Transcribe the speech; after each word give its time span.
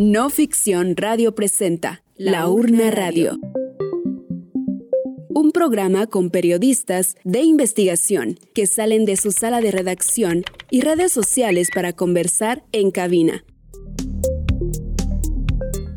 No 0.00 0.30
Ficción 0.30 0.94
Radio 0.96 1.34
presenta 1.34 2.04
La 2.16 2.48
Urna 2.48 2.92
Radio. 2.92 3.36
Un 5.30 5.50
programa 5.50 6.06
con 6.06 6.30
periodistas 6.30 7.16
de 7.24 7.42
investigación 7.42 8.38
que 8.54 8.68
salen 8.68 9.06
de 9.06 9.16
su 9.16 9.32
sala 9.32 9.60
de 9.60 9.72
redacción 9.72 10.44
y 10.70 10.82
redes 10.82 11.10
sociales 11.10 11.70
para 11.74 11.94
conversar 11.94 12.62
en 12.70 12.92
cabina. 12.92 13.44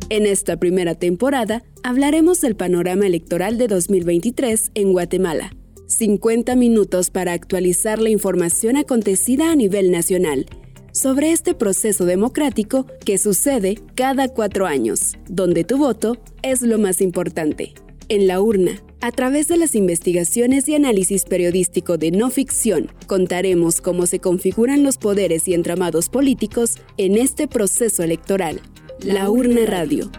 En 0.10 0.25
esta 0.25 0.57
primera 0.57 0.96
temporada 0.96 1.61
hablaremos 1.83 2.42
del 2.42 2.56
panorama 2.56 3.06
electoral 3.06 3.60
de 3.60 3.68
2023 3.68 4.71
en 4.74 4.93
Guatemala. 4.93 5.52
50 5.86 6.56
minutos 6.56 7.11
para 7.11 7.33
actualizar 7.33 8.02
la 8.02 8.10
información 8.10 8.78
acontecida 8.78 9.52
a 9.52 9.56
nivel 9.56 9.92
nacional 9.92 10.47
sobre 10.92 11.32
este 11.32 11.54
proceso 11.54 12.06
democrático 12.06 12.86
que 13.06 13.18
sucede 13.18 13.79
cada 13.96 14.28
cuatro 14.28 14.65
años, 14.65 15.18
donde 15.29 15.64
tu 15.64 15.78
voto 15.78 16.18
es 16.43 16.61
lo 16.61 16.78
más 16.78 17.02
importante. 17.02 17.74
En 18.10 18.28
la 18.28 18.42
urna, 18.42 18.82
a 19.00 19.12
través 19.12 19.48
de 19.48 19.57
las 19.57 19.74
investigaciones 19.74 20.68
y 20.68 20.75
análisis 20.75 21.24
periodístico 21.24 21.98
de 21.98 22.12
no 22.12 22.29
ficción, 22.29 22.92
contaremos 23.07 23.82
cómo 23.82 24.06
se 24.06 24.20
configuran 24.20 24.84
los 24.84 24.98
poderes 24.98 25.48
y 25.48 25.54
entramados 25.54 26.10
políticos 26.10 26.75
en 26.98 27.18
este 27.18 27.48
proceso 27.48 28.04
electoral. 28.04 28.62
La 29.04 29.29
Urna 29.29 29.65
Radio. 29.65 30.12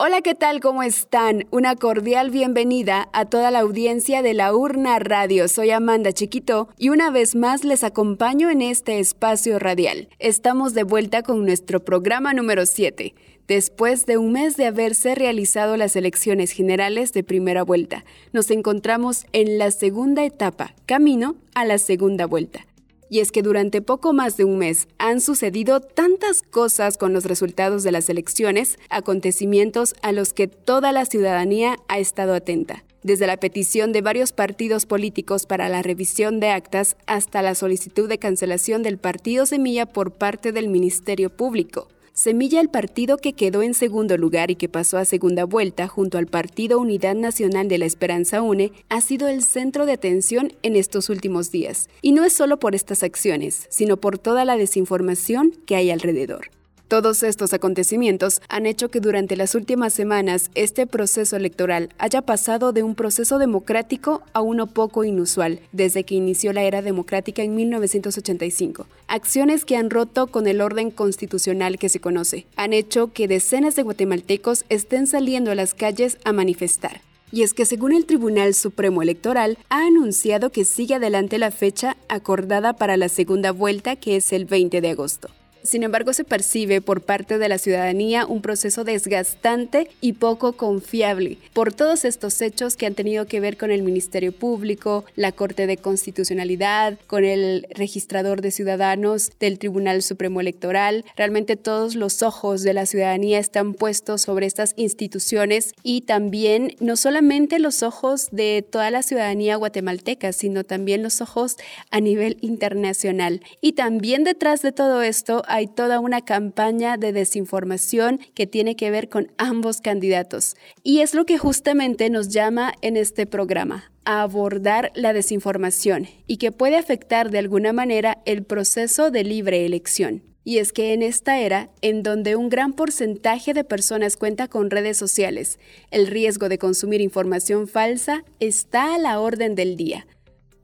Hola, 0.00 0.20
¿qué 0.20 0.36
tal? 0.36 0.60
¿Cómo 0.60 0.84
están? 0.84 1.48
Una 1.50 1.74
cordial 1.74 2.30
bienvenida 2.30 3.08
a 3.12 3.24
toda 3.24 3.50
la 3.50 3.58
audiencia 3.58 4.22
de 4.22 4.32
la 4.32 4.54
Urna 4.54 5.00
Radio. 5.00 5.48
Soy 5.48 5.72
Amanda 5.72 6.12
Chiquito 6.12 6.68
y 6.78 6.90
una 6.90 7.10
vez 7.10 7.34
más 7.34 7.64
les 7.64 7.82
acompaño 7.82 8.48
en 8.48 8.62
este 8.62 9.00
espacio 9.00 9.58
radial. 9.58 10.08
Estamos 10.20 10.72
de 10.74 10.84
vuelta 10.84 11.24
con 11.24 11.44
nuestro 11.44 11.84
programa 11.84 12.32
número 12.32 12.64
7, 12.64 13.12
después 13.48 14.06
de 14.06 14.18
un 14.18 14.30
mes 14.30 14.56
de 14.56 14.66
haberse 14.66 15.16
realizado 15.16 15.76
las 15.76 15.96
elecciones 15.96 16.52
generales 16.52 17.12
de 17.12 17.24
primera 17.24 17.64
vuelta. 17.64 18.04
Nos 18.32 18.52
encontramos 18.52 19.26
en 19.32 19.58
la 19.58 19.72
segunda 19.72 20.24
etapa, 20.24 20.76
camino 20.86 21.34
a 21.56 21.64
la 21.64 21.78
segunda 21.78 22.26
vuelta. 22.26 22.67
Y 23.10 23.20
es 23.20 23.32
que 23.32 23.42
durante 23.42 23.80
poco 23.82 24.12
más 24.12 24.36
de 24.36 24.44
un 24.44 24.58
mes 24.58 24.88
han 24.98 25.20
sucedido 25.20 25.80
tantas 25.80 26.42
cosas 26.42 26.98
con 26.98 27.12
los 27.12 27.24
resultados 27.24 27.82
de 27.82 27.92
las 27.92 28.08
elecciones, 28.08 28.78
acontecimientos 28.90 29.94
a 30.02 30.12
los 30.12 30.32
que 30.32 30.48
toda 30.48 30.92
la 30.92 31.06
ciudadanía 31.06 31.76
ha 31.88 31.98
estado 31.98 32.34
atenta 32.34 32.84
desde 33.02 33.26
la 33.26 33.38
petición 33.38 33.92
de 33.92 34.02
varios 34.02 34.32
partidos 34.32 34.84
políticos 34.86 35.46
para 35.46 35.68
la 35.68 35.82
revisión 35.82 36.40
de 36.40 36.50
actas 36.50 36.96
hasta 37.06 37.42
la 37.42 37.54
solicitud 37.54 38.08
de 38.08 38.18
cancelación 38.18 38.82
del 38.82 38.98
partido 38.98 39.46
Semilla 39.46 39.86
por 39.86 40.12
parte 40.12 40.52
del 40.52 40.68
Ministerio 40.68 41.30
Público. 41.30 41.88
Semilla, 42.18 42.60
el 42.60 42.68
partido 42.68 43.16
que 43.16 43.32
quedó 43.32 43.62
en 43.62 43.74
segundo 43.74 44.16
lugar 44.16 44.50
y 44.50 44.56
que 44.56 44.68
pasó 44.68 44.98
a 44.98 45.04
segunda 45.04 45.44
vuelta 45.44 45.86
junto 45.86 46.18
al 46.18 46.26
Partido 46.26 46.80
Unidad 46.80 47.14
Nacional 47.14 47.68
de 47.68 47.78
la 47.78 47.84
Esperanza 47.84 48.42
UNE, 48.42 48.72
ha 48.88 49.00
sido 49.02 49.28
el 49.28 49.44
centro 49.44 49.86
de 49.86 49.92
atención 49.92 50.52
en 50.64 50.74
estos 50.74 51.10
últimos 51.10 51.52
días. 51.52 51.88
Y 52.02 52.10
no 52.10 52.24
es 52.24 52.32
solo 52.32 52.58
por 52.58 52.74
estas 52.74 53.04
acciones, 53.04 53.68
sino 53.70 53.98
por 53.98 54.18
toda 54.18 54.44
la 54.44 54.56
desinformación 54.56 55.52
que 55.64 55.76
hay 55.76 55.92
alrededor. 55.92 56.50
Todos 56.88 57.22
estos 57.22 57.52
acontecimientos 57.52 58.40
han 58.48 58.64
hecho 58.64 58.90
que 58.90 59.00
durante 59.00 59.36
las 59.36 59.54
últimas 59.54 59.92
semanas 59.92 60.50
este 60.54 60.86
proceso 60.86 61.36
electoral 61.36 61.90
haya 61.98 62.22
pasado 62.22 62.72
de 62.72 62.82
un 62.82 62.94
proceso 62.94 63.38
democrático 63.38 64.22
a 64.32 64.40
uno 64.40 64.66
poco 64.68 65.04
inusual 65.04 65.60
desde 65.72 66.04
que 66.04 66.14
inició 66.14 66.54
la 66.54 66.62
era 66.62 66.80
democrática 66.80 67.42
en 67.42 67.54
1985. 67.54 68.86
Acciones 69.06 69.66
que 69.66 69.76
han 69.76 69.90
roto 69.90 70.28
con 70.28 70.46
el 70.46 70.62
orden 70.62 70.90
constitucional 70.90 71.78
que 71.78 71.90
se 71.90 72.00
conoce 72.00 72.46
han 72.56 72.72
hecho 72.72 73.12
que 73.12 73.28
decenas 73.28 73.76
de 73.76 73.82
guatemaltecos 73.82 74.64
estén 74.70 75.06
saliendo 75.06 75.50
a 75.50 75.54
las 75.54 75.74
calles 75.74 76.16
a 76.24 76.32
manifestar. 76.32 77.02
Y 77.30 77.42
es 77.42 77.52
que 77.52 77.66
según 77.66 77.92
el 77.92 78.06
Tribunal 78.06 78.54
Supremo 78.54 79.02
Electoral 79.02 79.58
ha 79.68 79.86
anunciado 79.86 80.48
que 80.48 80.64
sigue 80.64 80.94
adelante 80.94 81.36
la 81.36 81.50
fecha 81.50 81.98
acordada 82.08 82.72
para 82.72 82.96
la 82.96 83.10
segunda 83.10 83.52
vuelta 83.52 83.96
que 83.96 84.16
es 84.16 84.32
el 84.32 84.46
20 84.46 84.80
de 84.80 84.88
agosto. 84.88 85.28
Sin 85.62 85.82
embargo, 85.82 86.12
se 86.12 86.24
percibe 86.24 86.80
por 86.80 87.00
parte 87.02 87.38
de 87.38 87.48
la 87.48 87.58
ciudadanía 87.58 88.26
un 88.26 88.42
proceso 88.42 88.84
desgastante 88.84 89.90
y 90.00 90.14
poco 90.14 90.52
confiable 90.52 91.38
por 91.52 91.72
todos 91.72 92.04
estos 92.04 92.40
hechos 92.40 92.76
que 92.76 92.86
han 92.86 92.94
tenido 92.94 93.26
que 93.26 93.40
ver 93.40 93.56
con 93.56 93.70
el 93.70 93.82
Ministerio 93.82 94.32
Público, 94.32 95.04
la 95.16 95.32
Corte 95.32 95.66
de 95.66 95.76
Constitucionalidad, 95.76 96.98
con 97.06 97.24
el 97.24 97.66
registrador 97.70 98.40
de 98.40 98.50
ciudadanos 98.50 99.30
del 99.40 99.58
Tribunal 99.58 100.02
Supremo 100.02 100.40
Electoral. 100.40 101.04
Realmente 101.16 101.56
todos 101.56 101.94
los 101.94 102.22
ojos 102.22 102.62
de 102.62 102.74
la 102.74 102.86
ciudadanía 102.86 103.38
están 103.38 103.74
puestos 103.74 104.22
sobre 104.22 104.46
estas 104.46 104.74
instituciones 104.76 105.74
y 105.82 106.02
también 106.02 106.76
no 106.80 106.96
solamente 106.96 107.58
los 107.58 107.82
ojos 107.82 108.28
de 108.30 108.64
toda 108.68 108.90
la 108.90 109.02
ciudadanía 109.02 109.56
guatemalteca, 109.56 110.32
sino 110.32 110.64
también 110.64 111.02
los 111.02 111.20
ojos 111.20 111.56
a 111.90 112.00
nivel 112.00 112.38
internacional. 112.40 113.42
Y 113.60 113.72
también 113.72 114.24
detrás 114.24 114.62
de 114.62 114.72
todo 114.72 115.02
esto 115.02 115.42
toda 115.66 116.00
una 116.00 116.20
campaña 116.22 116.96
de 116.96 117.12
desinformación 117.12 118.20
que 118.34 118.46
tiene 118.46 118.76
que 118.76 118.90
ver 118.90 119.08
con 119.08 119.32
ambos 119.38 119.80
candidatos. 119.80 120.54
Y 120.82 121.00
es 121.00 121.14
lo 121.14 121.24
que 121.26 121.38
justamente 121.38 122.10
nos 122.10 122.28
llama 122.28 122.72
en 122.82 122.96
este 122.96 123.26
programa 123.26 123.90
a 124.04 124.22
abordar 124.22 124.90
la 124.94 125.12
desinformación 125.12 126.06
y 126.26 126.38
que 126.38 126.52
puede 126.52 126.76
afectar 126.76 127.30
de 127.30 127.38
alguna 127.38 127.72
manera 127.72 128.22
el 128.24 128.42
proceso 128.44 129.10
de 129.10 129.24
libre 129.24 129.66
elección. 129.66 130.22
Y 130.44 130.60
es 130.60 130.72
que 130.72 130.94
en 130.94 131.02
esta 131.02 131.40
era, 131.40 131.68
en 131.82 132.02
donde 132.02 132.34
un 132.34 132.48
gran 132.48 132.72
porcentaje 132.72 133.52
de 133.52 133.64
personas 133.64 134.16
cuenta 134.16 134.48
con 134.48 134.70
redes 134.70 134.96
sociales, 134.96 135.58
el 135.90 136.06
riesgo 136.06 136.48
de 136.48 136.56
consumir 136.56 137.02
información 137.02 137.68
falsa 137.68 138.24
está 138.40 138.94
a 138.94 138.98
la 138.98 139.20
orden 139.20 139.54
del 139.54 139.76
día. 139.76 140.06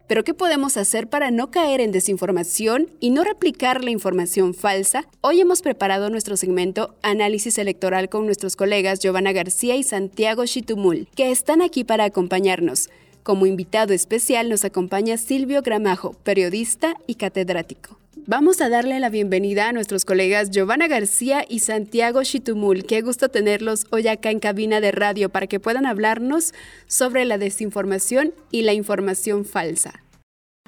Pero 0.07 0.23
¿qué 0.23 0.35
podemos 0.35 0.77
hacer 0.77 1.09
para 1.09 1.31
no 1.31 1.51
caer 1.51 1.81
en 1.81 1.91
desinformación 1.91 2.91
y 3.01 3.09
no 3.09 3.25
replicar 3.25 3.83
la 3.83 3.91
información 3.91 4.53
falsa? 4.53 5.07
Hoy 5.23 5.41
hemos 5.41 5.63
preparado 5.63 6.11
nuestro 6.11 6.37
segmento 6.37 6.95
Análisis 7.03 7.57
Electoral 7.57 8.11
con 8.11 8.27
nuestros 8.27 8.55
colegas 8.55 9.01
Giovanna 9.01 9.33
García 9.33 9.77
y 9.77 9.83
Santiago 9.83 10.45
Chitumul, 10.45 11.09
que 11.17 11.31
están 11.31 11.63
aquí 11.63 11.85
para 11.85 12.05
acompañarnos. 12.05 12.91
Como 13.23 13.47
invitado 13.47 13.95
especial 13.95 14.51
nos 14.51 14.67
acompaña 14.67 15.17
Silvio 15.17 15.63
Gramajo, 15.63 16.13
periodista 16.23 16.95
y 17.07 17.15
catedrático. 17.15 18.04
Vamos 18.27 18.63
a 18.63 18.71
darle 18.71 19.01
la 19.01 19.11
bienvenida 19.11 19.69
a 19.69 19.73
nuestros 19.73 20.07
colegas 20.07 20.51
Giovanna 20.51 20.89
García 20.89 21.45
y 21.47 21.59
Santiago 21.59 22.23
Chitumul. 22.23 22.87
Qué 22.87 23.03
gusto 23.03 23.29
tenerlos 23.29 23.87
hoy 23.91 24.09
acá 24.09 24.31
en 24.31 24.41
cabina 24.41 24.81
de 24.81 24.93
radio 24.93 25.29
para 25.29 25.47
que 25.47 25.61
puedan 25.61 25.85
hablarnos 25.85 26.55
sobre 26.87 27.27
la 27.27 27.37
desinformación 27.37 28.33
y 28.51 28.63
la 28.63 28.73
información 28.73 29.45
falsa. 29.45 30.03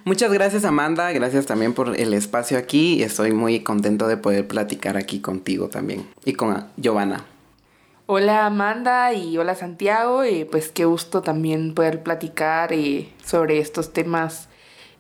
Muchas 0.05 0.31
gracias 0.35 0.67
Amanda, 0.67 1.11
gracias 1.13 1.47
también 1.47 1.73
por 1.73 1.99
el 1.99 2.13
espacio 2.13 2.59
aquí 2.59 2.97
y 2.97 3.05
estoy 3.05 3.33
muy 3.33 3.61
contento 3.61 4.07
de 4.07 4.19
poder 4.19 4.47
platicar 4.47 4.99
aquí 4.99 5.21
contigo 5.21 5.69
también 5.71 6.07
y 6.27 6.35
con 6.35 6.63
Giovanna. 6.77 7.25
Hola 8.05 8.45
Amanda 8.45 9.15
y 9.15 9.39
hola 9.39 9.55
Santiago, 9.55 10.25
eh, 10.25 10.47
pues 10.49 10.69
qué 10.69 10.85
gusto 10.85 11.23
también 11.23 11.73
poder 11.73 12.03
platicar 12.03 12.75
eh, 12.75 13.09
sobre 13.25 13.61
estos 13.61 13.95
temas 13.95 14.51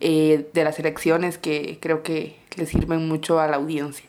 eh, 0.00 0.48
de 0.54 0.64
las 0.64 0.78
elecciones 0.78 1.36
que 1.36 1.78
creo 1.80 2.02
que 2.02 2.45
le 2.56 2.66
sirven 2.66 3.08
mucho 3.08 3.38
a 3.38 3.46
la 3.48 3.56
audiencia. 3.56 4.06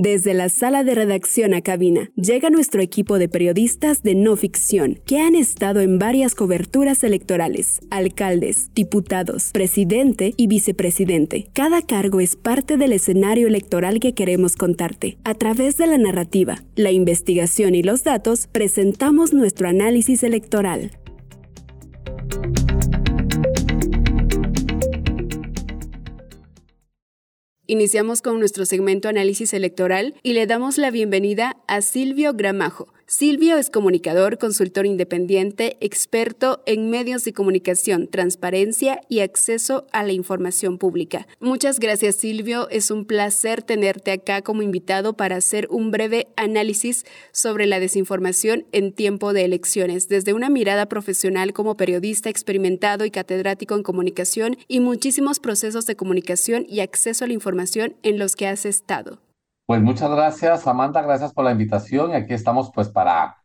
Desde 0.00 0.32
la 0.32 0.48
sala 0.48 0.84
de 0.84 0.94
redacción 0.94 1.54
a 1.54 1.60
cabina, 1.60 2.12
llega 2.14 2.50
nuestro 2.50 2.80
equipo 2.80 3.18
de 3.18 3.28
periodistas 3.28 4.04
de 4.04 4.14
no 4.14 4.36
ficción, 4.36 5.00
que 5.04 5.18
han 5.18 5.34
estado 5.34 5.80
en 5.80 5.98
varias 5.98 6.36
coberturas 6.36 7.02
electorales, 7.02 7.80
alcaldes, 7.90 8.72
diputados, 8.74 9.50
presidente 9.52 10.34
y 10.36 10.46
vicepresidente. 10.46 11.50
Cada 11.52 11.82
cargo 11.82 12.20
es 12.20 12.36
parte 12.36 12.76
del 12.76 12.92
escenario 12.92 13.48
electoral 13.48 13.98
que 13.98 14.14
queremos 14.14 14.54
contarte. 14.54 15.18
A 15.24 15.34
través 15.34 15.76
de 15.78 15.88
la 15.88 15.98
narrativa, 15.98 16.62
la 16.76 16.92
investigación 16.92 17.74
y 17.74 17.82
los 17.82 18.04
datos, 18.04 18.46
presentamos 18.46 19.32
nuestro 19.32 19.66
análisis 19.66 20.22
electoral. 20.22 20.92
Iniciamos 27.70 28.22
con 28.22 28.38
nuestro 28.38 28.64
segmento 28.64 29.10
Análisis 29.10 29.52
Electoral 29.52 30.14
y 30.22 30.32
le 30.32 30.46
damos 30.46 30.78
la 30.78 30.90
bienvenida 30.90 31.58
a 31.66 31.82
Silvio 31.82 32.32
Gramajo, 32.32 32.94
Silvio 33.10 33.56
es 33.56 33.70
comunicador, 33.70 34.36
consultor 34.36 34.84
independiente, 34.84 35.78
experto 35.80 36.62
en 36.66 36.90
medios 36.90 37.24
de 37.24 37.32
comunicación, 37.32 38.06
transparencia 38.06 39.00
y 39.08 39.20
acceso 39.20 39.86
a 39.92 40.02
la 40.02 40.12
información 40.12 40.76
pública. 40.76 41.26
Muchas 41.40 41.80
gracias 41.80 42.16
Silvio, 42.16 42.68
es 42.68 42.90
un 42.90 43.06
placer 43.06 43.62
tenerte 43.62 44.12
acá 44.12 44.42
como 44.42 44.60
invitado 44.60 45.14
para 45.14 45.36
hacer 45.36 45.68
un 45.70 45.90
breve 45.90 46.28
análisis 46.36 47.06
sobre 47.32 47.64
la 47.64 47.80
desinformación 47.80 48.66
en 48.72 48.92
tiempo 48.92 49.32
de 49.32 49.46
elecciones, 49.46 50.08
desde 50.08 50.34
una 50.34 50.50
mirada 50.50 50.84
profesional 50.84 51.54
como 51.54 51.78
periodista 51.78 52.28
experimentado 52.28 53.06
y 53.06 53.10
catedrático 53.10 53.74
en 53.74 53.84
comunicación 53.84 54.58
y 54.68 54.80
muchísimos 54.80 55.40
procesos 55.40 55.86
de 55.86 55.96
comunicación 55.96 56.66
y 56.68 56.80
acceso 56.80 57.24
a 57.24 57.28
la 57.28 57.32
información 57.32 57.96
en 58.02 58.18
los 58.18 58.36
que 58.36 58.48
has 58.48 58.66
estado. 58.66 59.18
Pues 59.68 59.82
muchas 59.82 60.10
gracias, 60.10 60.66
Amanda, 60.66 61.02
gracias 61.02 61.34
por 61.34 61.44
la 61.44 61.52
invitación 61.52 62.12
y 62.12 62.14
aquí 62.14 62.32
estamos 62.32 62.72
pues 62.74 62.88
para 62.88 63.36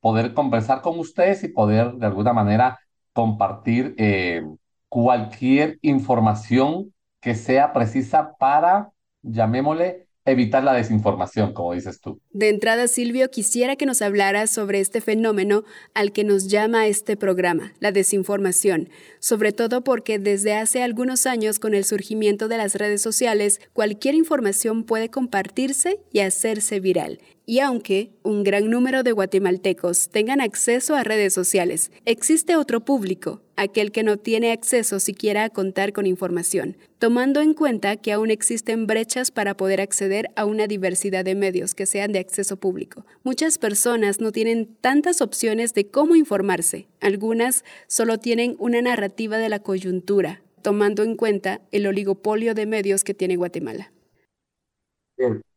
poder 0.00 0.34
conversar 0.34 0.82
con 0.82 0.98
ustedes 1.00 1.44
y 1.44 1.48
poder 1.48 1.94
de 1.94 2.06
alguna 2.06 2.32
manera 2.34 2.80
compartir 3.14 3.94
eh, 3.98 4.44
cualquier 4.88 5.78
información 5.82 6.94
que 7.20 7.36
sea 7.36 7.72
precisa 7.72 8.34
para, 8.38 8.92
llamémosle, 9.22 10.08
evitar 10.30 10.64
la 10.64 10.72
desinformación, 10.72 11.52
como 11.52 11.74
dices 11.74 12.00
tú. 12.00 12.20
De 12.30 12.48
entrada, 12.48 12.88
Silvio, 12.88 13.30
quisiera 13.30 13.76
que 13.76 13.86
nos 13.86 14.02
hablaras 14.02 14.50
sobre 14.50 14.80
este 14.80 15.00
fenómeno 15.00 15.64
al 15.94 16.12
que 16.12 16.24
nos 16.24 16.48
llama 16.48 16.86
este 16.86 17.16
programa, 17.16 17.72
la 17.80 17.92
desinformación, 17.92 18.88
sobre 19.18 19.52
todo 19.52 19.82
porque 19.82 20.18
desde 20.18 20.54
hace 20.54 20.82
algunos 20.82 21.26
años, 21.26 21.58
con 21.58 21.74
el 21.74 21.84
surgimiento 21.84 22.48
de 22.48 22.58
las 22.58 22.74
redes 22.74 23.02
sociales, 23.02 23.60
cualquier 23.72 24.14
información 24.14 24.84
puede 24.84 25.08
compartirse 25.08 26.00
y 26.12 26.20
hacerse 26.20 26.80
viral. 26.80 27.20
Y 27.50 27.58
aunque 27.58 28.12
un 28.22 28.44
gran 28.44 28.70
número 28.70 29.02
de 29.02 29.10
guatemaltecos 29.10 30.08
tengan 30.10 30.40
acceso 30.40 30.94
a 30.94 31.02
redes 31.02 31.34
sociales, 31.34 31.90
existe 32.04 32.54
otro 32.54 32.84
público, 32.84 33.42
aquel 33.56 33.90
que 33.90 34.04
no 34.04 34.18
tiene 34.18 34.52
acceso 34.52 35.00
siquiera 35.00 35.42
a 35.42 35.50
contar 35.50 35.92
con 35.92 36.06
información, 36.06 36.76
tomando 37.00 37.40
en 37.40 37.54
cuenta 37.54 37.96
que 37.96 38.12
aún 38.12 38.30
existen 38.30 38.86
brechas 38.86 39.32
para 39.32 39.56
poder 39.56 39.80
acceder 39.80 40.28
a 40.36 40.44
una 40.44 40.68
diversidad 40.68 41.24
de 41.24 41.34
medios 41.34 41.74
que 41.74 41.86
sean 41.86 42.12
de 42.12 42.20
acceso 42.20 42.56
público. 42.56 43.04
Muchas 43.24 43.58
personas 43.58 44.20
no 44.20 44.30
tienen 44.30 44.76
tantas 44.80 45.20
opciones 45.20 45.74
de 45.74 45.88
cómo 45.88 46.14
informarse, 46.14 46.86
algunas 47.00 47.64
solo 47.88 48.18
tienen 48.18 48.54
una 48.60 48.80
narrativa 48.80 49.38
de 49.38 49.48
la 49.48 49.58
coyuntura, 49.58 50.40
tomando 50.62 51.02
en 51.02 51.16
cuenta 51.16 51.62
el 51.72 51.88
oligopolio 51.88 52.54
de 52.54 52.66
medios 52.66 53.02
que 53.02 53.12
tiene 53.12 53.34
Guatemala. 53.34 53.92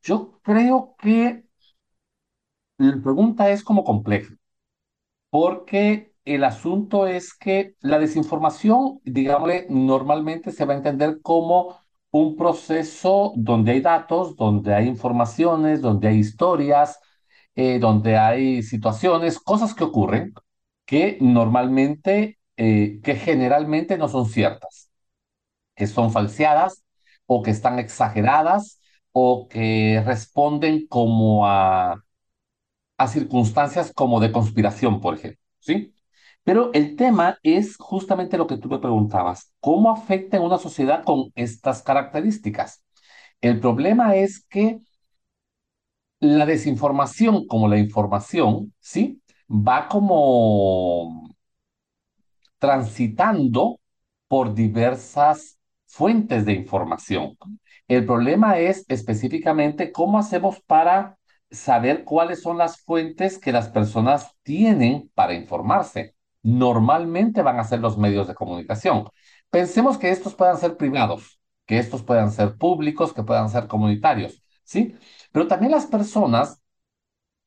Yo 0.02 0.40
creo 0.42 0.96
que 1.00 1.44
la 2.78 3.02
pregunta 3.02 3.50
es 3.52 3.64
como 3.64 3.84
compleja, 3.84 4.34
porque 5.30 6.14
el 6.26 6.44
asunto 6.44 7.08
es 7.08 7.34
que 7.34 7.76
la 7.82 8.00
desinformación, 8.00 9.00
digámosle, 9.04 9.68
normalmente 9.70 10.52
se 10.52 10.66
va 10.66 10.74
a 10.74 10.78
entender 10.78 11.22
como 11.22 11.78
un 12.12 12.36
proceso 12.38 13.34
donde 13.36 13.74
hay 13.74 13.82
datos, 13.82 14.36
donde 14.36 14.74
hay 14.76 14.88
informaciones, 14.88 15.82
donde 15.82 16.08
hay 16.10 16.20
historias, 16.20 17.00
eh, 17.56 17.80
donde 17.80 18.18
hay 18.18 18.64
situaciones, 18.64 19.40
cosas 19.40 19.74
que 19.74 19.84
ocurren 19.84 20.34
que 20.86 21.18
normalmente, 21.22 22.40
eh, 22.58 23.00
que 23.04 23.16
generalmente 23.16 23.98
no 23.98 24.08
son 24.10 24.28
ciertas, 24.28 24.92
que 25.76 25.88
son 25.88 26.12
falseadas 26.12 26.84
o 27.26 27.42
que 27.44 27.52
están 27.52 27.80
exageradas 27.80 28.80
o 29.12 29.48
que 29.48 30.02
responden 30.06 30.88
como 30.88 31.48
a 31.48 32.04
circunstancias 33.12 33.92
como 33.94 34.20
de 34.20 34.32
conspiración, 34.32 35.02
por 35.02 35.16
ejemplo, 35.16 35.40
¿sí? 35.60 35.94
Pero 36.44 36.72
el 36.74 36.96
tema 36.96 37.38
es 37.44 37.78
justamente 37.78 38.38
lo 38.38 38.48
que 38.48 38.58
tú 38.58 38.68
me 38.70 38.80
preguntabas, 38.80 39.54
¿cómo 39.60 39.92
afecta 39.92 40.38
en 40.38 40.44
una 40.44 40.58
sociedad 40.58 41.04
con 41.04 41.32
estas 41.36 41.82
características? 41.82 42.84
El 43.42 43.60
problema 43.60 44.16
es 44.16 44.46
que 44.46 44.80
la 46.20 46.46
desinformación, 46.46 47.48
como 47.48 47.68
la 47.68 47.78
información, 47.78 48.74
¿sí? 48.80 49.22
Va 49.50 49.88
como 49.90 51.30
transitando 52.60 53.80
por 54.28 54.54
diversas 54.54 55.60
fuentes 55.86 56.46
de 56.46 56.54
información. 56.54 57.38
El 57.88 58.06
problema 58.06 58.58
es 58.60 58.86
específicamente 58.88 59.92
cómo 59.92 60.18
hacemos 60.18 60.62
para 60.62 61.18
saber 61.54 62.04
cuáles 62.04 62.42
son 62.42 62.58
las 62.58 62.82
fuentes 62.82 63.40
que 63.40 63.52
las 63.52 63.70
personas 63.70 64.36
tienen 64.44 65.12
para 65.16 65.34
informarse. 65.34 66.16
Normalmente 66.44 67.42
van 67.42 67.60
a 67.60 67.64
ser 67.64 67.80
los 67.80 67.98
medios 67.98 68.28
de 68.28 68.36
comunicación. 68.36 69.10
Pensemos 69.50 69.98
que 69.98 70.10
estos 70.12 70.36
puedan 70.36 70.58
ser 70.58 70.78
privados, 70.78 71.40
que 71.66 71.80
estos 71.80 72.04
puedan 72.04 72.32
ser 72.32 72.58
públicos, 72.58 73.14
que 73.14 73.24
puedan 73.24 73.50
ser 73.50 73.68
comunitarios, 73.68 74.44
¿sí? 74.64 74.96
Pero 75.32 75.48
también 75.48 75.72
las 75.72 75.86
personas 75.88 76.62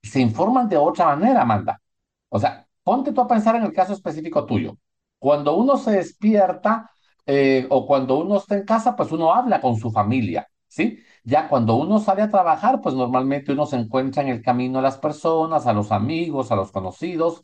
se 0.02 0.20
informan 0.20 0.68
de 0.68 0.76
otra 0.76 1.06
manera, 1.16 1.42
Amanda. 1.42 1.80
O 2.28 2.38
sea, 2.38 2.66
ponte 2.82 3.12
tú 3.12 3.20
a 3.20 3.28
pensar 3.28 3.56
en 3.56 3.64
el 3.64 3.72
caso 3.72 3.92
específico 3.92 4.46
tuyo. 4.46 4.78
Cuando 5.18 5.56
uno 5.56 5.76
se 5.76 5.92
despierta 5.92 6.90
eh, 7.26 7.66
o 7.70 7.86
cuando 7.86 8.18
uno 8.18 8.36
está 8.38 8.56
en 8.56 8.64
casa, 8.64 8.94
pues 8.96 9.12
uno 9.12 9.34
habla 9.34 9.60
con 9.60 9.76
su 9.76 9.90
familia, 9.90 10.48
¿sí? 10.68 10.98
Ya 11.26 11.48
cuando 11.48 11.74
uno 11.76 11.98
sale 11.98 12.22
a 12.22 12.30
trabajar, 12.30 12.80
pues 12.82 12.94
normalmente 12.94 13.52
uno 13.52 13.66
se 13.66 13.76
encuentra 13.76 14.22
en 14.22 14.28
el 14.28 14.42
camino 14.42 14.78
a 14.78 14.82
las 14.82 14.98
personas, 14.98 15.66
a 15.66 15.72
los 15.72 15.92
amigos, 15.92 16.52
a 16.52 16.56
los 16.56 16.72
conocidos, 16.72 17.42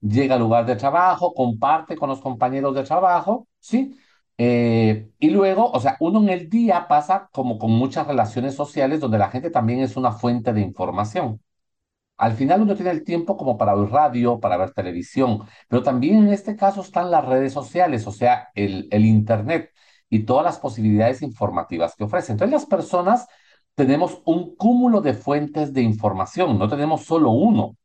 llega 0.00 0.36
al 0.36 0.40
lugar 0.42 0.66
de 0.66 0.76
trabajo, 0.76 1.34
comparte 1.34 1.96
con 1.96 2.08
los 2.10 2.20
compañeros 2.20 2.74
de 2.76 2.84
trabajo, 2.84 3.48
¿sí? 3.60 3.96
Eh, 4.38 5.10
y 5.18 5.30
luego, 5.30 5.70
o 5.72 5.80
sea, 5.80 5.96
uno 6.00 6.20
en 6.20 6.28
el 6.30 6.48
día 6.50 6.86
pasa 6.88 7.28
como 7.32 7.58
con 7.58 7.72
muchas 7.72 8.06
relaciones 8.06 8.54
sociales 8.54 9.00
donde 9.00 9.18
la 9.18 9.30
gente 9.30 9.50
también 9.50 9.80
es 9.80 9.96
una 9.96 10.12
fuente 10.12 10.52
de 10.52 10.60
información. 10.62 11.40
Al 12.16 12.34
final 12.34 12.62
uno 12.62 12.76
tiene 12.76 12.92
el 12.92 13.04
tiempo 13.04 13.36
como 13.36 13.58
para 13.58 13.74
oír 13.74 13.90
radio, 13.90 14.38
para 14.40 14.56
ver 14.56 14.72
televisión, 14.72 15.40
pero 15.68 15.82
también 15.82 16.18
en 16.18 16.28
este 16.32 16.56
caso 16.56 16.80
están 16.82 17.10
las 17.10 17.24
redes 17.26 17.52
sociales, 17.52 18.06
o 18.06 18.12
sea, 18.12 18.48
el, 18.54 18.88
el 18.92 19.04
Internet 19.04 19.70
y 20.14 20.24
todas 20.24 20.44
las 20.44 20.58
posibilidades 20.60 21.22
informativas 21.22 21.96
que 21.96 22.04
ofrece. 22.04 22.32
Entonces 22.32 22.52
las 22.52 22.66
personas 22.66 23.26
tenemos 23.74 24.22
un 24.24 24.54
cúmulo 24.56 25.00
de 25.00 25.14
fuentes 25.14 25.72
de 25.72 25.82
información, 25.82 26.56
no 26.58 26.68
tenemos 26.68 27.04
solo 27.04 27.30
uno. 27.32 27.76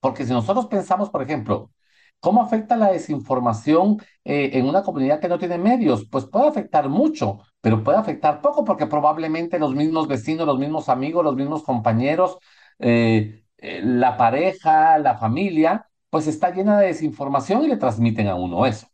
Porque 0.00 0.24
si 0.26 0.32
nosotros 0.32 0.66
pensamos, 0.66 1.10
por 1.10 1.22
ejemplo, 1.22 1.72
¿cómo 2.20 2.42
afecta 2.42 2.76
la 2.76 2.92
desinformación 2.92 3.98
eh, 4.24 4.50
en 4.54 4.66
una 4.66 4.82
comunidad 4.82 5.20
que 5.20 5.28
no 5.28 5.38
tiene 5.38 5.58
medios? 5.58 6.06
Pues 6.10 6.26
puede 6.26 6.48
afectar 6.48 6.88
mucho, 6.88 7.40
pero 7.60 7.82
puede 7.82 7.98
afectar 7.98 8.40
poco 8.40 8.64
porque 8.64 8.86
probablemente 8.86 9.58
los 9.58 9.74
mismos 9.74 10.08
vecinos, 10.08 10.46
los 10.46 10.58
mismos 10.58 10.88
amigos, 10.88 11.24
los 11.24 11.36
mismos 11.36 11.64
compañeros, 11.64 12.38
eh, 12.78 13.44
eh, 13.58 13.80
la 13.82 14.16
pareja, 14.16 14.98
la 14.98 15.18
familia, 15.18 15.88
pues 16.10 16.26
está 16.28 16.50
llena 16.52 16.78
de 16.78 16.88
desinformación 16.88 17.64
y 17.64 17.68
le 17.68 17.76
transmiten 17.78 18.28
a 18.28 18.36
uno 18.36 18.66
eso. 18.66 18.86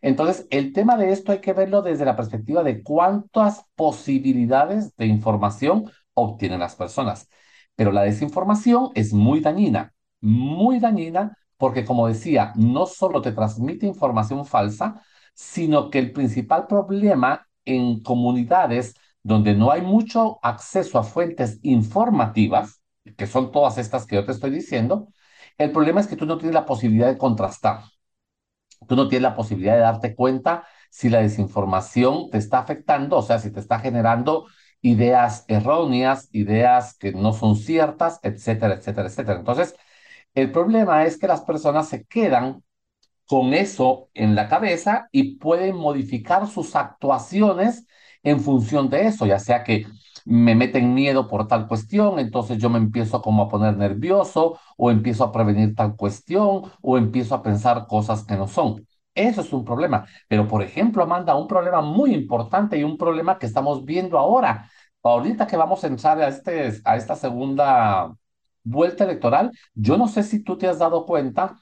Entonces, 0.00 0.46
el 0.50 0.72
tema 0.72 0.96
de 0.96 1.12
esto 1.12 1.32
hay 1.32 1.40
que 1.40 1.52
verlo 1.52 1.82
desde 1.82 2.04
la 2.04 2.16
perspectiva 2.16 2.62
de 2.62 2.82
cuántas 2.82 3.64
posibilidades 3.74 4.94
de 4.96 5.06
información 5.06 5.90
obtienen 6.14 6.60
las 6.60 6.76
personas. 6.76 7.28
Pero 7.74 7.92
la 7.92 8.02
desinformación 8.02 8.90
es 8.94 9.12
muy 9.12 9.40
dañina, 9.40 9.92
muy 10.20 10.80
dañina 10.80 11.36
porque, 11.58 11.84
como 11.84 12.08
decía, 12.08 12.52
no 12.56 12.86
solo 12.86 13.22
te 13.22 13.32
transmite 13.32 13.86
información 13.86 14.44
falsa, 14.46 15.02
sino 15.34 15.90
que 15.90 15.98
el 15.98 16.12
principal 16.12 16.66
problema 16.66 17.46
en 17.64 18.00
comunidades 18.02 18.94
donde 19.22 19.54
no 19.54 19.70
hay 19.70 19.82
mucho 19.82 20.38
acceso 20.42 20.98
a 20.98 21.02
fuentes 21.02 21.58
informativas, 21.62 22.80
que 23.16 23.26
son 23.26 23.50
todas 23.50 23.78
estas 23.78 24.06
que 24.06 24.16
yo 24.16 24.24
te 24.24 24.32
estoy 24.32 24.50
diciendo, 24.50 25.08
el 25.58 25.72
problema 25.72 26.00
es 26.00 26.06
que 26.06 26.16
tú 26.16 26.26
no 26.26 26.38
tienes 26.38 26.54
la 26.54 26.64
posibilidad 26.66 27.08
de 27.08 27.18
contrastar 27.18 27.80
tú 28.88 28.96
no 28.96 29.08
tienes 29.08 29.22
la 29.22 29.36
posibilidad 29.36 29.74
de 29.74 29.80
darte 29.80 30.14
cuenta 30.14 30.66
si 30.90 31.08
la 31.08 31.20
desinformación 31.20 32.30
te 32.30 32.38
está 32.38 32.58
afectando, 32.60 33.16
o 33.18 33.22
sea, 33.22 33.38
si 33.38 33.50
te 33.52 33.60
está 33.60 33.78
generando 33.80 34.46
ideas 34.82 35.44
erróneas, 35.48 36.28
ideas 36.32 36.96
que 36.96 37.12
no 37.12 37.32
son 37.32 37.56
ciertas, 37.56 38.20
etcétera, 38.22 38.74
etcétera, 38.74 39.08
etcétera. 39.08 39.38
Entonces, 39.38 39.74
el 40.34 40.52
problema 40.52 41.04
es 41.04 41.18
que 41.18 41.26
las 41.28 41.42
personas 41.42 41.88
se 41.88 42.04
quedan 42.04 42.62
con 43.26 43.54
eso 43.54 44.10
en 44.14 44.34
la 44.34 44.48
cabeza 44.48 45.08
y 45.12 45.36
pueden 45.36 45.76
modificar 45.76 46.46
sus 46.48 46.76
actuaciones 46.76 47.86
en 48.22 48.40
función 48.40 48.88
de 48.90 49.06
eso, 49.06 49.26
ya 49.26 49.38
sea 49.38 49.64
que 49.64 49.86
me 50.26 50.54
meten 50.54 50.94
miedo 50.94 51.28
por 51.28 51.48
tal 51.48 51.68
cuestión, 51.68 52.18
entonces 52.18 52.58
yo 52.58 52.70
me 52.70 52.78
empiezo 52.78 53.22
como 53.22 53.44
a 53.44 53.48
poner 53.48 53.76
nervioso 53.76 54.58
o 54.76 54.90
empiezo 54.90 55.24
a 55.24 55.32
prevenir 55.32 55.74
tal 55.74 55.96
cuestión 55.96 56.62
o 56.82 56.98
empiezo 56.98 57.34
a 57.34 57.42
pensar 57.42 57.86
cosas 57.86 58.24
que 58.24 58.36
no 58.36 58.48
son. 58.48 58.86
Eso 59.14 59.40
es 59.40 59.52
un 59.52 59.64
problema. 59.64 60.06
Pero, 60.28 60.46
por 60.48 60.62
ejemplo, 60.62 61.02
Amanda, 61.02 61.36
un 61.36 61.48
problema 61.48 61.80
muy 61.80 62.14
importante 62.14 62.78
y 62.78 62.84
un 62.84 62.98
problema 62.98 63.38
que 63.38 63.46
estamos 63.46 63.84
viendo 63.84 64.18
ahora, 64.18 64.70
ahorita 65.02 65.46
que 65.46 65.56
vamos 65.56 65.84
a 65.84 65.86
entrar 65.88 66.20
a, 66.20 66.28
este, 66.28 66.72
a 66.84 66.96
esta 66.96 67.16
segunda 67.16 68.12
vuelta 68.64 69.04
electoral, 69.04 69.52
yo 69.74 69.96
no 69.96 70.08
sé 70.08 70.22
si 70.22 70.42
tú 70.42 70.58
te 70.58 70.68
has 70.68 70.78
dado 70.78 71.06
cuenta 71.06 71.56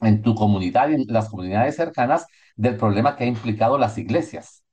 en 0.00 0.22
tu 0.22 0.34
comunidad 0.34 0.90
y 0.90 0.94
en 0.94 1.04
las 1.08 1.28
comunidades 1.30 1.76
cercanas 1.76 2.26
del 2.56 2.76
problema 2.76 3.16
que 3.16 3.24
ha 3.24 3.26
implicado 3.28 3.78
las 3.78 3.98
iglesias 3.98 4.64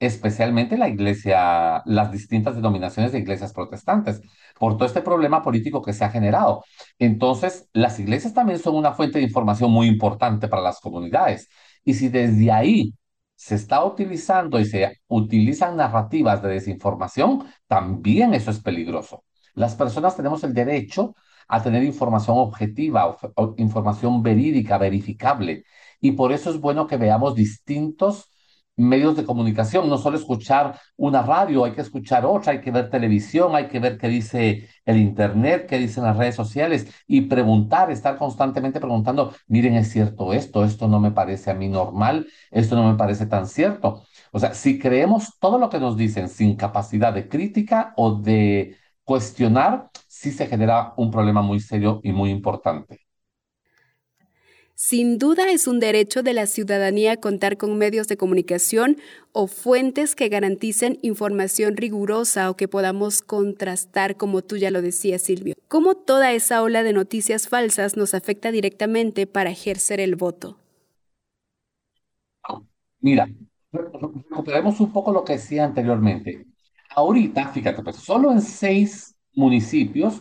especialmente 0.00 0.78
la 0.78 0.88
iglesia, 0.88 1.82
las 1.84 2.12
distintas 2.12 2.54
denominaciones 2.56 3.12
de 3.12 3.18
iglesias 3.18 3.52
protestantes, 3.52 4.20
por 4.58 4.76
todo 4.76 4.86
este 4.86 5.02
problema 5.02 5.42
político 5.42 5.82
que 5.82 5.92
se 5.92 6.04
ha 6.04 6.10
generado. 6.10 6.64
Entonces, 6.98 7.68
las 7.72 7.98
iglesias 7.98 8.34
también 8.34 8.58
son 8.58 8.76
una 8.76 8.92
fuente 8.92 9.18
de 9.18 9.24
información 9.24 9.70
muy 9.70 9.86
importante 9.88 10.48
para 10.48 10.62
las 10.62 10.80
comunidades. 10.80 11.48
Y 11.84 11.94
si 11.94 12.08
desde 12.08 12.50
ahí 12.52 12.94
se 13.34 13.54
está 13.54 13.84
utilizando 13.84 14.58
y 14.58 14.64
se 14.64 15.00
utilizan 15.08 15.76
narrativas 15.76 16.42
de 16.42 16.50
desinformación, 16.50 17.46
también 17.66 18.34
eso 18.34 18.50
es 18.50 18.60
peligroso. 18.60 19.24
Las 19.54 19.74
personas 19.76 20.16
tenemos 20.16 20.44
el 20.44 20.54
derecho 20.54 21.14
a 21.48 21.62
tener 21.62 21.82
información 21.82 22.36
objetiva, 22.38 23.16
información 23.56 24.22
verídica, 24.22 24.78
verificable. 24.78 25.64
Y 26.00 26.12
por 26.12 26.32
eso 26.32 26.50
es 26.50 26.60
bueno 26.60 26.86
que 26.86 26.96
veamos 26.96 27.34
distintos 27.34 28.30
medios 28.78 29.16
de 29.16 29.24
comunicación, 29.24 29.88
no 29.88 29.98
solo 29.98 30.16
escuchar 30.16 30.78
una 30.96 31.22
radio, 31.22 31.64
hay 31.64 31.72
que 31.72 31.82
escuchar 31.82 32.24
otra, 32.24 32.52
hay 32.52 32.60
que 32.60 32.70
ver 32.70 32.88
televisión, 32.90 33.54
hay 33.54 33.68
que 33.68 33.80
ver 33.80 33.98
qué 33.98 34.08
dice 34.08 34.68
el 34.86 34.96
Internet, 34.98 35.66
qué 35.68 35.78
dicen 35.78 36.04
las 36.04 36.16
redes 36.16 36.34
sociales 36.36 36.86
y 37.06 37.22
preguntar, 37.22 37.90
estar 37.90 38.16
constantemente 38.16 38.80
preguntando, 38.80 39.34
miren, 39.48 39.74
es 39.74 39.90
cierto 39.90 40.32
esto, 40.32 40.64
esto 40.64 40.88
no 40.88 41.00
me 41.00 41.10
parece 41.10 41.50
a 41.50 41.54
mí 41.54 41.68
normal, 41.68 42.26
esto 42.50 42.76
no 42.76 42.90
me 42.90 42.96
parece 42.96 43.26
tan 43.26 43.46
cierto. 43.46 44.04
O 44.32 44.38
sea, 44.38 44.54
si 44.54 44.78
creemos 44.78 45.38
todo 45.38 45.58
lo 45.58 45.68
que 45.70 45.80
nos 45.80 45.96
dicen 45.96 46.28
sin 46.28 46.56
capacidad 46.56 47.12
de 47.12 47.28
crítica 47.28 47.92
o 47.96 48.14
de 48.14 48.76
cuestionar, 49.04 49.90
sí 50.06 50.30
se 50.32 50.46
genera 50.46 50.92
un 50.96 51.10
problema 51.10 51.42
muy 51.42 51.60
serio 51.60 52.00
y 52.02 52.12
muy 52.12 52.30
importante. 52.30 53.07
Sin 54.80 55.18
duda 55.18 55.50
es 55.50 55.66
un 55.66 55.80
derecho 55.80 56.22
de 56.22 56.32
la 56.32 56.46
ciudadanía 56.46 57.16
contar 57.16 57.56
con 57.56 57.76
medios 57.78 58.06
de 58.06 58.16
comunicación 58.16 58.96
o 59.32 59.48
fuentes 59.48 60.14
que 60.14 60.28
garanticen 60.28 61.00
información 61.02 61.76
rigurosa 61.76 62.48
o 62.48 62.54
que 62.54 62.68
podamos 62.68 63.20
contrastar, 63.20 64.16
como 64.16 64.40
tú 64.42 64.56
ya 64.56 64.70
lo 64.70 64.80
decías, 64.80 65.22
Silvio. 65.22 65.56
¿Cómo 65.66 65.96
toda 65.96 66.30
esa 66.30 66.62
ola 66.62 66.84
de 66.84 66.92
noticias 66.92 67.48
falsas 67.48 67.96
nos 67.96 68.14
afecta 68.14 68.52
directamente 68.52 69.26
para 69.26 69.50
ejercer 69.50 69.98
el 69.98 70.14
voto? 70.14 70.58
Mira, 73.00 73.28
recuperemos 73.72 74.78
un 74.78 74.92
poco 74.92 75.10
lo 75.10 75.24
que 75.24 75.32
decía 75.32 75.64
anteriormente. 75.64 76.46
Ahorita, 76.94 77.48
fíjate, 77.48 77.82
pues 77.82 77.96
solo 77.96 78.30
en 78.30 78.40
seis 78.40 79.16
municipios 79.34 80.20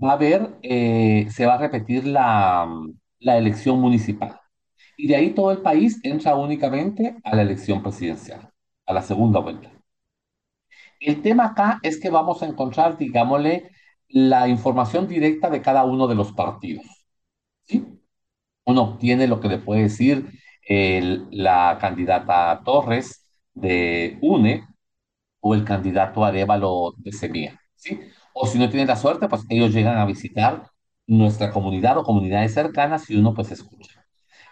va 0.00 0.10
a 0.10 0.14
haber, 0.14 0.56
eh, 0.62 1.26
se 1.28 1.44
va 1.44 1.54
a 1.54 1.58
repetir 1.58 2.06
la, 2.06 2.68
la 3.18 3.38
elección 3.38 3.80
municipal. 3.80 4.40
Y 4.96 5.08
de 5.08 5.16
ahí 5.16 5.30
todo 5.30 5.50
el 5.50 5.58
país 5.58 6.00
entra 6.02 6.36
únicamente 6.36 7.16
a 7.22 7.36
la 7.36 7.42
elección 7.42 7.82
presidencial, 7.82 8.50
a 8.86 8.92
la 8.92 9.02
segunda 9.02 9.40
vuelta. 9.40 9.70
El 11.00 11.22
tema 11.22 11.46
acá 11.46 11.78
es 11.82 12.00
que 12.00 12.10
vamos 12.10 12.42
a 12.42 12.46
encontrar, 12.46 12.96
digámosle, 12.96 13.70
la 14.08 14.48
información 14.48 15.06
directa 15.06 15.50
de 15.50 15.62
cada 15.62 15.84
uno 15.84 16.06
de 16.06 16.14
los 16.14 16.32
partidos. 16.32 16.84
¿sí? 17.64 17.84
Uno 18.64 18.82
obtiene 18.82 19.26
lo 19.26 19.40
que 19.40 19.48
le 19.48 19.58
puede 19.58 19.82
decir 19.82 20.30
la 20.68 21.78
candidata 21.80 22.62
Torres 22.64 23.24
de 23.54 24.18
UNE 24.20 24.66
o 25.40 25.54
el 25.54 25.64
candidato 25.64 26.24
Arevalo 26.24 26.94
de 26.96 27.12
Semilla. 27.12 27.60
¿sí? 27.76 28.00
O 28.32 28.46
si 28.46 28.58
no 28.58 28.68
tienen 28.68 28.88
la 28.88 28.96
suerte, 28.96 29.28
pues 29.28 29.44
ellos 29.48 29.72
llegan 29.72 29.98
a 29.98 30.06
visitar 30.06 30.70
nuestra 31.06 31.50
comunidad 31.52 31.98
o 31.98 32.02
comunidades 32.02 32.54
cercanas 32.54 33.08
y 33.10 33.16
uno 33.16 33.34
pues 33.34 33.50
escucha. 33.52 34.04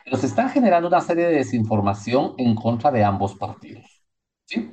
Pero 0.05 0.17
se 0.17 0.27
están 0.27 0.51
generando 0.51 0.89
una 0.89 1.01
serie 1.01 1.27
de 1.27 1.37
desinformación 1.37 2.35
en 2.39 2.55
contra 2.55 2.91
de 2.91 3.05
ambos 3.05 3.35
partidos. 3.37 4.05
¿sí? 4.45 4.71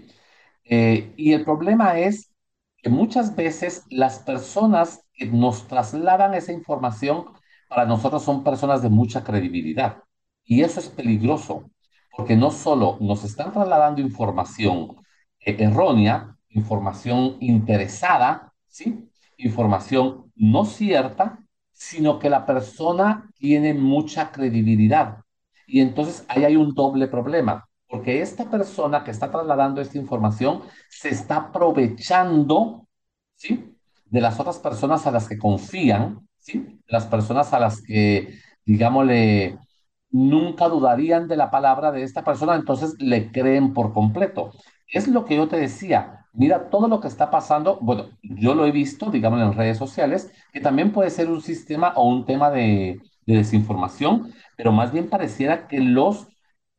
Eh, 0.65 1.13
y 1.17 1.33
el 1.33 1.43
problema 1.43 1.99
es 1.99 2.31
que 2.77 2.89
muchas 2.89 3.35
veces 3.35 3.83
las 3.89 4.19
personas 4.19 5.03
que 5.13 5.25
nos 5.27 5.67
trasladan 5.67 6.33
esa 6.33 6.51
información 6.51 7.25
para 7.67 7.85
nosotros 7.85 8.23
son 8.23 8.43
personas 8.43 8.81
de 8.81 8.89
mucha 8.89 9.23
credibilidad. 9.23 10.03
Y 10.43 10.61
eso 10.63 10.79
es 10.79 10.89
peligroso, 10.89 11.69
porque 12.15 12.35
no 12.35 12.51
solo 12.51 12.97
nos 12.99 13.23
están 13.23 13.53
trasladando 13.53 14.01
información 14.01 14.97
eh, 15.39 15.55
errónea, 15.59 16.35
información 16.49 17.37
interesada, 17.39 18.53
¿sí? 18.67 19.09
información 19.37 20.31
no 20.35 20.65
cierta, 20.65 21.39
sino 21.81 22.19
que 22.19 22.29
la 22.29 22.45
persona 22.45 23.27
tiene 23.39 23.73
mucha 23.73 24.31
credibilidad. 24.31 25.17
Y 25.65 25.79
entonces 25.81 26.23
ahí 26.27 26.45
hay 26.45 26.55
un 26.55 26.75
doble 26.75 27.07
problema, 27.07 27.67
porque 27.87 28.21
esta 28.21 28.47
persona 28.51 29.03
que 29.03 29.09
está 29.09 29.31
trasladando 29.31 29.81
esta 29.81 29.97
información 29.97 30.61
se 30.89 31.09
está 31.09 31.37
aprovechando, 31.37 32.87
¿sí? 33.35 33.75
De 34.05 34.21
las 34.21 34.39
otras 34.39 34.59
personas 34.59 35.07
a 35.07 35.11
las 35.11 35.27
que 35.27 35.39
confían, 35.39 36.19
¿sí? 36.37 36.79
Las 36.85 37.07
personas 37.07 37.51
a 37.51 37.59
las 37.59 37.81
que, 37.81 38.37
digámosle, 38.63 39.57
nunca 40.11 40.67
dudarían 40.69 41.27
de 41.27 41.37
la 41.37 41.49
palabra 41.49 41.91
de 41.91 42.03
esta 42.03 42.23
persona, 42.23 42.53
entonces 42.55 42.93
le 42.99 43.31
creen 43.31 43.73
por 43.73 43.91
completo. 43.91 44.51
Es 44.87 45.07
lo 45.07 45.25
que 45.25 45.35
yo 45.35 45.47
te 45.47 45.57
decía, 45.57 46.20
mira 46.33 46.69
todo 46.69 46.87
lo 46.87 46.99
que 47.01 47.07
está 47.07 47.29
pasando, 47.31 47.77
bueno, 47.81 48.09
yo 48.21 48.55
lo 48.55 48.65
he 48.65 48.71
visto, 48.71 49.11
digamos, 49.11 49.41
en 49.41 49.53
redes 49.53 49.77
sociales, 49.77 50.31
que 50.53 50.61
también 50.61 50.91
puede 50.91 51.09
ser 51.09 51.29
un 51.29 51.41
sistema 51.41 51.93
o 51.95 52.07
un 52.07 52.25
tema 52.25 52.49
de, 52.49 52.99
desinformación, 53.25 54.33
pero 54.57 54.71
más 54.73 54.91
bien 54.91 55.09
pareciera 55.09 55.67
que 55.67 55.79
los 55.79 56.27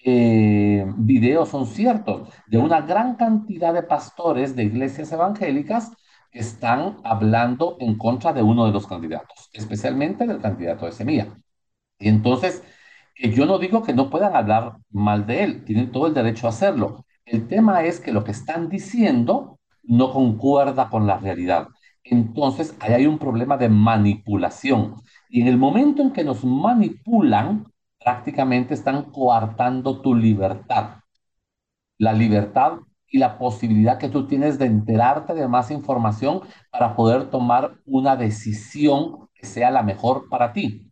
eh, 0.04 0.85
videos 0.99 1.49
son 1.49 1.66
ciertos, 1.66 2.28
de 2.47 2.59
una 2.59 2.82
gran 2.82 3.16
cantidad 3.16 3.73
de 3.73 3.82
pastores 3.82 4.54
de 4.56 4.64
iglesias 4.64 5.12
evangélicas 5.12 5.92
que 6.30 6.40
están 6.40 6.99
hablando 7.04 7.76
en 7.80 7.97
contra 7.97 8.32
de 8.32 8.42
uno 8.42 8.66
de 8.66 8.73
los 8.73 8.87
candidatos, 8.87 9.50
especialmente 9.52 10.26
del 10.26 10.40
candidato 10.40 10.87
de 10.87 10.92
Semilla. 10.92 11.28
Y 11.99 12.09
entonces, 12.09 12.64
yo 13.16 13.47
no 13.47 13.59
digo 13.59 13.82
que 13.82 13.94
no 13.94 14.11
puedan 14.11 14.35
hablar 14.37 14.76
mal 14.90 15.26
de 15.26 15.44
él, 15.44 15.64
tienen 15.64 15.92
todo 15.92 16.06
el 16.06 16.14
derecho 16.14 16.47
a 16.47 16.50
hacerlo, 16.50 17.06
el 17.25 17.49
tema 17.49 17.85
es 17.85 18.00
que 18.00 18.12
lo 18.12 18.25
que 18.25 18.33
están 18.33 18.69
diciendo 18.69 19.59
no 19.83 20.12
concuerda 20.12 20.88
con 20.91 21.07
la 21.07 21.19
realidad. 21.19 21.69
Entonces, 22.05 22.75
ahí 22.81 22.95
hay 22.95 23.07
un 23.07 23.19
problema 23.19 23.57
de 23.57 23.69
manipulación. 23.69 24.97
Y 25.29 25.41
en 25.43 25.49
el 25.49 25.57
momento 25.57 26.02
en 26.02 26.12
que 26.12 26.25
nos 26.25 26.45
manipulan, 26.45 27.67
prácticamente 27.99 28.75
están 28.75 29.05
coartando 29.11 30.00
tu 30.00 30.14
libertad. 30.14 30.97
La 31.99 32.12
libertad 32.12 32.81
y 33.07 33.19
la 33.19 33.38
posibilidad 33.38 33.99
que 33.99 34.09
tú 34.09 34.26
tienes 34.26 34.59
de 34.59 34.67
enterarte 34.67 35.35
de 35.35 35.47
más 35.47 35.71
información 35.71 36.41
para 36.71 36.97
poder 36.97 37.31
tomar 37.31 37.76
una 37.85 38.17
decisión 38.17 39.29
que 39.35 39.47
sea 39.47 39.71
la 39.71 39.83
mejor 39.83 40.29
para 40.29 40.52
ti. 40.52 40.91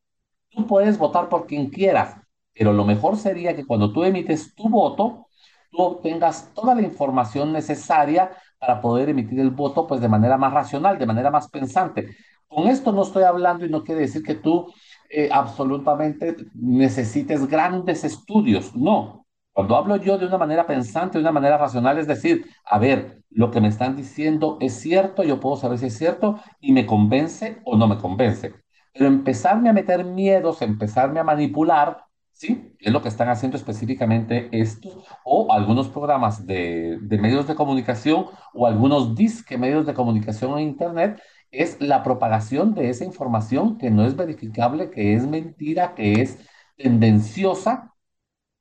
Tú 0.51 0.67
puedes 0.67 0.99
votar 0.99 1.29
por 1.29 1.47
quien 1.47 1.71
quieras, 1.71 2.17
pero 2.53 2.73
lo 2.73 2.85
mejor 2.85 3.17
sería 3.17 3.57
que 3.57 3.65
cuando 3.65 3.93
tú 3.93 4.05
emites 4.05 4.55
tu 4.55 4.69
voto, 4.69 5.27
tú 5.71 5.83
obtengas 5.83 6.53
toda 6.55 6.75
la 6.75 6.83
información 6.83 7.53
necesaria 7.53 8.31
para 8.59 8.81
poder 8.81 9.09
emitir 9.09 9.41
el 9.41 9.51
voto 9.51 9.87
pues 9.87 10.01
de 10.01 10.09
manera 10.09 10.37
más 10.37 10.53
racional, 10.53 10.99
de 10.99 11.07
manera 11.07 11.31
más 11.31 11.49
pensante. 11.49 12.17
Con 12.49 12.69
esto 12.69 12.93
no 12.93 13.03
estoy 13.03 13.23
hablando 13.23 13.65
y 13.65 13.71
no 13.71 13.85
quiere 13.85 14.03
decir 14.03 14.23
que 14.23 14.35
tú 14.35 14.73
eh, 15.09 15.29
absolutamente 15.33 16.37
necesites 16.55 17.47
grandes 17.47 18.05
estudios, 18.05 18.75
no. 18.75 19.27
Cuando 19.53 19.77
hablo 19.77 19.97
yo 19.97 20.19
de 20.19 20.27
una 20.27 20.39
manera 20.39 20.67
pensante, 20.67 21.19
de 21.19 21.23
una 21.23 21.33
manera 21.33 21.59
racional, 21.59 21.99
es 21.99 22.07
decir, 22.07 22.47
a 22.65 22.79
ver, 22.79 23.23
lo 23.31 23.51
que 23.51 23.61
me 23.61 23.69
están 23.69 23.97
diciendo 23.97 24.57
es 24.61 24.75
cierto, 24.75 25.23
yo 25.23 25.41
puedo 25.41 25.57
saber 25.57 25.79
si 25.79 25.87
es 25.87 25.99
cierto 25.99 26.41
y 26.61 26.73
me 26.73 26.87
convence 26.87 27.61
o 27.65 27.77
no 27.77 27.89
me 27.89 27.99
convence. 27.99 28.55
Pero 28.93 29.07
empezarme 29.07 29.69
a 29.69 29.73
meter 29.73 30.05
miedos, 30.05 30.63
empezarme 30.63 31.21
a 31.21 31.25
manipular, 31.25 32.05
¿sí? 32.41 32.75
Es 32.79 32.91
lo 32.91 33.03
que 33.03 33.09
están 33.09 33.29
haciendo 33.29 33.59
específicamente 33.59 34.49
estos 34.51 35.05
o 35.25 35.53
algunos 35.53 35.89
programas 35.89 36.47
de, 36.47 36.99
medios 37.03 37.47
de 37.47 37.55
comunicación 37.55 38.27
o 38.55 38.67
algunos 38.67 39.15
disque 39.15 39.59
medios 39.59 39.85
de 39.87 39.93
comunicación 39.93 40.59
en 40.59 40.69
Internet, 40.69 41.21
es 41.51 41.79
la 41.83 42.03
propagación 42.03 42.73
de 42.75 42.89
esa 42.89 43.05
información 43.05 43.77
que 43.77 43.91
no 43.91 44.07
es 44.07 44.17
verificable, 44.17 44.91
que 44.91 45.15
es 45.15 45.27
mentira, 45.27 45.95
que 45.95 46.23
es 46.23 46.39
tendenciosa 46.77 47.93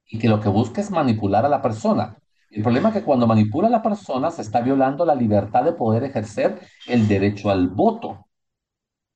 y 0.05 0.19
que 0.19 0.27
lo 0.27 0.41
que 0.41 0.49
busca 0.49 0.81
es 0.81 0.91
manipular 0.91 1.45
a 1.45 1.49
la 1.49 1.61
persona. 1.61 2.17
El 2.49 2.63
problema 2.63 2.89
es 2.89 2.95
que 2.95 3.03
cuando 3.03 3.27
manipula 3.27 3.69
a 3.69 3.71
la 3.71 3.81
persona 3.81 4.29
se 4.31 4.41
está 4.41 4.59
violando 4.59 5.05
la 5.05 5.15
libertad 5.15 5.63
de 5.63 5.71
poder 5.71 6.03
ejercer 6.03 6.59
el 6.87 7.07
derecho 7.07 7.49
al 7.49 7.69
voto. 7.69 8.27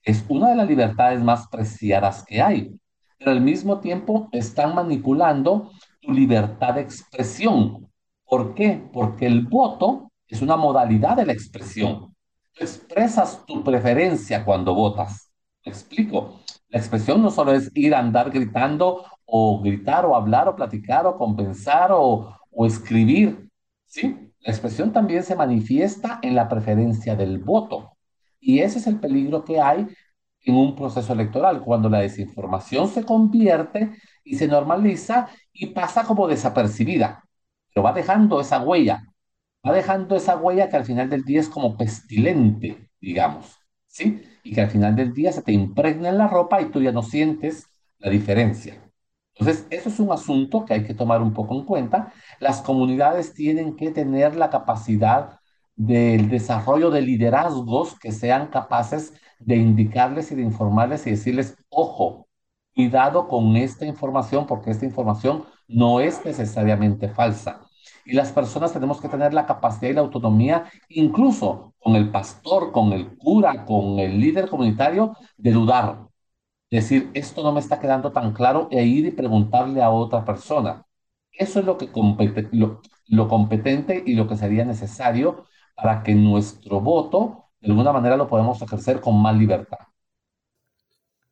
Es 0.03 0.23
una 0.29 0.49
de 0.49 0.55
las 0.55 0.67
libertades 0.69 1.21
más 1.21 1.47
preciadas 1.49 2.23
que 2.23 2.41
hay 2.41 2.79
pero 3.23 3.37
al 3.37 3.41
mismo 3.41 3.79
tiempo 3.79 4.27
están 4.33 4.75
manipulando 4.75 5.71
tu 6.01 6.11
libertad 6.11 6.73
de 6.73 6.81
expresión. 6.81 7.89
¿Por 8.25 8.53
qué? 8.53 8.83
Porque 8.91 9.25
el 9.25 9.47
voto 9.47 10.11
es 10.27 10.41
una 10.41 10.57
modalidad 10.57 11.15
de 11.15 11.25
la 11.25 11.31
expresión. 11.31 12.13
Expresas 12.59 13.45
tu 13.45 13.63
preferencia 13.63 14.43
cuando 14.43 14.75
votas. 14.75 15.31
explico. 15.63 16.41
La 16.67 16.79
expresión 16.79 17.21
no 17.21 17.31
solo 17.31 17.53
es 17.53 17.71
ir 17.75 17.95
a 17.95 17.99
andar 17.99 18.29
gritando 18.29 19.05
o 19.25 19.61
gritar 19.61 20.05
o 20.05 20.17
hablar 20.17 20.49
o 20.49 20.55
platicar 20.57 21.05
o 21.05 21.17
compensar 21.17 21.91
o, 21.93 22.37
o 22.51 22.65
escribir. 22.65 23.49
¿sí? 23.85 24.33
La 24.41 24.51
expresión 24.51 24.91
también 24.91 25.23
se 25.23 25.37
manifiesta 25.37 26.19
en 26.21 26.35
la 26.35 26.49
preferencia 26.49 27.15
del 27.15 27.39
voto. 27.39 27.93
Y 28.41 28.59
ese 28.59 28.79
es 28.79 28.87
el 28.87 28.99
peligro 28.99 29.45
que 29.45 29.61
hay 29.61 29.87
en 30.43 30.55
un 30.55 30.75
proceso 30.75 31.13
electoral, 31.13 31.61
cuando 31.61 31.89
la 31.89 31.99
desinformación 31.99 32.89
se 32.89 33.03
convierte 33.05 33.91
y 34.23 34.35
se 34.35 34.47
normaliza 34.47 35.27
y 35.51 35.67
pasa 35.67 36.03
como 36.03 36.27
desapercibida, 36.27 37.23
pero 37.73 37.83
va 37.83 37.93
dejando 37.93 38.41
esa 38.41 38.61
huella, 38.61 39.03
va 39.65 39.73
dejando 39.73 40.15
esa 40.15 40.37
huella 40.37 40.69
que 40.69 40.77
al 40.77 40.85
final 40.85 41.09
del 41.09 41.23
día 41.23 41.39
es 41.39 41.49
como 41.49 41.77
pestilente, 41.77 42.89
digamos, 42.99 43.57
¿sí? 43.87 44.21
Y 44.43 44.53
que 44.53 44.61
al 44.61 44.69
final 44.69 44.95
del 44.95 45.13
día 45.13 45.31
se 45.31 45.41
te 45.41 45.53
impregna 45.53 46.09
en 46.09 46.17
la 46.17 46.27
ropa 46.27 46.61
y 46.61 46.65
tú 46.69 46.81
ya 46.81 46.91
no 46.91 47.03
sientes 47.03 47.67
la 47.99 48.09
diferencia. 48.09 48.81
Entonces, 49.35 49.65
eso 49.69 49.89
es 49.89 49.99
un 49.99 50.11
asunto 50.11 50.63
que 50.65 50.73
hay 50.75 50.83
que 50.83 50.93
tomar 50.93 51.21
un 51.21 51.33
poco 51.33 51.55
en 51.55 51.65
cuenta. 51.65 52.13
Las 52.39 52.61
comunidades 52.61 53.33
tienen 53.33 53.75
que 53.75 53.91
tener 53.91 54.35
la 54.35 54.49
capacidad 54.49 55.39
del 55.75 56.29
desarrollo 56.29 56.91
de 56.91 57.01
liderazgos 57.01 57.97
que 57.99 58.11
sean 58.11 58.47
capaces 58.47 59.13
de 59.45 59.55
indicarles 59.57 60.31
y 60.31 60.35
de 60.35 60.43
informarles 60.43 61.05
y 61.07 61.11
decirles, 61.11 61.57
ojo, 61.69 62.27
cuidado 62.75 63.27
con 63.27 63.55
esta 63.55 63.85
información 63.85 64.47
porque 64.47 64.71
esta 64.71 64.85
información 64.85 65.45
no 65.67 65.99
es 65.99 66.23
necesariamente 66.25 67.09
falsa. 67.09 67.61
Y 68.05 68.13
las 68.13 68.31
personas 68.31 68.73
tenemos 68.73 68.99
que 69.01 69.09
tener 69.09 69.33
la 69.33 69.45
capacidad 69.45 69.91
y 69.91 69.93
la 69.93 70.01
autonomía, 70.01 70.65
incluso 70.89 71.73
con 71.79 71.95
el 71.95 72.11
pastor, 72.11 72.71
con 72.71 72.91
el 72.93 73.17
cura, 73.17 73.65
con 73.65 73.99
el 73.99 74.19
líder 74.19 74.49
comunitario, 74.49 75.15
de 75.37 75.51
dudar. 75.51 76.07
Decir, 76.69 77.11
esto 77.13 77.43
no 77.43 77.51
me 77.51 77.59
está 77.59 77.79
quedando 77.79 78.11
tan 78.11 78.33
claro 78.33 78.67
e 78.71 78.83
ir 78.83 79.05
y 79.05 79.11
preguntarle 79.11 79.81
a 79.81 79.91
otra 79.91 80.25
persona. 80.25 80.85
Eso 81.31 81.59
es 81.59 81.65
lo, 81.65 81.77
que 81.77 81.89
lo, 82.51 82.81
lo 83.07 83.27
competente 83.27 84.03
y 84.05 84.15
lo 84.15 84.27
que 84.27 84.37
sería 84.37 84.65
necesario 84.65 85.45
para 85.75 86.03
que 86.03 86.15
nuestro 86.15 86.81
voto, 86.81 87.42
de 87.63 87.71
alguna 87.71 87.93
manera, 87.93 88.17
lo 88.17 88.27
podamos 88.27 88.61
ejercer 88.61 88.99
con 88.99 89.21
más 89.21 89.35
libertad. 89.37 89.79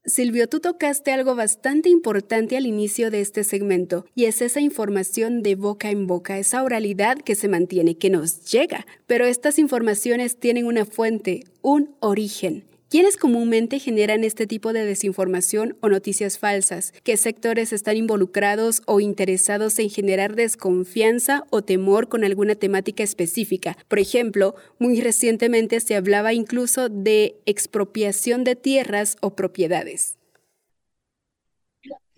Silvio, 0.03 0.49
tú 0.49 0.59
tocaste 0.59 1.11
algo 1.11 1.35
bastante 1.35 1.89
importante 1.89 2.57
al 2.57 2.65
inicio 2.65 3.11
de 3.11 3.21
este 3.21 3.43
segmento, 3.43 4.05
y 4.15 4.25
es 4.25 4.41
esa 4.41 4.59
información 4.59 5.43
de 5.43 5.55
boca 5.55 5.91
en 5.91 6.07
boca, 6.07 6.39
esa 6.39 6.63
oralidad 6.63 7.17
que 7.17 7.35
se 7.35 7.47
mantiene, 7.47 7.97
que 7.97 8.09
nos 8.09 8.45
llega. 8.49 8.87
Pero 9.05 9.25
estas 9.25 9.59
informaciones 9.59 10.39
tienen 10.39 10.65
una 10.65 10.85
fuente, 10.85 11.43
un 11.61 11.95
origen. 11.99 12.63
¿Quiénes 12.91 13.15
comúnmente 13.15 13.79
generan 13.79 14.25
este 14.25 14.47
tipo 14.47 14.73
de 14.73 14.83
desinformación 14.83 15.77
o 15.79 15.87
noticias 15.87 16.37
falsas? 16.37 16.91
¿Qué 17.05 17.15
sectores 17.15 17.71
están 17.71 17.95
involucrados 17.95 18.81
o 18.85 18.99
interesados 18.99 19.79
en 19.79 19.89
generar 19.89 20.35
desconfianza 20.35 21.45
o 21.51 21.61
temor 21.61 22.09
con 22.09 22.25
alguna 22.25 22.55
temática 22.55 23.01
específica? 23.01 23.77
Por 23.87 23.99
ejemplo, 23.99 24.55
muy 24.77 24.99
recientemente 24.99 25.79
se 25.79 25.95
hablaba 25.95 26.33
incluso 26.33 26.89
de 26.89 27.39
expropiación 27.45 28.43
de 28.43 28.57
tierras 28.57 29.15
o 29.21 29.37
propiedades. 29.37 30.17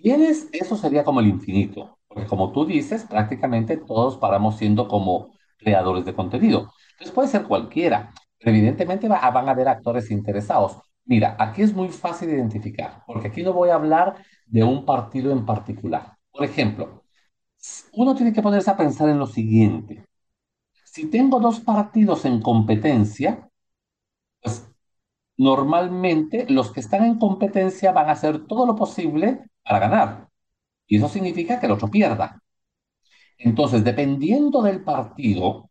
¿Quiénes? 0.02 0.48
Eso 0.54 0.76
sería 0.76 1.04
como 1.04 1.20
el 1.20 1.28
infinito, 1.28 2.00
porque 2.08 2.26
como 2.26 2.52
tú 2.52 2.66
dices, 2.66 3.04
prácticamente 3.04 3.78
todos 3.78 4.18
paramos 4.18 4.58
siendo 4.58 4.88
como 4.88 5.38
creadores 5.58 6.04
de 6.04 6.16
contenido. 6.16 6.74
Entonces 6.94 7.14
puede 7.14 7.28
ser 7.28 7.44
cualquiera 7.44 8.12
evidentemente 8.46 9.08
van 9.08 9.48
a 9.48 9.52
haber 9.52 9.68
actores 9.68 10.12
interesados. 10.12 10.78
Mira, 11.06 11.36
aquí 11.40 11.62
es 11.62 11.74
muy 11.74 11.90
fácil 11.90 12.30
de 12.30 12.36
identificar, 12.36 13.04
porque 13.06 13.28
aquí 13.28 13.44
no 13.44 13.54
voy 13.54 13.70
a 13.70 13.76
hablar 13.76 14.16
de 14.46 14.64
un 14.64 14.86
partido 14.86 15.32
en 15.32 15.46
particular. 15.46 16.18
Por 16.32 16.46
ejemplo, 16.46 17.04
uno 17.94 18.16
tiene 18.16 18.34
que 18.34 18.42
ponerse 18.42 18.72
a 18.72 18.78
pensar 18.78 19.10
en 19.10 19.20
lo 19.20 19.28
siguiente. 19.28 20.06
Si 20.86 21.10
tengo 21.10 21.40
dos 21.40 21.60
partidos 21.60 22.26
en 22.26 22.42
competencia, 22.42 23.50
pues 24.42 24.68
normalmente 25.38 26.46
los 26.50 26.72
que 26.72 26.82
están 26.82 27.06
en 27.06 27.20
competencia 27.20 27.92
van 27.92 28.10
a 28.10 28.14
hacer 28.14 28.46
todo 28.48 28.66
lo 28.66 28.76
posible 28.76 29.42
para 29.64 29.80
ganar. 29.80 30.30
Y 30.88 30.98
eso 30.98 31.10
significa 31.10 31.60
que 31.60 31.66
el 31.68 31.72
otro 31.74 31.90
pierda. 31.90 32.42
Entonces, 33.38 33.84
dependiendo 33.84 34.62
del 34.62 34.84
partido, 34.84 35.70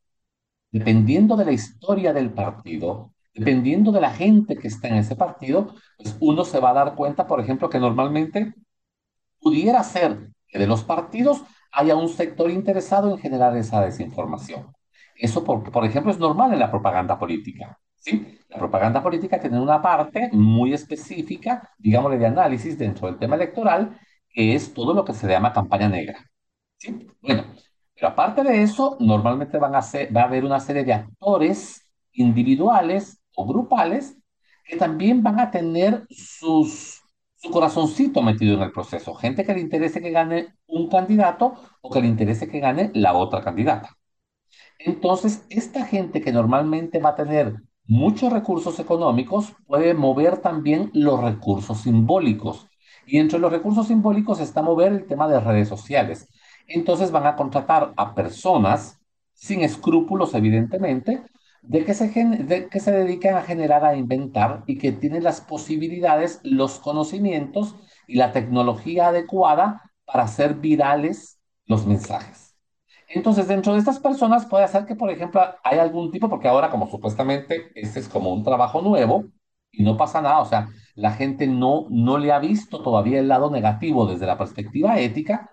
dependiendo 0.73 1.37
de 1.37 1.45
la 1.45 1.53
historia 1.53 2.13
del 2.13 2.31
partido, 2.31 3.13
dependiendo 3.35 3.93
de 3.93 4.01
la 4.01 4.11
gente 4.11 4.57
que 4.57 4.69
está 4.69 4.89
en 4.89 4.97
ese 4.97 5.15
partido, 5.15 5.75
pues 5.97 6.17
uno 6.21 6.45
se 6.45 6.61
va 6.61 6.71
a 6.71 6.75
dar 6.75 6.95
cuenta, 6.95 7.27
por 7.27 7.41
ejemplo, 7.41 7.71
que 7.71 7.79
normalmente 7.79 8.55
pudiera 9.39 9.83
ser 9.85 10.31
que 10.49 10.59
de 10.59 10.67
los 10.67 10.83
partidos 10.85 11.43
haya 11.73 11.97
un 11.97 12.09
sector 12.09 12.51
interesado 12.51 13.11
en 13.11 13.19
generar 13.19 13.57
esa 13.57 13.81
desinformación. 13.83 14.73
Eso, 15.17 15.45
por, 15.45 15.85
ejemplo, 15.85 16.11
es 16.11 16.19
normal 16.19 16.53
en 16.53 16.59
la 16.59 16.71
propaganda 16.71 17.19
política. 17.19 17.79
¿sí? 17.97 18.39
La 18.49 18.59
propaganda 18.59 19.03
política 19.03 19.41
tiene 19.41 19.61
una 19.61 19.81
parte 19.81 20.31
muy 20.33 20.73
específica, 20.73 21.71
digámosle, 21.79 22.19
de 22.19 22.27
análisis 22.27 22.79
dentro 22.79 23.07
del 23.07 23.19
tema 23.19 23.37
electoral, 23.37 23.99
que 24.29 24.55
es 24.55 24.73
todo 24.75 24.95
lo 24.95 25.05
que 25.05 25.15
se 25.15 25.29
llama 25.29 25.53
campaña 25.53 25.89
negra. 25.89 26.19
¿sí? 26.79 27.07
Bueno, 27.21 27.45
pero 28.03 28.15
aparte 28.15 28.43
de 28.43 28.65
eso, 28.65 28.97
normalmente 28.99 29.59
va 29.59 29.69
a 29.69 30.25
haber 30.25 30.45
una 30.45 30.59
serie 30.59 30.83
de 30.83 30.93
actores 30.93 31.89
individuales 32.11 33.23
o 33.37 33.47
grupales 33.47 34.17
que 34.65 34.77
también 34.77 35.23
van 35.23 35.39
a 35.39 35.53
tener 35.53 36.05
su 36.11 36.69
corazoncito 37.53 38.21
metido 38.21 38.57
en 38.57 38.63
el 38.63 38.73
proceso. 38.73 39.15
Gente 39.15 39.45
que 39.45 39.55
le 39.55 39.61
interese 39.61 40.03
que 40.03 40.11
gane 40.11 40.57
un 40.67 40.89
candidato 40.89 41.55
o 41.81 41.91
que 41.91 42.01
le 42.01 42.09
interese 42.09 42.49
que 42.49 42.59
gane 42.59 42.91
la 42.93 43.15
otra 43.15 43.41
candidata. 43.41 43.97
Entonces, 44.81 45.47
esta 45.49 45.85
gente 45.85 46.21
que 46.21 46.33
normalmente 46.33 46.99
va 46.99 47.11
a 47.11 47.15
tener 47.15 47.55
muchos 47.85 48.33
recursos 48.33 48.81
económicos 48.81 49.53
puede 49.65 49.95
mover 49.95 50.39
también 50.39 50.91
los 50.93 51.23
recursos 51.23 51.83
simbólicos. 51.83 52.67
Y 53.07 53.19
entre 53.19 53.39
los 53.39 53.53
recursos 53.53 53.87
simbólicos 53.87 54.41
está 54.41 54.61
mover 54.61 54.93
el 54.93 55.07
tema 55.07 55.29
de 55.29 55.39
redes 55.39 55.69
sociales 55.69 56.29
entonces 56.75 57.11
van 57.11 57.27
a 57.27 57.37
contratar 57.37 57.93
a 57.97 58.15
personas 58.15 59.01
sin 59.33 59.63
escrúpulos, 59.63 60.35
evidentemente, 60.35 61.23
de 61.63 61.85
que, 61.85 61.95
se 61.95 62.09
de 62.09 62.99
dedican 62.99 63.37
a 63.37 63.43
generar, 63.43 63.85
a 63.85 63.97
inventar 63.97 64.65
y 64.67 64.79
que 64.79 64.93
tienen 64.93 65.23
las 65.23 65.41
posibilidades, 65.41 66.41
los 66.43 66.81
conocimientos 66.81 67.77
y 68.07 68.17
la 68.17 68.33
tecnología 68.33 69.09
adecuada 69.09 69.83
para 70.05 70.25
hacer 70.25 70.55
virales 70.55 71.41
los 71.67 71.87
mensajes. 71.87 72.57
Entonces, 73.09 73.47
dentro 73.47 73.75
de 73.75 73.79
estas 73.79 74.01
personas 74.01 74.47
puede 74.47 74.67
ser 74.69 74.87
que, 74.87 74.97
por 74.97 75.11
ejemplo, 75.11 75.41
hay 75.63 75.79
algún 75.79 76.11
tipo, 76.11 76.29
porque 76.29 76.49
ahora 76.49 76.71
como 76.71 76.89
supuestamente 76.89 77.71
este 77.75 78.01
es 78.01 78.09
como 78.09 78.33
un 78.33 78.43
trabajo 78.43 78.81
nuevo 78.83 79.27
y 79.71 79.83
no 79.85 79.97
pasa 79.97 80.21
nada, 80.21 80.41
o 80.41 80.45
sea, 80.45 80.69
la 80.95 81.13
gente 81.13 81.47
no, 81.47 81.87
no 81.91 82.19
le 82.19 82.33
ha 82.33 82.39
visto 82.39 82.83
todavía 82.83 83.21
el 83.21 83.29
lado 83.29 83.51
negativo 83.51 84.07
desde 84.07 84.27
la 84.27 84.39
perspectiva 84.39 84.99
ética, 84.99 85.52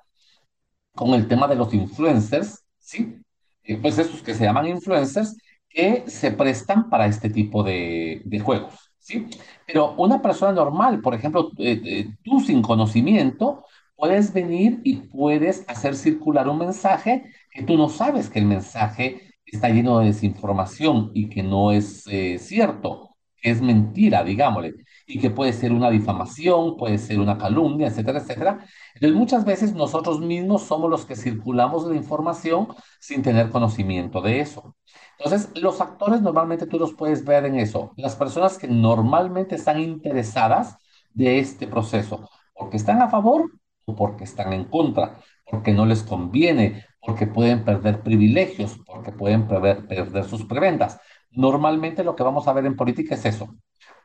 con 0.96 1.14
el 1.14 1.28
tema 1.28 1.48
de 1.48 1.56
los 1.56 1.74
influencers, 1.74 2.64
¿sí? 2.78 3.16
Eh, 3.64 3.78
pues 3.78 3.98
esos 3.98 4.22
que 4.22 4.34
se 4.34 4.44
llaman 4.44 4.68
influencers, 4.68 5.38
que 5.70 6.04
se 6.08 6.32
prestan 6.32 6.90
para 6.90 7.06
este 7.06 7.30
tipo 7.30 7.64
de, 7.64 8.42
juegos, 8.44 8.92
¿sí? 9.00 9.28
Pero 9.66 9.94
una 9.98 10.22
persona 10.22 10.52
normal, 10.52 11.02
por 11.02 11.14
ejemplo, 11.14 11.52
eh, 11.58 11.82
eh, 11.86 12.08
tú 12.24 12.40
sin 12.40 12.62
conocimiento, 12.62 13.66
puedes 13.96 14.34
venir 14.34 14.82
y 14.84 14.98
puedes 14.98 15.66
hacer 15.68 15.96
circular 15.96 16.48
un 16.48 16.60
mensaje 16.60 17.32
que 17.52 17.64
tú 17.64 17.78
no 17.78 17.90
sabes 17.90 18.30
que 18.30 18.40
el 18.40 18.46
mensaje 18.46 19.34
está 19.46 19.70
lleno 19.70 20.00
de 20.00 20.08
desinformación 20.08 21.12
y 21.14 21.30
que 21.30 21.44
no 21.44 21.72
es 21.72 22.06
cierto, 22.40 23.16
que 23.42 23.52
es 23.52 23.62
mentira, 23.62 24.24
digámosle 24.24 24.74
y 25.10 25.20
que 25.20 25.32
puede 25.32 25.54
ser 25.54 25.72
una 25.74 25.90
difamación, 25.90 26.78
puede 26.78 27.00
ser 27.00 27.20
una 27.20 27.36
calumnia, 27.38 27.88
etcétera, 27.88 28.20
etcétera. 28.20 28.60
Entonces 28.94 29.18
muchas 29.18 29.44
veces 29.44 29.74
nosotros 29.74 30.22
mismos 30.22 30.64
somos 30.64 30.88
los 30.88 31.06
que 31.06 31.16
circulamos 31.16 31.84
la 31.88 31.96
información 31.96 32.68
sin 33.00 33.24
tener 33.24 33.50
conocimiento 33.50 34.22
de 34.22 34.40
eso. 34.40 34.76
Entonces 35.18 35.50
los 35.60 35.82
actores 35.82 36.22
normalmente 36.22 36.68
tú 36.68 36.78
los 36.78 36.94
puedes 36.94 37.26
ver 37.26 37.46
en 37.46 37.56
eso, 37.56 37.92
las 37.98 38.16
personas 38.16 38.60
que 38.60 38.68
normalmente 38.68 39.56
están 39.56 39.80
interesadas 39.80 40.78
de 41.12 41.40
este 41.40 41.66
proceso, 41.66 42.30
porque 42.54 42.78
están 42.78 43.02
a 43.02 43.10
favor 43.10 43.52
o 43.86 43.96
porque 43.96 44.26
están 44.26 44.54
en 44.54 44.66
contra, 44.66 45.20
porque 45.50 45.74
no 45.74 45.88
les 45.88 46.04
conviene, 46.04 46.86
porque 47.02 47.26
pueden 47.26 47.66
perder 47.66 48.04
privilegios, 48.04 48.78
porque 48.86 49.12
pueden 49.12 49.48
perder, 49.48 50.24
sus 50.26 50.46
prebendas. 50.46 51.00
Normalmente 51.32 52.04
lo 52.04 52.16
que 52.16 52.22
vamos 52.24 52.48
a 52.48 52.54
ver 52.54 52.68
en 52.68 52.76
política 52.76 53.16
es 53.16 53.26
eso, 53.26 53.56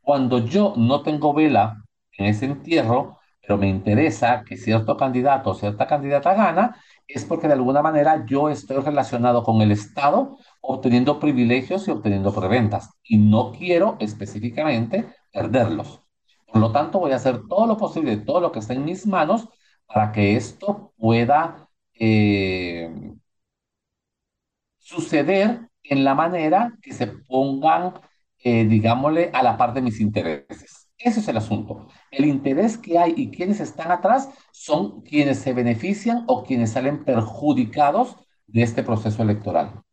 cuando 0.04 0.38
yo 0.38 0.74
no 0.76 1.02
tengo 1.02 1.32
vela 1.34 1.82
en 2.16 2.26
ese 2.26 2.46
entierro, 2.46 3.18
pero 3.40 3.58
me 3.58 3.68
interesa 3.68 4.44
que 4.44 4.56
cierto 4.56 4.96
candidato 4.96 5.50
o 5.50 5.54
cierta 5.54 5.86
candidata 5.86 6.34
gana, 6.34 6.76
es 7.06 7.24
porque 7.24 7.46
de 7.46 7.54
alguna 7.54 7.82
manera 7.82 8.24
yo 8.26 8.48
estoy 8.48 8.78
relacionado 8.78 9.42
con 9.42 9.60
el 9.62 9.72
Estado, 9.72 10.38
obteniendo 10.60 11.18
privilegios 11.20 11.86
y 11.88 11.90
obteniendo 11.90 12.32
preventas. 12.34 12.90
Y 13.02 13.18
no 13.18 13.52
quiero 13.52 13.96
específicamente 14.00 15.06
perderlos. 15.32 16.00
Por 16.46 16.60
lo 16.60 16.72
tanto, 16.72 17.00
voy 17.00 17.12
a 17.12 17.16
hacer 17.16 17.42
todo 17.48 17.66
lo 17.66 17.76
posible, 17.76 18.16
todo 18.18 18.40
lo 18.40 18.52
que 18.52 18.60
esté 18.60 18.74
en 18.74 18.84
mis 18.84 19.06
manos 19.06 19.48
para 19.86 20.12
que 20.12 20.36
esto 20.36 20.92
pueda 20.96 21.68
eh, 21.94 22.90
suceder 24.78 25.68
en 25.82 26.04
la 26.04 26.14
manera 26.14 26.72
que 26.82 26.92
se 26.92 27.06
pongan, 27.06 27.94
eh, 28.44 28.66
digámosle, 28.66 29.30
a 29.32 29.42
la 29.42 29.56
par 29.56 29.74
de 29.74 29.82
mis 29.82 30.00
intereses. 30.00 30.90
Ese 30.98 31.20
es 31.20 31.28
el 31.28 31.36
asunto. 31.36 31.88
El 32.10 32.26
interés 32.26 32.78
que 32.78 32.98
hay 32.98 33.14
y 33.16 33.30
quienes 33.30 33.60
están 33.60 33.90
atrás 33.90 34.28
son 34.52 35.02
quienes 35.02 35.38
se 35.38 35.52
benefician 35.52 36.24
o 36.28 36.44
quienes 36.44 36.72
salen 36.72 37.04
perjudicados 37.04 38.16
de 38.46 38.62
este 38.62 38.82
proceso 38.82 39.22
electoral. 39.22 39.83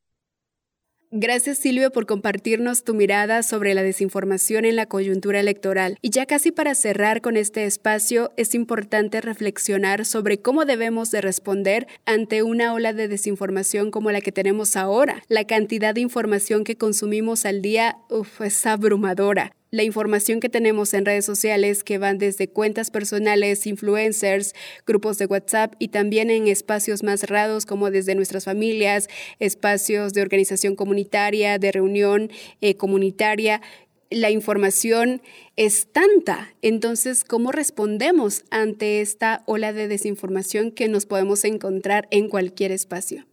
Gracias 1.13 1.57
Silvio 1.57 1.91
por 1.91 2.05
compartirnos 2.05 2.85
tu 2.85 2.93
mirada 2.93 3.43
sobre 3.43 3.73
la 3.73 3.83
desinformación 3.83 4.63
en 4.63 4.77
la 4.77 4.85
coyuntura 4.85 5.41
electoral. 5.41 5.97
Y 6.01 6.09
ya 6.09 6.25
casi 6.25 6.51
para 6.51 6.73
cerrar 6.73 7.19
con 7.19 7.35
este 7.35 7.65
espacio, 7.65 8.31
es 8.37 8.55
importante 8.55 9.19
reflexionar 9.19 10.05
sobre 10.05 10.41
cómo 10.41 10.63
debemos 10.63 11.11
de 11.11 11.19
responder 11.19 11.85
ante 12.05 12.43
una 12.43 12.73
ola 12.73 12.93
de 12.93 13.09
desinformación 13.09 13.91
como 13.91 14.09
la 14.11 14.21
que 14.21 14.31
tenemos 14.31 14.77
ahora. 14.77 15.21
La 15.27 15.43
cantidad 15.43 15.93
de 15.93 15.99
información 15.99 16.63
que 16.63 16.77
consumimos 16.77 17.43
al 17.43 17.61
día 17.61 17.97
es 18.39 18.65
abrumadora 18.65 19.51
la 19.71 19.83
información 19.83 20.41
que 20.41 20.49
tenemos 20.49 20.93
en 20.93 21.05
redes 21.05 21.25
sociales 21.25 21.83
que 21.83 21.97
van 21.97 22.17
desde 22.17 22.49
cuentas 22.49 22.91
personales, 22.91 23.65
influencers, 23.65 24.53
grupos 24.85 25.17
de 25.17 25.25
WhatsApp 25.25 25.73
y 25.79 25.87
también 25.87 26.29
en 26.29 26.47
espacios 26.47 27.03
más 27.03 27.23
raros 27.23 27.65
como 27.65 27.89
desde 27.89 28.13
nuestras 28.13 28.43
familias, 28.45 29.07
espacios 29.39 30.13
de 30.13 30.21
organización 30.21 30.75
comunitaria, 30.75 31.57
de 31.57 31.71
reunión 31.71 32.29
eh, 32.59 32.75
comunitaria. 32.75 33.61
La 34.09 34.29
información 34.29 35.21
es 35.55 35.89
tanta. 35.93 36.53
Entonces, 36.61 37.23
¿cómo 37.23 37.53
respondemos 37.53 38.43
ante 38.51 38.99
esta 38.99 39.41
ola 39.45 39.71
de 39.71 39.87
desinformación 39.87 40.71
que 40.71 40.89
nos 40.89 41.05
podemos 41.05 41.45
encontrar 41.45 42.09
en 42.11 42.27
cualquier 42.27 42.73
espacio? 42.73 43.25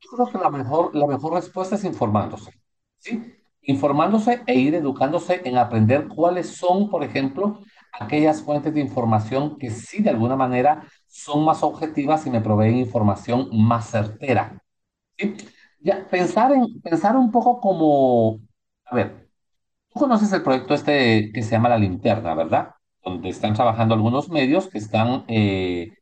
Yo 0.00 0.10
creo 0.10 0.26
que 0.30 0.36
la 0.36 0.50
mejor, 0.50 0.94
la 0.94 1.06
mejor 1.06 1.32
respuesta 1.32 1.76
es 1.76 1.84
informándose. 1.84 2.50
¿sí? 2.98 3.18
Informándose 3.66 4.42
e 4.46 4.54
ir 4.54 4.74
educándose 4.74 5.40
en 5.44 5.56
aprender 5.58 6.08
cuáles 6.08 6.48
son, 6.56 6.90
por 6.90 7.02
ejemplo, 7.04 7.60
aquellas 7.92 8.42
fuentes 8.42 8.74
de 8.74 8.80
información 8.80 9.58
que 9.58 9.70
sí 9.70 10.02
de 10.02 10.10
alguna 10.10 10.36
manera 10.36 10.84
son 11.06 11.44
más 11.44 11.62
objetivas 11.62 12.26
y 12.26 12.30
me 12.30 12.40
proveen 12.40 12.76
información 12.76 13.48
más 13.52 13.90
certera. 13.90 14.60
¿sí? 15.18 15.36
Ya, 15.80 16.06
pensar, 16.08 16.52
en, 16.52 16.80
pensar 16.80 17.16
un 17.16 17.30
poco 17.30 17.60
como, 17.60 18.40
a 18.86 18.94
ver, 18.94 19.28
tú 19.92 20.00
conoces 20.00 20.32
el 20.32 20.42
proyecto 20.42 20.74
este 20.74 21.32
que 21.32 21.42
se 21.42 21.52
llama 21.52 21.68
La 21.68 21.78
Linterna, 21.78 22.34
¿verdad? 22.34 22.70
Donde 23.04 23.28
están 23.30 23.54
trabajando 23.54 23.94
algunos 23.94 24.30
medios 24.30 24.68
que 24.68 24.78
están 24.78 25.24
eh, 25.28 25.92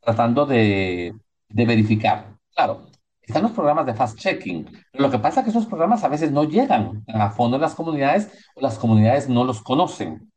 tratando 0.00 0.46
de, 0.46 1.14
de 1.48 1.66
verificar. 1.66 2.36
Claro, 2.54 2.89
están 3.30 3.44
los 3.44 3.52
programas 3.52 3.86
de 3.86 3.94
fast-checking, 3.94 4.66
lo 4.94 5.10
que 5.10 5.18
pasa 5.18 5.40
es 5.40 5.44
que 5.44 5.50
esos 5.50 5.66
programas 5.66 6.02
a 6.02 6.08
veces 6.08 6.32
no 6.32 6.44
llegan 6.44 7.04
a 7.06 7.30
fondo 7.30 7.56
en 7.56 7.62
las 7.62 7.76
comunidades 7.76 8.28
o 8.56 8.60
las 8.60 8.76
comunidades 8.76 9.28
no 9.28 9.44
los 9.44 9.62
conocen. 9.62 10.32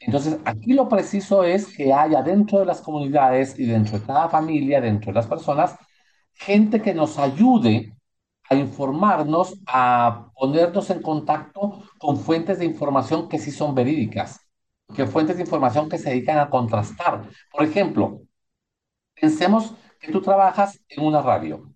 Entonces, 0.00 0.38
aquí 0.44 0.72
lo 0.72 0.88
preciso 0.88 1.44
es 1.44 1.68
que 1.68 1.92
haya 1.92 2.22
dentro 2.22 2.58
de 2.58 2.66
las 2.66 2.80
comunidades 2.80 3.56
y 3.58 3.66
dentro 3.66 3.98
de 3.98 4.04
cada 4.04 4.28
familia, 4.28 4.80
dentro 4.80 5.12
de 5.12 5.14
las 5.14 5.28
personas, 5.28 5.76
gente 6.34 6.82
que 6.82 6.92
nos 6.94 7.18
ayude 7.18 7.94
a 8.50 8.56
informarnos, 8.56 9.60
a 9.66 10.26
ponernos 10.34 10.90
en 10.90 11.00
contacto 11.00 11.84
con 11.98 12.18
fuentes 12.18 12.58
de 12.58 12.64
información 12.64 13.28
que 13.28 13.38
sí 13.38 13.52
son 13.52 13.72
verídicas, 13.74 14.40
que 14.96 15.06
fuentes 15.06 15.36
de 15.36 15.42
información 15.42 15.88
que 15.88 15.98
se 15.98 16.10
dedican 16.10 16.38
a 16.38 16.50
contrastar. 16.50 17.22
Por 17.52 17.62
ejemplo, 17.64 18.22
pensemos 19.14 19.74
que 20.00 20.10
tú 20.10 20.20
trabajas 20.20 20.80
en 20.88 21.04
una 21.04 21.22
radio 21.22 21.71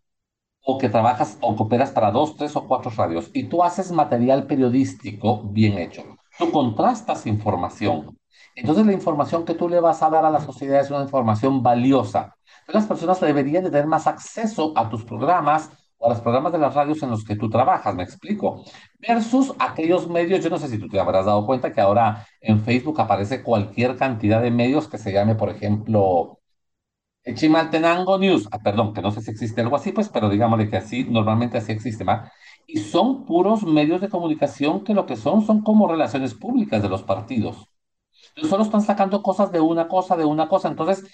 o 0.69 0.79
que 0.79 0.89
trabajas 0.89 1.39
o 1.41 1.55
cooperas 1.55 1.93
para 1.93 2.11
dos, 2.11 2.37
tres 2.37 2.57
o 2.57 2.67
cuatro 2.67 2.91
radios 2.91 3.31
y 3.33 3.45
tú 3.45 3.63
haces 3.63 3.93
material 3.93 4.47
periodístico 4.47 5.43
bien 5.45 5.79
hecho. 5.79 6.03
Tú 6.39 6.51
contrastas 6.51 7.27
información. 7.27 8.19
Entonces 8.57 8.85
la 8.85 8.93
información 8.93 9.45
que 9.45 9.55
tú 9.55 9.69
le 9.69 9.79
vas 9.79 10.03
a 10.03 10.11
dar 10.11 10.25
a 10.25 10.31
la 10.31 10.41
sociedad 10.41 10.81
es 10.81 10.91
una 10.91 11.03
información 11.03 11.63
valiosa. 11.63 12.35
Entonces, 12.67 12.75
las 12.75 12.87
personas 12.87 13.21
deberían 13.21 13.63
de 13.63 13.71
tener 13.71 13.87
más 13.87 14.09
acceso 14.09 14.73
a 14.75 14.91
tus 14.91 15.05
programas 15.05 15.71
o 15.99 16.07
a 16.07 16.11
los 16.11 16.21
programas 16.21 16.53
de 16.53 16.59
las 16.59 16.75
radios 16.75 17.01
en 17.03 17.11
los 17.11 17.25
que 17.25 17.37
tú 17.37 17.49
trabajas, 17.49 17.95
me 17.95 18.03
explico. 18.03 18.65
Versus 18.99 19.55
aquellos 19.61 20.09
medios, 20.09 20.43
yo 20.43 20.51
no 20.51 20.59
sé 20.59 20.69
si 20.69 20.79
tú 20.79 20.89
te 20.89 20.99
habrás 20.99 21.27
dado 21.27 21.47
cuenta 21.47 21.73
que 21.73 21.81
ahora 21.81 22.27
en 22.41 22.61
Facebook 22.61 23.01
aparece 23.01 23.43
cualquier 23.45 23.97
cantidad 23.97 24.43
de 24.43 24.51
medios 24.51 24.89
que 24.89 24.99
se 24.99 25.13
llame, 25.13 25.37
por 25.37 25.49
ejemplo, 25.49 26.36
Chimaltenango 27.35 28.19
News, 28.19 28.49
ah, 28.53 28.59
perdón, 28.61 28.95
que 28.95 29.03
no 29.03 29.11
sé 29.11 29.21
si 29.21 29.31
existe 29.33 29.61
algo 29.61 29.77
así, 29.77 29.93
pues, 29.93 30.09
pero 30.09 30.29
digámosle 30.29 30.69
que 30.71 30.77
así, 30.77 31.05
normalmente 31.05 31.59
así 31.59 31.73
existe 31.73 32.05
más. 32.05 32.31
Y 32.67 32.79
son 32.79 33.25
puros 33.25 33.65
medios 33.65 34.01
de 34.01 34.09
comunicación 34.09 34.85
que 34.85 34.95
lo 34.95 35.07
que 35.07 35.17
son 35.17 35.45
son 35.45 35.63
como 35.63 35.89
relaciones 35.89 36.35
públicas 36.35 36.83
de 36.83 36.89
los 36.89 37.03
partidos. 37.03 37.69
Solo 38.43 38.65
están 38.65 38.83
sacando 38.83 39.23
cosas 39.23 39.53
de 39.53 39.61
una 39.61 39.89
cosa, 39.89 40.17
de 40.17 40.25
una 40.25 40.49
cosa. 40.49 40.69
Entonces, 40.69 41.05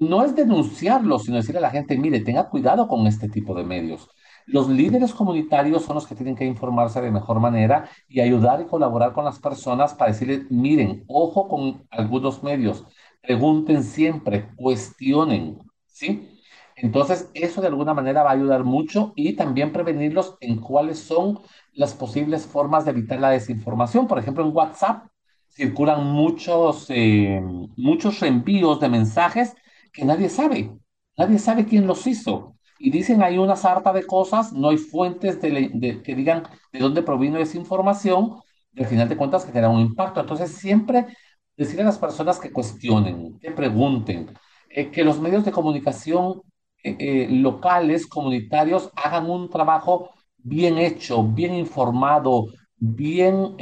no 0.00 0.24
es 0.24 0.34
denunciarlo, 0.34 1.18
sino 1.18 1.36
decirle 1.36 1.58
a 1.58 1.62
la 1.62 1.70
gente, 1.70 1.96
mire, 1.98 2.20
tenga 2.20 2.48
cuidado 2.48 2.88
con 2.88 3.06
este 3.06 3.28
tipo 3.28 3.54
de 3.54 3.64
medios. 3.64 4.08
Los 4.46 4.68
líderes 4.68 5.14
comunitarios 5.14 5.84
son 5.84 5.94
los 5.96 6.06
que 6.06 6.14
tienen 6.14 6.36
que 6.36 6.44
informarse 6.44 7.00
de 7.00 7.10
mejor 7.10 7.40
manera 7.40 7.88
y 8.08 8.20
ayudar 8.20 8.60
y 8.60 8.66
colaborar 8.66 9.12
con 9.12 9.24
las 9.24 9.38
personas 9.38 9.94
para 9.94 10.12
decirles, 10.12 10.50
miren, 10.50 11.04
ojo 11.08 11.48
con 11.48 11.86
algunos 11.90 12.42
medios 12.42 12.84
pregunten 13.26 13.82
siempre, 13.82 14.48
cuestionen, 14.56 15.58
¿sí? 15.86 16.30
Entonces, 16.76 17.30
eso 17.34 17.60
de 17.60 17.68
alguna 17.68 17.94
manera 17.94 18.22
va 18.22 18.30
a 18.30 18.32
ayudar 18.34 18.64
mucho 18.64 19.12
y 19.16 19.34
también 19.34 19.72
prevenirlos 19.72 20.36
en 20.40 20.60
cuáles 20.60 20.98
son 20.98 21.40
las 21.72 21.94
posibles 21.94 22.46
formas 22.46 22.84
de 22.84 22.90
evitar 22.90 23.20
la 23.20 23.30
desinformación. 23.30 24.06
Por 24.08 24.18
ejemplo, 24.18 24.44
en 24.44 24.54
WhatsApp 24.54 25.06
circulan 25.50 26.04
muchos, 26.04 26.86
eh, 26.88 27.40
muchos 27.76 28.20
reenvíos 28.20 28.80
de 28.80 28.88
mensajes 28.88 29.54
que 29.92 30.04
nadie 30.04 30.28
sabe. 30.28 30.72
Nadie 31.16 31.38
sabe 31.38 31.64
quién 31.64 31.86
los 31.86 32.06
hizo. 32.06 32.56
Y 32.78 32.90
dicen 32.90 33.22
hay 33.22 33.38
una 33.38 33.56
sarta 33.56 33.92
de 33.92 34.04
cosas, 34.04 34.52
no 34.52 34.70
hay 34.70 34.76
fuentes 34.78 35.36
que 35.36 36.14
digan 36.14 36.42
de 36.72 36.78
dónde 36.80 37.02
provino 37.02 37.38
esa 37.38 37.56
información, 37.56 38.40
y 38.72 38.82
al 38.82 38.88
final 38.88 39.08
de 39.08 39.16
cuentas 39.16 39.44
que 39.44 39.52
genera 39.52 39.70
un 39.70 39.80
impacto. 39.80 40.20
Entonces, 40.20 40.50
siempre 40.52 41.06
decir 41.56 41.80
a 41.80 41.84
las 41.84 41.98
personas 41.98 42.38
que 42.38 42.52
cuestionen, 42.52 43.38
que 43.40 43.50
pregunten, 43.50 44.30
eh, 44.68 44.90
que 44.90 45.04
los 45.04 45.20
medios 45.20 45.44
de 45.44 45.52
comunicación 45.52 46.42
eh, 46.82 46.96
eh, 46.98 47.28
locales, 47.30 48.06
comunitarios, 48.06 48.90
hagan 48.96 49.30
un 49.30 49.48
trabajo 49.50 50.10
bien 50.38 50.78
hecho, 50.78 51.22
bien 51.24 51.54
informado, 51.54 52.46
bien 52.76 53.56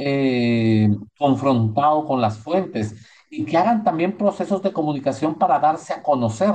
confrontado 1.17 2.05
con 2.05 2.19
las 2.21 2.37
fuentes 2.39 2.95
y 3.29 3.45
que 3.45 3.57
hagan 3.57 3.83
también 3.83 4.17
procesos 4.17 4.61
de 4.61 4.73
comunicación 4.73 5.35
para 5.35 5.59
darse 5.59 5.93
a 5.93 6.03
conocer. 6.03 6.53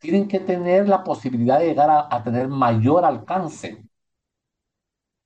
Tienen 0.00 0.28
que 0.28 0.40
tener 0.40 0.88
la 0.88 1.04
posibilidad 1.04 1.58
de 1.60 1.66
llegar 1.68 1.90
a 2.10 2.22
tener 2.22 2.48
mayor 2.48 3.04
alcance. 3.04 3.82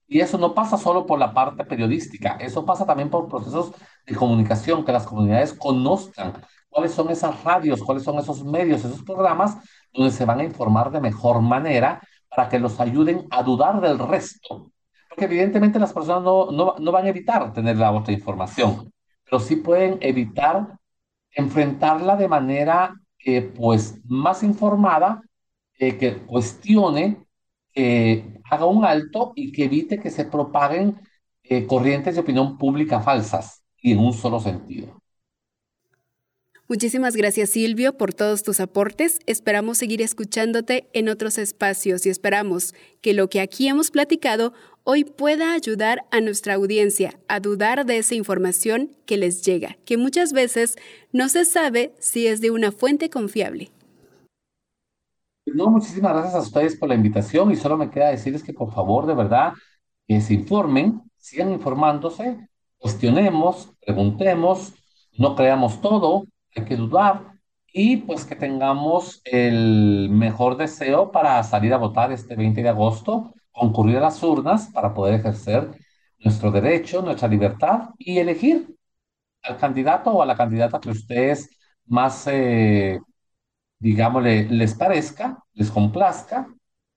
Y 0.09 0.21
eso 0.21 0.38
no 0.38 0.55
pasa 0.55 0.77
solo 0.79 1.05
por 1.07 1.19
la 1.19 1.35
parte 1.35 1.64
periodística, 1.64 2.37
eso 2.37 2.64
pasa 2.64 2.87
también 2.87 3.11
por 3.11 3.29
procesos 3.29 3.73
de 4.07 4.14
comunicación, 4.14 4.85
que 4.85 4.92
las 4.92 5.07
comunidades 5.07 5.53
conozcan 5.53 6.35
cuáles 6.69 6.92
son 6.92 7.11
esas 7.11 7.42
radios, 7.42 7.83
cuáles 7.83 8.05
son 8.05 8.19
esos 8.19 8.45
medios, 8.45 8.85
esos 8.85 9.03
programas 9.03 9.57
donde 9.92 10.12
se 10.12 10.25
van 10.25 10.40
a 10.40 10.45
informar 10.45 10.90
de 10.90 11.01
mejor 11.01 11.40
manera 11.40 12.01
para 12.29 12.49
que 12.49 12.59
los 12.59 12.79
ayuden 12.81 13.27
a 13.31 13.42
dudar 13.42 13.81
del 13.81 13.99
resto. 13.99 14.71
Porque 15.09 15.25
evidentemente 15.25 15.79
las 15.79 15.92
personas 15.92 16.23
no, 16.23 16.51
no, 16.79 16.92
van 16.92 17.07
a 17.07 17.09
evitar 17.09 17.53
tener 17.53 17.79
la 17.79 17.90
otra 17.92 18.12
información, 18.12 18.92
pero 19.25 19.40
sí 19.40 19.57
pueden 19.57 19.99
evitar 20.01 20.79
enfrentarla 21.31 22.16
de 22.16 22.29
manera 22.29 22.95
eh, 23.25 23.42
pues 23.42 23.99
más 24.05 24.42
informada, 24.42 25.23
eh, 25.79 25.97
que 25.97 26.19
cuestione 26.19 27.27
que 27.73 28.40
haga 28.51 28.66
un 28.66 28.85
alto 28.85 29.33
y 29.35 29.53
que 29.53 29.64
evite 29.64 29.99
que 29.99 30.11
se 30.11 30.25
propaguen 30.27 31.01
eh, 31.42 31.66
corrientes 31.66 32.14
de 32.14 32.21
opinión 32.21 32.57
pública 32.57 33.01
falsas 33.01 33.66
y 33.81 33.93
en 33.93 33.99
un 33.99 34.12
solo 34.12 34.41
sentido. 34.41 35.01
Muchísimas 36.69 37.15
gracias 37.15 37.51
Silvio 37.51 37.97
por 37.97 38.12
todos 38.12 38.43
tus 38.43 38.59
aportes. 38.59 39.21
Esperamos 39.27 39.79
seguir 39.79 40.03
escuchándote 40.03 40.89
en 40.95 41.09
otros 41.09 41.39
espacios 41.39 42.05
y 42.07 42.11
esperamos 42.11 42.75
que 43.01 43.15
lo 43.15 43.29
que 43.29 43.41
aquí 43.41 43.69
hemos 43.69 43.93
platicado 43.93 44.53
hoy 44.83 45.05
pueda 45.05 45.53
ayudar 45.53 46.07
a 46.11 46.21
nuestra 46.21 46.55
audiencia 46.55 47.21
a 47.29 47.39
dudar 47.39 47.87
de 47.87 47.99
esa 47.99 48.17
información 48.17 48.97
que 49.07 49.17
les 49.17 49.43
llega, 49.43 49.77
que 49.85 49.97
muchas 49.97 50.33
veces 50.33 50.77
no 51.12 51.29
se 51.29 51.45
sabe 51.45 51.95
si 52.01 52.27
es 52.27 52.41
de 52.41 52.51
una 52.51 52.73
fuente 52.73 53.11
confiable. 53.11 53.71
No, 55.47 55.71
muchísimas 55.71 56.15
gracias 56.15 56.35
a 56.35 56.41
ustedes 56.41 56.75
por 56.75 56.89
la 56.89 56.97
invitación 56.97 57.53
y 57.53 57.57
solo 57.57 57.77
me 57.77 57.91
queda 57.91 58.09
decirles 58.09 58.43
que 58.43 58.53
por 58.53 58.73
favor, 58.73 59.07
de 59.07 59.15
verdad, 59.15 59.53
que 60.09 60.21
se 60.21 60.35
informen, 60.35 61.01
sigan 61.17 61.53
informándose, 61.53 62.49
cuestionemos, 62.79 63.71
preguntemos, 63.85 64.75
no 65.19 65.35
creamos 65.35 65.81
todo, 65.81 66.25
hay 66.55 66.65
que 66.65 66.77
dudar 66.77 67.37
y 67.73 67.99
pues 67.99 68.25
que 68.25 68.37
tengamos 68.37 69.21
el 69.25 70.09
mejor 70.11 70.57
deseo 70.57 71.12
para 71.12 71.43
salir 71.43 71.75
a 71.75 71.79
votar 71.79 72.12
este 72.12 72.37
20 72.37 72.62
de 72.62 72.69
agosto, 72.69 73.35
concurrir 73.53 73.99
a 73.99 74.01
las 74.01 74.23
urnas 74.23 74.71
para 74.73 74.95
poder 74.95 75.15
ejercer 75.15 75.71
nuestro 76.19 76.51
derecho, 76.51 77.03
nuestra 77.03 77.29
libertad 77.29 77.91
y 77.99 78.19
elegir 78.19 78.75
al 79.43 79.57
candidato 79.59 80.11
o 80.12 80.23
a 80.23 80.27
la 80.27 80.37
candidata 80.37 80.81
que 80.81 80.91
ustedes 80.91 81.51
más, 81.87 82.27
eh, 82.29 83.01
digamos, 83.79 84.23
les 84.25 84.75
parezca, 84.75 85.39
les 85.55 85.71
complazca, 85.71 86.49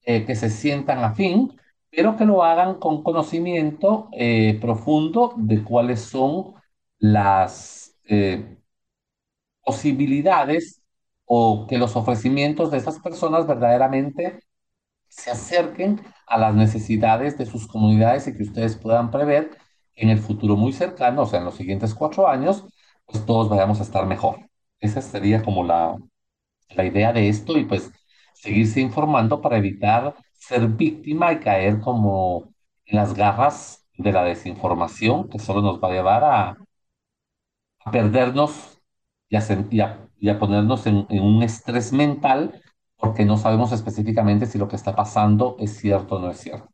eh, 0.04 0.26
que 0.26 0.36
se 0.36 0.50
sientan 0.50 1.04
afín, 1.04 1.60
pero 1.92 2.16
que 2.18 2.26
lo 2.26 2.44
hagan 2.44 2.76
con 2.80 3.04
conocimiento 3.04 4.10
eh, 4.14 4.58
profundo 4.62 5.34
de 5.38 5.64
cuáles 5.64 6.02
son 6.02 6.56
las 7.00 7.96
posibilidades 9.64 10.82
o 11.26 11.68
que 11.68 11.78
los 11.78 11.96
ofrecimientos 11.96 12.72
de 12.72 12.78
esas 12.78 13.00
personas 13.00 13.46
verdaderamente 13.48 14.40
se 15.10 15.32
acerquen 15.32 16.02
a 16.28 16.38
las 16.40 16.56
necesidades 16.56 17.38
de 17.38 17.46
sus 17.46 17.68
comunidades 17.68 18.28
y 18.28 18.38
que 18.38 18.44
ustedes 18.44 18.78
puedan 18.78 19.12
prever 19.12 19.52
en 19.96 20.10
el 20.10 20.20
futuro 20.20 20.58
muy 20.58 20.74
cercano, 20.74 21.24
o 21.24 21.26
sea, 21.28 21.40
en 21.40 21.46
los 21.46 21.56
siguientes 21.56 21.96
cuatro 21.96 22.28
años, 22.28 22.66
pues 23.06 23.26
todos 23.26 23.50
vayamos 23.50 23.80
a 23.82 23.84
estar 23.84 24.06
mejor. 24.08 24.40
Esa 24.80 25.02
sería 25.02 25.44
como 25.44 25.64
la, 25.64 25.98
la 26.70 26.86
idea 26.86 27.14
de 27.14 27.30
esto 27.30 27.58
y 27.58 27.66
pues 27.66 27.92
seguirse 28.34 28.82
informando 28.82 29.42
para 29.42 29.58
evitar 29.58 30.16
ser 30.40 30.68
víctima 30.68 31.34
y 31.34 31.40
caer 31.40 31.80
como 31.82 32.54
en 32.86 32.98
las 32.98 33.14
garras 33.14 33.88
de 33.98 34.12
la 34.12 34.24
desinformación 34.24 35.30
que 35.30 35.40
solo 35.40 35.62
nos 35.62 35.82
va 35.82 35.90
a 35.90 35.92
llevar 35.92 36.24
a, 36.24 36.58
perdernos 37.92 38.82
y 39.30 39.36
a, 39.38 40.40
ponernos 40.40 40.86
en 40.88 41.06
un 41.22 41.44
estrés 41.44 41.92
mental 41.94 42.62
porque 43.00 43.26
no 43.26 43.38
sabemos 43.38 43.72
específicamente 43.72 44.46
si 44.46 44.58
lo 44.58 44.68
que 44.68 44.76
está 44.76 44.96
pasando 44.96 45.56
es 45.60 45.78
cierto 45.78 46.18
o 46.18 46.20
no 46.20 46.30
es 46.32 46.40
cierto. 46.40 46.70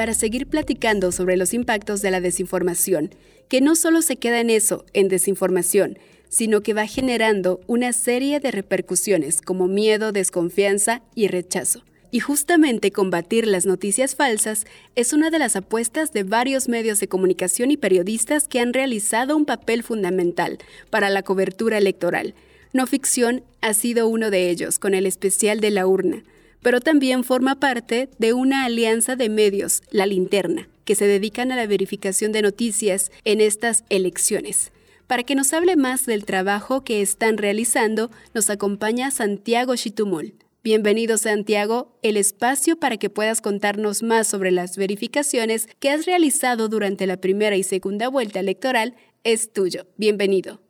Para 0.00 0.14
seguir 0.14 0.46
platicando 0.46 1.12
sobre 1.12 1.36
los 1.36 1.52
impactos 1.52 2.00
de 2.00 2.10
la 2.10 2.22
desinformación, 2.22 3.10
que 3.50 3.60
no 3.60 3.76
solo 3.76 4.00
se 4.00 4.16
queda 4.16 4.40
en 4.40 4.48
eso, 4.48 4.86
en 4.94 5.08
desinformación, 5.08 5.98
sino 6.30 6.62
que 6.62 6.72
va 6.72 6.86
generando 6.86 7.60
una 7.66 7.92
serie 7.92 8.40
de 8.40 8.50
repercusiones 8.50 9.42
como 9.42 9.68
miedo, 9.68 10.10
desconfianza 10.12 11.02
y 11.14 11.28
rechazo. 11.28 11.84
Y 12.10 12.20
justamente 12.20 12.92
combatir 12.92 13.46
las 13.46 13.66
noticias 13.66 14.16
falsas 14.16 14.64
es 14.96 15.12
una 15.12 15.28
de 15.28 15.38
las 15.38 15.54
apuestas 15.54 16.14
de 16.14 16.22
varios 16.22 16.70
medios 16.70 16.98
de 16.98 17.08
comunicación 17.08 17.70
y 17.70 17.76
periodistas 17.76 18.48
que 18.48 18.60
han 18.60 18.72
realizado 18.72 19.36
un 19.36 19.44
papel 19.44 19.82
fundamental 19.82 20.56
para 20.88 21.10
la 21.10 21.22
cobertura 21.22 21.76
electoral. 21.76 22.34
No 22.72 22.86
ficción 22.86 23.42
ha 23.60 23.74
sido 23.74 24.08
uno 24.08 24.30
de 24.30 24.48
ellos, 24.48 24.78
con 24.78 24.94
el 24.94 25.04
especial 25.04 25.60
de 25.60 25.70
la 25.72 25.86
urna 25.86 26.24
pero 26.62 26.80
también 26.80 27.24
forma 27.24 27.60
parte 27.60 28.08
de 28.18 28.32
una 28.32 28.64
alianza 28.64 29.16
de 29.16 29.28
medios, 29.28 29.82
La 29.90 30.06
Linterna, 30.06 30.68
que 30.84 30.94
se 30.94 31.06
dedican 31.06 31.52
a 31.52 31.56
la 31.56 31.66
verificación 31.66 32.32
de 32.32 32.42
noticias 32.42 33.10
en 33.24 33.40
estas 33.40 33.84
elecciones. 33.88 34.72
Para 35.06 35.24
que 35.24 35.34
nos 35.34 35.52
hable 35.52 35.76
más 35.76 36.06
del 36.06 36.24
trabajo 36.24 36.84
que 36.84 37.02
están 37.02 37.36
realizando, 37.36 38.10
nos 38.34 38.48
acompaña 38.48 39.10
Santiago 39.10 39.74
Chitumol. 39.74 40.34
Bienvenido 40.62 41.16
Santiago, 41.16 41.98
el 42.02 42.18
espacio 42.18 42.78
para 42.78 42.98
que 42.98 43.08
puedas 43.08 43.40
contarnos 43.40 44.02
más 44.02 44.28
sobre 44.28 44.50
las 44.50 44.76
verificaciones 44.76 45.68
que 45.78 45.90
has 45.90 46.04
realizado 46.04 46.68
durante 46.68 47.06
la 47.06 47.16
primera 47.16 47.56
y 47.56 47.62
segunda 47.62 48.08
vuelta 48.08 48.40
electoral 48.40 48.94
es 49.24 49.52
tuyo. 49.52 49.86
Bienvenido. 49.96 50.60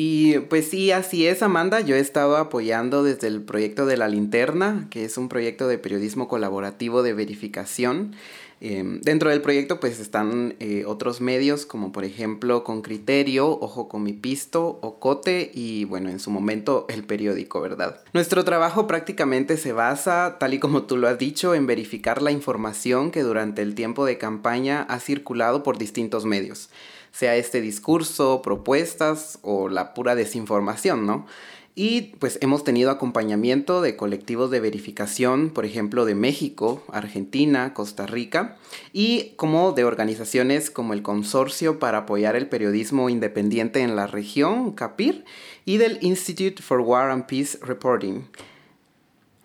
Y 0.00 0.38
pues 0.38 0.68
sí, 0.68 0.92
así 0.92 1.26
es, 1.26 1.42
Amanda. 1.42 1.80
Yo 1.80 1.96
he 1.96 1.98
estado 1.98 2.36
apoyando 2.36 3.02
desde 3.02 3.26
el 3.26 3.42
proyecto 3.42 3.84
de 3.84 3.96
la 3.96 4.06
linterna, 4.06 4.86
que 4.90 5.04
es 5.04 5.18
un 5.18 5.28
proyecto 5.28 5.66
de 5.66 5.76
periodismo 5.76 6.28
colaborativo 6.28 7.02
de 7.02 7.14
verificación. 7.14 8.14
Em, 8.60 9.00
dentro 9.00 9.30
del 9.30 9.42
proyecto 9.42 9.80
pues 9.80 9.98
están 9.98 10.54
eh, 10.60 10.84
otros 10.86 11.20
medios 11.20 11.66
como 11.66 11.90
por 11.90 12.04
ejemplo 12.04 12.62
Con 12.62 12.82
Criterio, 12.82 13.48
Ojo 13.48 13.88
con 13.88 14.04
mi 14.04 14.12
Pisto, 14.12 14.78
Ocote 14.82 15.50
y 15.52 15.84
bueno 15.84 16.10
en 16.10 16.20
su 16.20 16.30
momento 16.30 16.86
el 16.88 17.02
periódico, 17.02 17.60
¿verdad? 17.60 18.00
Nuestro 18.12 18.44
trabajo 18.44 18.86
prácticamente 18.86 19.56
se 19.56 19.72
basa, 19.72 20.38
tal 20.38 20.54
y 20.54 20.60
como 20.60 20.84
tú 20.84 20.96
lo 20.96 21.08
has 21.08 21.18
dicho, 21.18 21.54
en 21.54 21.66
verificar 21.66 22.22
la 22.22 22.30
información 22.30 23.10
que 23.10 23.22
durante 23.22 23.62
el 23.62 23.74
tiempo 23.74 24.04
de 24.04 24.18
campaña 24.18 24.82
ha 24.82 25.00
circulado 25.00 25.64
por 25.64 25.76
distintos 25.76 26.24
medios 26.24 26.68
sea 27.12 27.36
este 27.36 27.60
discurso, 27.60 28.42
propuestas 28.42 29.38
o 29.42 29.68
la 29.68 29.94
pura 29.94 30.14
desinformación, 30.14 31.06
¿no? 31.06 31.26
Y 31.80 32.16
pues 32.18 32.40
hemos 32.42 32.64
tenido 32.64 32.90
acompañamiento 32.90 33.80
de 33.82 33.94
colectivos 33.94 34.50
de 34.50 34.58
verificación, 34.58 35.50
por 35.50 35.64
ejemplo, 35.64 36.06
de 36.06 36.16
México, 36.16 36.82
Argentina, 36.90 37.72
Costa 37.72 38.04
Rica, 38.04 38.56
y 38.92 39.34
como 39.36 39.70
de 39.70 39.84
organizaciones 39.84 40.70
como 40.70 40.92
el 40.92 41.02
Consorcio 41.02 41.78
para 41.78 41.98
apoyar 41.98 42.34
el 42.34 42.48
periodismo 42.48 43.08
independiente 43.10 43.80
en 43.82 43.94
la 43.94 44.08
región, 44.08 44.72
CAPIR, 44.72 45.24
y 45.64 45.76
del 45.76 45.98
Institute 46.00 46.60
for 46.60 46.80
War 46.80 47.10
and 47.10 47.26
Peace 47.26 47.56
Reporting. 47.62 48.24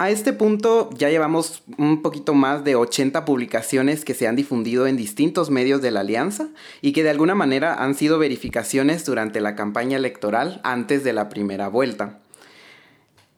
A 0.03 0.09
este 0.09 0.33
punto 0.33 0.89
ya 0.97 1.09
llevamos 1.09 1.63
un 1.77 2.01
poquito 2.01 2.33
más 2.33 2.65
de 2.65 2.75
80 2.75 3.23
publicaciones 3.23 4.03
que 4.03 4.13
se 4.13 4.27
han 4.27 4.35
difundido 4.35 4.85
en 4.85 4.97
distintos 4.97 5.49
medios 5.49 5.81
de 5.81 5.91
la 5.91 6.01
alianza 6.01 6.49
y 6.81 6.91
que 6.91 7.03
de 7.03 7.09
alguna 7.09 7.35
manera 7.35 7.81
han 7.81 7.95
sido 7.95 8.19
verificaciones 8.19 9.05
durante 9.05 9.39
la 9.39 9.55
campaña 9.55 9.95
electoral 9.95 10.59
antes 10.65 11.05
de 11.05 11.13
la 11.13 11.29
primera 11.29 11.69
vuelta. 11.69 12.19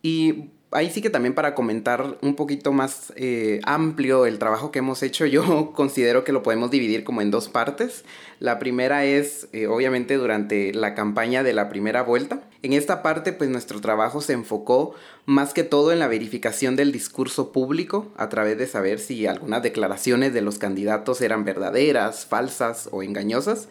Y 0.02 0.46
ahí 0.72 0.90
sí 0.90 1.04
que 1.04 1.12
también 1.12 1.36
para 1.36 1.54
comentar 1.54 2.18
un 2.24 2.36
poquito 2.36 2.72
más 2.74 3.14
eh, 3.16 3.62
amplio 3.64 4.26
el 4.26 4.40
trabajo 4.40 4.72
que 4.72 4.80
hemos 4.80 5.04
hecho, 5.04 5.28
yo 5.28 5.72
considero 5.76 6.24
que 6.24 6.32
lo 6.32 6.42
podemos 6.42 6.72
dividir 6.72 7.04
como 7.04 7.22
en 7.22 7.30
dos 7.30 7.48
partes. 7.48 8.06
La 8.40 8.58
primera 8.58 9.06
es, 9.06 9.48
eh, 9.54 9.68
obviamente, 9.68 10.16
durante 10.16 10.74
la 10.74 10.96
campaña 10.96 11.44
de 11.44 11.54
la 11.54 11.70
primera 11.70 12.02
vuelta. 12.02 12.42
En 12.66 12.74
esta 12.74 13.04
parte, 13.04 13.32
pues 13.32 13.52
nuestro 13.52 13.80
trabajo 13.80 14.22
se 14.22 14.34
enfocó 14.34 14.96
más 15.28 15.54
que 15.54 15.64
todo 15.64 15.92
en 15.92 16.00
la 16.00 16.08
verificación 16.08 16.76
del 16.76 16.92
discurso 16.92 17.52
público 17.52 18.08
a 18.18 18.28
través 18.30 18.58
de 18.58 18.66
saber 18.66 18.98
si 18.98 19.28
algunas 19.28 19.62
declaraciones 19.62 20.34
de 20.34 20.42
los 20.42 20.58
candidatos 20.58 21.22
eran 21.22 21.46
verdaderas, 21.46 22.26
falsas 22.26 22.90
o 22.92 23.04
engañosas 23.04 23.68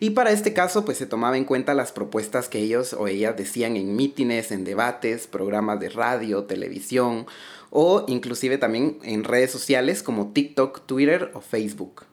y 0.00 0.10
para 0.10 0.32
este 0.32 0.52
caso, 0.52 0.84
pues 0.84 0.98
se 0.98 1.06
tomaba 1.06 1.36
en 1.36 1.44
cuenta 1.44 1.74
las 1.74 1.92
propuestas 1.92 2.48
que 2.48 2.58
ellos 2.58 2.94
o 2.94 3.06
ellas 3.06 3.36
decían 3.36 3.76
en 3.76 3.94
mítines, 3.94 4.50
en 4.50 4.64
debates, 4.64 5.28
programas 5.28 5.78
de 5.78 5.90
radio, 5.90 6.42
televisión 6.42 7.26
o 7.70 8.04
inclusive 8.08 8.58
también 8.58 8.98
en 9.04 9.22
redes 9.22 9.52
sociales 9.52 10.02
como 10.02 10.32
TikTok, 10.32 10.84
Twitter 10.86 11.30
o 11.34 11.40
Facebook. 11.40 12.06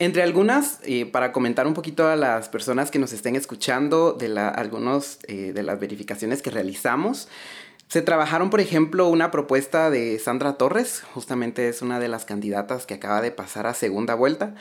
Entre 0.00 0.22
algunas, 0.22 0.78
eh, 0.84 1.06
para 1.06 1.32
comentar 1.32 1.66
un 1.66 1.74
poquito 1.74 2.06
a 2.06 2.14
las 2.14 2.48
personas 2.48 2.92
que 2.92 3.00
nos 3.00 3.12
estén 3.12 3.34
escuchando 3.34 4.12
de 4.12 4.38
algunos 4.38 5.18
eh, 5.26 5.52
de 5.52 5.62
las 5.64 5.80
verificaciones 5.80 6.40
que 6.40 6.50
realizamos, 6.50 7.28
se 7.88 8.02
trabajaron, 8.02 8.50
por 8.50 8.60
ejemplo, 8.60 9.08
una 9.08 9.32
propuesta 9.32 9.90
de 9.90 10.18
Sandra 10.20 10.52
Torres, 10.52 11.02
justamente 11.14 11.68
es 11.68 11.82
una 11.82 11.98
de 11.98 12.06
las 12.06 12.26
candidatas 12.26 12.86
que 12.86 12.94
acaba 12.94 13.20
de 13.22 13.32
pasar 13.32 13.66
a 13.66 13.74
segunda 13.74 14.14
vuelta, 14.14 14.54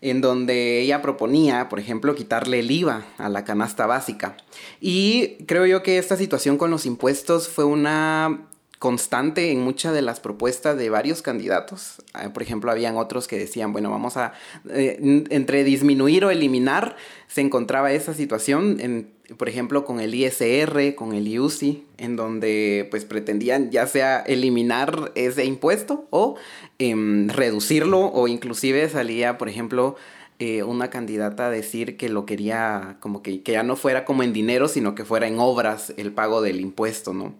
en 0.00 0.20
donde 0.22 0.80
ella 0.80 1.02
proponía, 1.02 1.68
por 1.68 1.78
ejemplo, 1.78 2.14
quitarle 2.16 2.60
el 2.60 2.70
IVA 2.70 3.04
a 3.18 3.28
la 3.28 3.44
canasta 3.44 3.86
básica. 3.86 4.36
Y 4.80 5.44
creo 5.46 5.66
yo 5.66 5.82
que 5.82 5.98
esta 5.98 6.16
situación 6.16 6.56
con 6.56 6.70
los 6.70 6.86
impuestos 6.86 7.48
fue 7.48 7.64
una 7.64 8.48
constante 8.80 9.52
en 9.52 9.60
muchas 9.60 9.92
de 9.92 10.00
las 10.00 10.20
propuestas 10.20 10.74
de 10.78 10.88
varios 10.88 11.20
candidatos. 11.20 11.96
Ah, 12.14 12.32
por 12.32 12.42
ejemplo, 12.42 12.70
habían 12.70 12.96
otros 12.96 13.28
que 13.28 13.38
decían, 13.38 13.72
bueno, 13.72 13.90
vamos 13.90 14.16
a, 14.16 14.32
eh, 14.70 15.26
entre 15.28 15.64
disminuir 15.64 16.24
o 16.24 16.30
eliminar, 16.30 16.96
se 17.28 17.42
encontraba 17.42 17.92
esa 17.92 18.14
situación, 18.14 18.78
en, 18.80 19.10
por 19.36 19.50
ejemplo, 19.50 19.84
con 19.84 20.00
el 20.00 20.14
ISR, 20.14 20.94
con 20.94 21.12
el 21.12 21.28
IUCI, 21.28 21.84
en 21.98 22.16
donde 22.16 22.88
pues 22.90 23.04
pretendían 23.04 23.70
ya 23.70 23.86
sea 23.86 24.20
eliminar 24.20 25.12
ese 25.14 25.44
impuesto 25.44 26.08
o 26.08 26.36
em, 26.78 27.28
reducirlo 27.28 28.06
o 28.06 28.28
inclusive 28.28 28.88
salía, 28.88 29.36
por 29.36 29.50
ejemplo, 29.50 29.96
eh, 30.38 30.62
una 30.62 30.88
candidata 30.88 31.48
a 31.48 31.50
decir 31.50 31.98
que 31.98 32.08
lo 32.08 32.24
quería 32.24 32.96
como 33.00 33.22
que, 33.22 33.42
que 33.42 33.52
ya 33.52 33.62
no 33.62 33.76
fuera 33.76 34.06
como 34.06 34.22
en 34.22 34.32
dinero, 34.32 34.68
sino 34.68 34.94
que 34.94 35.04
fuera 35.04 35.28
en 35.28 35.38
obras 35.38 35.92
el 35.98 36.12
pago 36.12 36.40
del 36.40 36.60
impuesto, 36.60 37.12
¿no? 37.12 37.34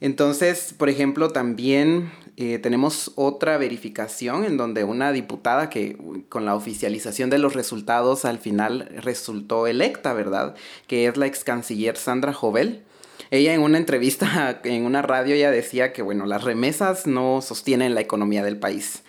Entonces, 0.00 0.74
por 0.76 0.88
ejemplo, 0.88 1.30
también 1.30 2.10
eh, 2.36 2.58
tenemos 2.58 3.10
otra 3.16 3.58
verificación 3.58 4.44
en 4.44 4.56
donde 4.56 4.84
una 4.84 5.10
diputada 5.10 5.70
que 5.70 5.96
con 6.28 6.44
la 6.44 6.54
oficialización 6.54 7.30
de 7.30 7.38
los 7.38 7.54
resultados 7.54 8.24
al 8.24 8.38
final 8.38 8.88
resultó 8.96 9.66
electa, 9.66 10.12
¿verdad? 10.12 10.54
Que 10.86 11.06
es 11.06 11.16
la 11.16 11.26
ex 11.26 11.42
canciller 11.42 11.96
Sandra 11.96 12.32
Jovel. 12.32 12.84
Ella 13.30 13.54
en 13.54 13.60
una 13.60 13.78
entrevista 13.78 14.60
en 14.64 14.84
una 14.84 15.02
radio 15.02 15.34
ya 15.34 15.50
decía 15.50 15.92
que, 15.92 16.02
bueno, 16.02 16.26
las 16.26 16.44
remesas 16.44 17.08
no 17.08 17.42
sostienen 17.42 17.96
la 17.96 18.00
economía 18.00 18.44
del 18.44 18.56
país. 18.56 19.02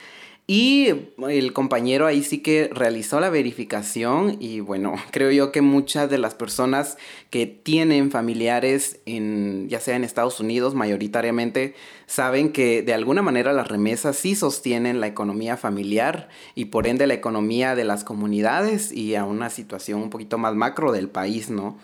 Y 0.51 1.11
el 1.29 1.53
compañero 1.53 2.07
ahí 2.07 2.23
sí 2.23 2.39
que 2.39 2.71
realizó 2.73 3.19
la 3.19 3.29
verificación 3.29 4.37
y 4.39 4.61
bueno, 4.61 4.95
creo 5.11 5.29
yo 5.29 5.51
que 5.51 5.61
muchas 5.61 6.09
de 6.09 6.17
las 6.17 6.33
personas 6.33 6.97
que 7.29 7.45
tienen 7.45 8.09
familiares 8.09 8.99
en 9.05 9.69
ya 9.69 9.79
sea 9.79 9.95
en 9.95 10.03
Estados 10.03 10.39
Unidos 10.39 10.73
mayoritariamente 10.73 11.75
saben 12.07 12.51
que 12.51 12.81
de 12.81 12.95
alguna 12.95 13.21
manera 13.21 13.53
las 13.53 13.67
remesas 13.67 14.15
sí 14.15 14.33
sostienen 14.33 14.99
la 14.99 15.05
economía 15.05 15.55
familiar 15.55 16.29
y 16.55 16.65
por 16.65 16.87
ende 16.87 17.05
la 17.05 17.13
economía 17.13 17.75
de 17.75 17.83
las 17.83 18.03
comunidades 18.03 18.91
y 18.91 19.13
a 19.13 19.25
una 19.25 19.51
situación 19.51 20.01
un 20.01 20.09
poquito 20.09 20.39
más 20.39 20.55
macro 20.55 20.91
del 20.91 21.09
país, 21.09 21.51
¿no? 21.51 21.77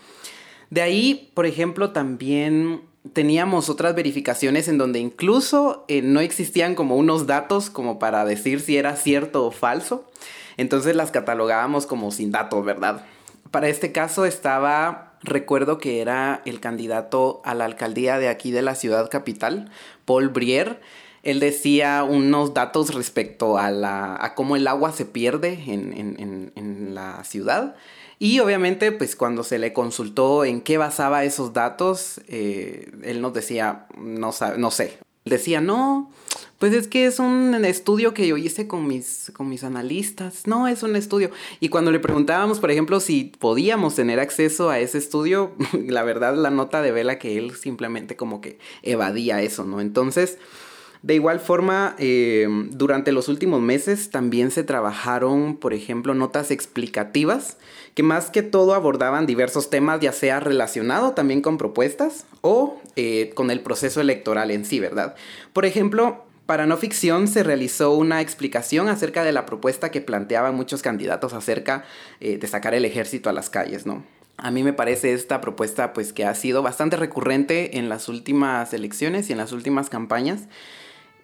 De 0.71 0.81
ahí, 0.81 1.29
por 1.35 1.45
ejemplo, 1.45 1.91
también 1.91 2.81
teníamos 3.13 3.69
otras 3.69 3.95
verificaciones 3.95 4.67
en 4.67 4.77
donde 4.77 4.99
incluso 4.99 5.85
eh, 5.87 6.01
no 6.01 6.19
existían 6.19 6.75
como 6.75 6.95
unos 6.95 7.27
datos 7.27 7.69
como 7.69 7.99
para 7.99 8.25
decir 8.25 8.59
si 8.59 8.77
era 8.77 8.95
cierto 8.95 9.45
o 9.45 9.51
falso. 9.51 10.05
Entonces 10.57 10.95
las 10.95 11.11
catalogábamos 11.11 11.85
como 11.85 12.11
sin 12.11 12.31
datos, 12.31 12.63
¿verdad? 12.65 13.05
Para 13.51 13.67
este 13.67 13.91
caso 13.91 14.25
estaba, 14.25 15.17
recuerdo 15.21 15.77
que 15.77 16.01
era 16.01 16.41
el 16.45 16.59
candidato 16.59 17.41
a 17.45 17.53
la 17.53 17.65
alcaldía 17.65 18.17
de 18.17 18.29
aquí 18.29 18.51
de 18.51 18.61
la 18.61 18.75
ciudad 18.75 19.09
capital, 19.09 19.69
Paul 20.05 20.29
Brier. 20.29 20.81
Él 21.23 21.39
decía 21.39 22.03
unos 22.03 22.53
datos 22.53 22.93
respecto 22.93 23.57
a, 23.57 23.71
la, 23.71 24.15
a 24.19 24.35
cómo 24.35 24.55
el 24.55 24.67
agua 24.67 24.91
se 24.91 25.05
pierde 25.05 25.63
en, 25.67 25.93
en, 25.97 26.51
en 26.55 26.95
la 26.95 27.23
ciudad 27.23 27.75
y 28.19 28.39
obviamente, 28.39 28.91
pues 28.91 29.15
cuando 29.15 29.43
se 29.43 29.59
le 29.59 29.73
consultó 29.73 30.45
en 30.45 30.61
qué 30.61 30.77
basaba 30.77 31.23
esos 31.25 31.53
datos, 31.53 32.21
eh, 32.27 32.91
él 33.03 33.21
nos 33.21 33.33
decía, 33.33 33.87
no, 33.97 34.31
no 34.57 34.71
sé. 34.71 34.97
Decía, 35.25 35.59
no, 35.59 36.11
pues 36.59 36.73
es 36.73 36.87
que 36.87 37.07
es 37.07 37.19
un 37.19 37.65
estudio 37.65 38.13
que 38.13 38.27
yo 38.27 38.37
hice 38.37 38.67
con 38.67 38.87
mis, 38.87 39.31
con 39.35 39.49
mis 39.49 39.63
analistas. 39.63 40.45
No, 40.45 40.67
es 40.67 40.83
un 40.83 40.95
estudio. 40.95 41.31
Y 41.59 41.69
cuando 41.69 41.91
le 41.91 41.99
preguntábamos, 41.99 42.59
por 42.59 42.71
ejemplo, 42.71 42.99
si 42.99 43.25
podíamos 43.39 43.95
tener 43.95 44.19
acceso 44.19 44.69
a 44.69 44.79
ese 44.79 44.99
estudio, 44.99 45.53
la 45.73 46.03
verdad 46.03 46.35
la 46.35 46.51
nota 46.51 46.81
de 46.81 46.91
vela 46.91 47.19
que 47.19 47.37
él 47.37 47.55
simplemente 47.55 48.15
como 48.15 48.39
que 48.39 48.59
evadía 48.83 49.41
eso, 49.41 49.65
¿no? 49.65 49.81
Entonces, 49.81 50.37
de 51.01 51.15
igual 51.15 51.39
forma, 51.39 51.95
eh, 51.99 52.47
durante 52.71 53.11
los 53.11 53.27
últimos 53.27 53.61
meses 53.61 54.09
también 54.09 54.49
se 54.49 54.63
trabajaron, 54.63 55.57
por 55.57 55.73
ejemplo, 55.73 56.13
notas 56.13 56.51
explicativas 56.51 57.57
que 57.95 58.03
más 58.03 58.29
que 58.29 58.43
todo 58.43 58.75
abordaban 58.75 59.25
diversos 59.25 59.69
temas, 59.69 60.01
ya 60.01 60.11
sea 60.11 60.39
relacionado 60.39 61.13
también 61.13 61.41
con 61.41 61.57
propuestas 61.57 62.25
o 62.41 62.79
eh, 62.95 63.31
con 63.35 63.49
el 63.49 63.61
proceso 63.61 64.01
electoral 64.01 64.51
en 64.51 64.65
sí, 64.65 64.79
¿verdad? 64.81 65.15
Por 65.53 65.65
ejemplo, 65.65 66.25
para 66.45 66.67
no 66.67 66.77
ficción 66.77 67.27
se 67.27 67.41
realizó 67.41 67.95
una 67.95 68.21
explicación 68.21 68.89
acerca 68.89 69.23
de 69.23 69.31
la 69.31 69.45
propuesta 69.45 69.91
que 69.91 70.01
planteaban 70.01 70.55
muchos 70.55 70.81
candidatos 70.81 71.33
acerca 71.33 71.85
eh, 72.19 72.37
de 72.37 72.47
sacar 72.47 72.75
el 72.75 72.85
ejército 72.85 73.29
a 73.29 73.33
las 73.33 73.49
calles, 73.49 73.85
¿no? 73.85 74.03
A 74.37 74.51
mí 74.51 74.63
me 74.63 74.73
parece 74.73 75.13
esta 75.13 75.39
propuesta 75.39 75.93
pues 75.93 76.11
que 76.11 76.25
ha 76.25 76.35
sido 76.35 76.61
bastante 76.61 76.97
recurrente 76.97 77.77
en 77.77 77.87
las 77.87 78.09
últimas 78.09 78.73
elecciones 78.73 79.29
y 79.29 79.31
en 79.31 79.37
las 79.37 79.53
últimas 79.53 79.89
campañas 79.89 80.41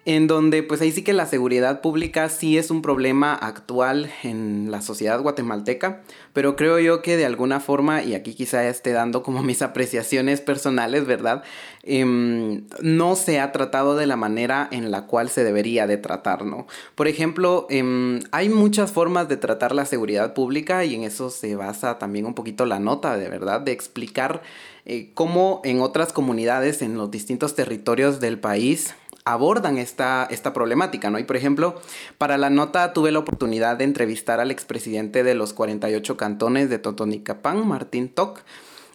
en 0.04 0.26
donde 0.26 0.64
pues 0.64 0.80
ahí 0.80 0.90
sí 0.90 1.04
que 1.04 1.12
la 1.12 1.26
seguridad 1.26 1.80
pública 1.80 2.28
sí 2.28 2.58
es 2.58 2.72
un 2.72 2.82
problema 2.82 3.34
actual 3.34 4.10
en 4.24 4.70
la 4.72 4.82
sociedad 4.82 5.20
guatemalteca, 5.20 6.02
pero 6.32 6.56
creo 6.56 6.80
yo 6.80 7.02
que 7.02 7.16
de 7.16 7.24
alguna 7.24 7.60
forma, 7.60 8.02
y 8.02 8.14
aquí 8.14 8.34
quizá 8.34 8.66
esté 8.66 8.90
dando 8.90 9.22
como 9.22 9.44
mis 9.44 9.62
apreciaciones 9.62 10.40
personales, 10.40 11.06
¿verdad? 11.06 11.44
Em, 11.84 12.64
no 12.80 13.14
se 13.14 13.38
ha 13.38 13.52
tratado 13.52 13.96
de 13.96 14.06
la 14.06 14.16
manera 14.16 14.68
en 14.72 14.90
la 14.90 15.06
cual 15.06 15.28
se 15.28 15.44
debería 15.44 15.86
de 15.86 15.98
tratar, 15.98 16.44
¿no? 16.44 16.66
Por 16.96 17.06
ejemplo, 17.06 17.68
em, 17.70 18.20
hay 18.32 18.48
muchas 18.48 18.90
formas 18.90 19.28
de 19.28 19.36
tratar 19.36 19.72
la 19.72 19.86
seguridad 19.86 20.34
pública 20.34 20.84
y 20.84 20.96
en 20.96 21.04
eso 21.04 21.30
se 21.30 21.54
basa 21.54 21.98
también 21.98 22.26
un 22.26 22.34
poquito 22.34 22.66
la 22.66 22.80
nota, 22.80 23.16
de 23.16 23.28
verdad, 23.28 23.60
de 23.60 23.70
explicar 23.72 24.42
eh, 24.84 25.12
cómo 25.14 25.60
en 25.62 25.80
otras 25.80 26.12
comunidades, 26.12 26.82
en 26.82 26.96
los 26.96 27.08
distintos 27.10 27.54
territorios 27.54 28.18
del 28.18 28.40
país, 28.40 28.96
abordan 29.24 29.78
esta, 29.78 30.26
esta 30.30 30.52
problemática, 30.52 31.10
¿no? 31.10 31.18
Y 31.18 31.24
por 31.24 31.36
ejemplo, 31.36 31.80
para 32.18 32.38
la 32.38 32.50
nota 32.50 32.92
tuve 32.92 33.12
la 33.12 33.20
oportunidad 33.20 33.76
de 33.76 33.84
entrevistar 33.84 34.40
al 34.40 34.50
expresidente 34.50 35.22
de 35.22 35.34
los 35.34 35.52
48 35.52 36.16
cantones 36.16 36.68
de 36.70 36.78
Totonicapán, 36.78 37.66
Martín 37.66 38.08
Toc, 38.08 38.42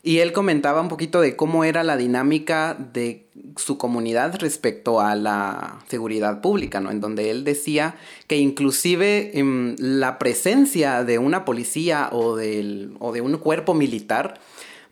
y 0.04 0.20
él 0.20 0.32
comentaba 0.32 0.80
un 0.80 0.88
poquito 0.88 1.20
de 1.22 1.36
cómo 1.36 1.64
era 1.64 1.84
la 1.84 1.98
dinámica 1.98 2.78
de 2.94 3.26
su 3.58 3.78
comunidad 3.78 4.36
respecto 4.40 5.02
a 5.02 5.16
la 5.16 5.80
seguridad 5.88 6.40
pública, 6.42 6.80
¿no? 6.80 6.92
En 6.92 7.02
donde 7.02 7.30
él 7.30 7.44
decía 7.44 7.96
que 8.28 8.38
inclusive 8.38 9.38
em, 9.38 9.76
la 9.80 10.18
presencia 10.18 11.04
de 11.04 11.20
una 11.20 11.46
policía 11.46 12.10
o, 12.12 12.36
del, 12.36 12.96
o 13.00 13.12
de 13.12 13.22
un 13.22 13.38
cuerpo 13.38 13.74
militar 13.74 14.40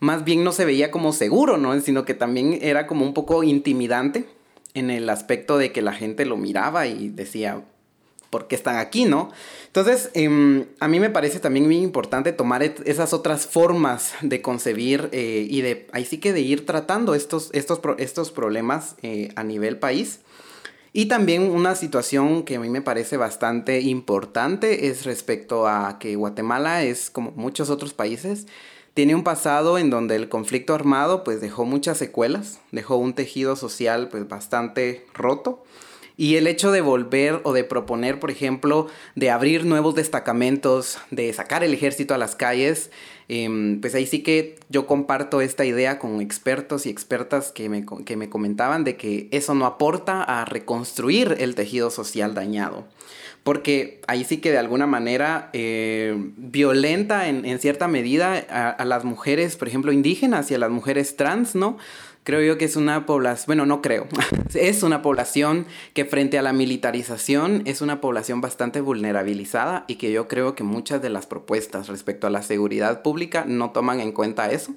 más 0.00 0.24
bien 0.24 0.44
no 0.44 0.52
se 0.52 0.66
veía 0.66 0.90
como 0.90 1.12
seguro, 1.14 1.56
¿no? 1.56 1.80
Sino 1.80 2.04
que 2.04 2.12
también 2.12 2.58
era 2.60 2.86
como 2.86 3.06
un 3.06 3.14
poco 3.14 3.42
intimidante 3.42 4.26
en 4.76 4.90
el 4.90 5.08
aspecto 5.08 5.56
de 5.56 5.72
que 5.72 5.80
la 5.80 5.94
gente 5.94 6.26
lo 6.26 6.36
miraba 6.36 6.86
y 6.86 7.08
decía, 7.08 7.64
¿por 8.28 8.46
qué 8.46 8.54
están 8.54 8.76
aquí, 8.76 9.06
no? 9.06 9.30
Entonces, 9.66 10.10
em, 10.12 10.66
a 10.80 10.86
mí 10.86 11.00
me 11.00 11.08
parece 11.08 11.40
también 11.40 11.64
muy 11.64 11.78
importante 11.78 12.32
tomar 12.32 12.62
esas 12.62 13.14
otras 13.14 13.46
formas 13.46 14.12
de 14.20 14.42
concebir 14.42 15.08
eh, 15.12 15.46
y 15.48 15.62
de, 15.62 15.86
ahí 15.92 16.04
sí 16.04 16.18
que 16.18 16.34
de 16.34 16.42
ir 16.42 16.66
tratando 16.66 17.14
estos, 17.14 17.48
estos, 17.54 17.80
estos 17.96 18.30
problemas 18.30 18.96
eh, 19.02 19.30
a 19.34 19.42
nivel 19.42 19.78
país. 19.78 20.20
Y 20.92 21.06
también 21.06 21.50
una 21.50 21.74
situación 21.74 22.42
que 22.42 22.56
a 22.56 22.60
mí 22.60 22.68
me 22.68 22.82
parece 22.82 23.16
bastante 23.16 23.80
importante 23.80 24.88
es 24.88 25.04
respecto 25.04 25.66
a 25.66 25.98
que 25.98 26.16
Guatemala 26.16 26.82
es 26.84 27.10
como 27.10 27.32
muchos 27.32 27.70
otros 27.70 27.94
países, 27.94 28.46
tiene 28.96 29.14
un 29.14 29.24
pasado 29.24 29.76
en 29.76 29.90
donde 29.90 30.16
el 30.16 30.30
conflicto 30.30 30.72
armado 30.72 31.22
pues 31.22 31.42
dejó 31.42 31.66
muchas 31.66 31.98
secuelas, 31.98 32.60
dejó 32.72 32.96
un 32.96 33.12
tejido 33.12 33.54
social 33.54 34.08
pues 34.08 34.26
bastante 34.26 35.04
roto. 35.12 35.62
Y 36.16 36.36
el 36.36 36.46
hecho 36.46 36.72
de 36.72 36.80
volver 36.80 37.42
o 37.44 37.52
de 37.52 37.62
proponer, 37.62 38.18
por 38.18 38.30
ejemplo, 38.30 38.86
de 39.14 39.28
abrir 39.28 39.66
nuevos 39.66 39.94
destacamentos, 39.94 40.96
de 41.10 41.30
sacar 41.34 41.62
el 41.62 41.74
ejército 41.74 42.14
a 42.14 42.18
las 42.18 42.36
calles, 42.36 42.90
em, 43.28 43.82
pues 43.82 43.94
ahí 43.94 44.06
sí 44.06 44.22
que 44.22 44.58
yo 44.70 44.86
comparto 44.86 45.42
esta 45.42 45.66
idea 45.66 45.98
con 45.98 46.22
expertos 46.22 46.86
y 46.86 46.88
expertas 46.88 47.52
que 47.52 47.68
me, 47.68 47.84
que 48.06 48.16
me 48.16 48.30
comentaban 48.30 48.84
de 48.84 48.96
que 48.96 49.28
eso 49.30 49.54
no 49.54 49.66
aporta 49.66 50.22
a 50.22 50.46
reconstruir 50.46 51.36
el 51.38 51.54
tejido 51.54 51.90
social 51.90 52.32
dañado 52.32 52.86
porque 53.46 54.00
ahí 54.08 54.24
sí 54.24 54.38
que 54.38 54.50
de 54.50 54.58
alguna 54.58 54.88
manera 54.88 55.50
eh, 55.52 56.16
violenta 56.36 57.28
en, 57.28 57.58
cierta 57.60 57.86
medida 57.86 58.34
a, 58.76 58.84
las 58.84 59.04
mujeres, 59.04 59.54
por 59.54 59.68
ejemplo, 59.68 59.92
indígenas 59.92 60.50
y 60.50 60.56
a 60.56 60.58
las 60.58 60.68
mujeres 60.68 61.14
trans, 61.14 61.54
¿no? 61.54 61.78
Creo 62.24 62.40
yo 62.40 62.58
que 62.58 62.64
es 62.64 62.74
una 62.74 63.06
población, 63.06 63.46
bueno, 63.46 63.64
no 63.64 63.82
creo, 63.82 64.08
es 64.54 64.82
una 64.82 65.00
población 65.00 65.66
que 65.94 66.04
frente 66.04 66.40
a 66.40 66.42
la 66.42 66.52
militarización 66.52 67.62
es 67.66 67.82
una 67.82 68.00
población 68.00 68.40
bastante 68.40 68.80
vulnerabilizada 68.80 69.84
y 69.86 69.94
que 69.94 70.10
yo 70.10 70.26
creo 70.26 70.56
que 70.56 70.64
muchas 70.64 71.00
de 71.00 71.10
las 71.10 71.26
propuestas 71.26 71.86
respecto 71.86 72.26
a 72.26 72.30
la 72.30 72.42
seguridad 72.42 73.02
pública 73.02 73.44
no 73.46 73.70
toman 73.70 74.00
en 74.00 74.10
cuenta 74.10 74.50
eso. 74.50 74.74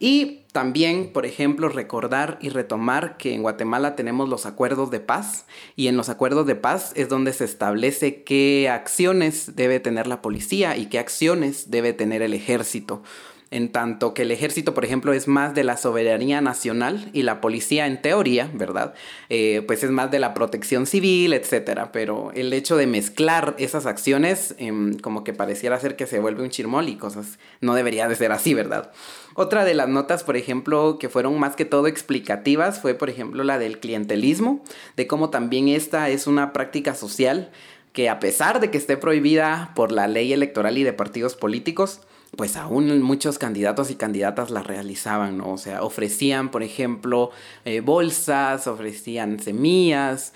Y 0.00 0.44
también, 0.52 1.12
por 1.12 1.26
ejemplo, 1.26 1.68
recordar 1.68 2.38
y 2.40 2.50
retomar 2.50 3.16
que 3.16 3.34
en 3.34 3.42
Guatemala 3.42 3.96
tenemos 3.96 4.28
los 4.28 4.46
acuerdos 4.46 4.90
de 4.90 5.00
paz 5.00 5.44
y 5.74 5.88
en 5.88 5.96
los 5.96 6.08
acuerdos 6.08 6.46
de 6.46 6.54
paz 6.54 6.92
es 6.94 7.08
donde 7.08 7.32
se 7.32 7.44
establece 7.44 8.22
qué 8.22 8.68
acciones 8.68 9.56
debe 9.56 9.80
tener 9.80 10.06
la 10.06 10.22
policía 10.22 10.76
y 10.76 10.86
qué 10.86 11.00
acciones 11.00 11.70
debe 11.70 11.92
tener 11.92 12.22
el 12.22 12.32
ejército 12.32 13.02
en 13.50 13.72
tanto 13.72 14.12
que 14.12 14.22
el 14.22 14.30
ejército, 14.30 14.74
por 14.74 14.84
ejemplo, 14.84 15.12
es 15.12 15.26
más 15.26 15.54
de 15.54 15.64
la 15.64 15.76
soberanía 15.76 16.40
nacional 16.40 17.08
y 17.14 17.22
la 17.22 17.40
policía, 17.40 17.86
en 17.86 18.02
teoría, 18.02 18.50
¿verdad? 18.52 18.94
Eh, 19.30 19.62
pues 19.66 19.82
es 19.82 19.90
más 19.90 20.10
de 20.10 20.18
la 20.18 20.34
protección 20.34 20.86
civil, 20.86 21.32
etcétera. 21.32 21.90
Pero 21.90 22.30
el 22.34 22.52
hecho 22.52 22.76
de 22.76 22.86
mezclar 22.86 23.54
esas 23.58 23.86
acciones, 23.86 24.54
em, 24.58 24.98
como 24.98 25.24
que 25.24 25.32
pareciera 25.32 25.80
ser 25.80 25.96
que 25.96 26.06
se 26.06 26.18
vuelve 26.18 26.42
un 26.42 26.50
chirmol 26.50 26.88
y 26.88 26.96
cosas 26.96 27.38
no 27.60 27.74
debería 27.74 28.06
de 28.06 28.16
ser 28.16 28.32
así, 28.32 28.52
¿verdad? 28.52 28.92
Otra 29.34 29.64
de 29.64 29.74
las 29.74 29.88
notas, 29.88 30.24
por 30.24 30.36
ejemplo, 30.36 30.98
que 30.98 31.08
fueron 31.08 31.38
más 31.38 31.56
que 31.56 31.64
todo 31.64 31.86
explicativas 31.86 32.80
fue, 32.80 32.94
por 32.94 33.08
ejemplo, 33.08 33.44
la 33.44 33.58
del 33.58 33.78
clientelismo, 33.78 34.62
de 34.96 35.06
cómo 35.06 35.30
también 35.30 35.68
esta 35.68 36.10
es 36.10 36.26
una 36.26 36.52
práctica 36.52 36.94
social 36.94 37.50
que 37.92 38.08
a 38.08 38.20
pesar 38.20 38.60
de 38.60 38.70
que 38.70 38.78
esté 38.78 38.96
prohibida 38.96 39.72
por 39.74 39.90
la 39.90 40.06
ley 40.06 40.32
electoral 40.32 40.76
y 40.76 40.84
de 40.84 40.92
partidos 40.92 41.34
políticos, 41.34 42.00
pues 42.36 42.56
aún 42.56 43.00
muchos 43.02 43.38
candidatos 43.38 43.90
y 43.90 43.94
candidatas 43.94 44.50
la 44.50 44.62
realizaban, 44.62 45.38
¿no? 45.38 45.52
O 45.52 45.58
sea, 45.58 45.82
ofrecían, 45.82 46.50
por 46.50 46.62
ejemplo, 46.62 47.30
eh, 47.64 47.80
bolsas, 47.80 48.66
ofrecían 48.66 49.40
semillas, 49.40 50.32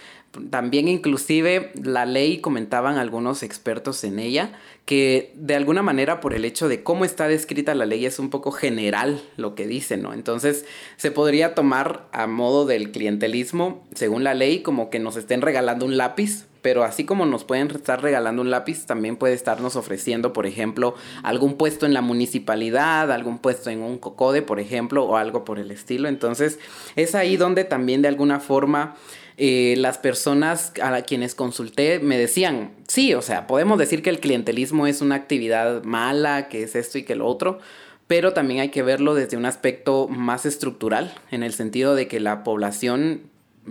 también 0.50 0.88
inclusive 0.88 1.72
la 1.74 2.06
ley 2.06 2.38
comentaban 2.38 2.96
algunos 2.96 3.42
expertos 3.42 4.02
en 4.04 4.18
ella 4.18 4.52
que 4.86 5.32
de 5.36 5.54
alguna 5.54 5.82
manera 5.82 6.20
por 6.20 6.34
el 6.34 6.44
hecho 6.44 6.68
de 6.68 6.82
cómo 6.82 7.04
está 7.04 7.28
descrita 7.28 7.74
la 7.74 7.86
ley 7.86 8.06
es 8.06 8.18
un 8.18 8.30
poco 8.30 8.50
general 8.50 9.22
lo 9.36 9.54
que 9.54 9.66
dice, 9.66 9.96
¿no? 9.96 10.14
Entonces 10.14 10.64
se 10.96 11.10
podría 11.10 11.54
tomar 11.54 12.08
a 12.12 12.26
modo 12.26 12.64
del 12.64 12.90
clientelismo, 12.92 13.86
según 13.94 14.24
la 14.24 14.34
ley, 14.34 14.62
como 14.62 14.90
que 14.90 14.98
nos 14.98 15.16
estén 15.16 15.42
regalando 15.42 15.84
un 15.84 15.96
lápiz, 15.96 16.46
pero 16.62 16.84
así 16.84 17.04
como 17.04 17.26
nos 17.26 17.44
pueden 17.44 17.70
estar 17.70 18.00
regalando 18.00 18.40
un 18.40 18.50
lápiz, 18.50 18.86
también 18.86 19.16
puede 19.16 19.34
estarnos 19.34 19.76
ofreciendo, 19.76 20.32
por 20.32 20.46
ejemplo, 20.46 20.94
algún 21.22 21.56
puesto 21.56 21.86
en 21.86 21.92
la 21.92 22.00
municipalidad, 22.00 23.10
algún 23.10 23.38
puesto 23.38 23.68
en 23.68 23.82
un 23.82 23.98
cocode, 23.98 24.42
por 24.42 24.60
ejemplo, 24.60 25.04
o 25.04 25.16
algo 25.16 25.44
por 25.44 25.58
el 25.58 25.70
estilo. 25.72 26.08
Entonces 26.08 26.60
es 26.96 27.14
ahí 27.14 27.36
donde 27.36 27.64
también 27.64 28.00
de 28.00 28.08
alguna 28.08 28.40
forma 28.40 28.94
eh, 29.36 29.74
las 29.78 29.98
personas 29.98 30.72
a 30.80 31.02
quienes 31.02 31.34
consulté 31.34 31.98
me 31.98 32.16
decían, 32.16 32.72
sí, 32.86 33.14
o 33.14 33.22
sea, 33.22 33.46
podemos 33.46 33.78
decir 33.78 34.02
que 34.02 34.10
el 34.10 34.20
clientelismo 34.20 34.86
es 34.86 35.00
una 35.00 35.16
actividad 35.16 35.82
mala, 35.84 36.48
que 36.48 36.62
es 36.62 36.76
esto 36.76 36.98
y 36.98 37.02
que 37.02 37.16
lo 37.16 37.26
otro, 37.26 37.58
pero 38.06 38.34
también 38.34 38.60
hay 38.60 38.68
que 38.68 38.82
verlo 38.82 39.14
desde 39.14 39.36
un 39.36 39.46
aspecto 39.46 40.06
más 40.06 40.46
estructural, 40.46 41.14
en 41.30 41.42
el 41.42 41.54
sentido 41.54 41.94
de 41.94 42.08
que 42.08 42.20
la 42.20 42.44
población, 42.44 43.22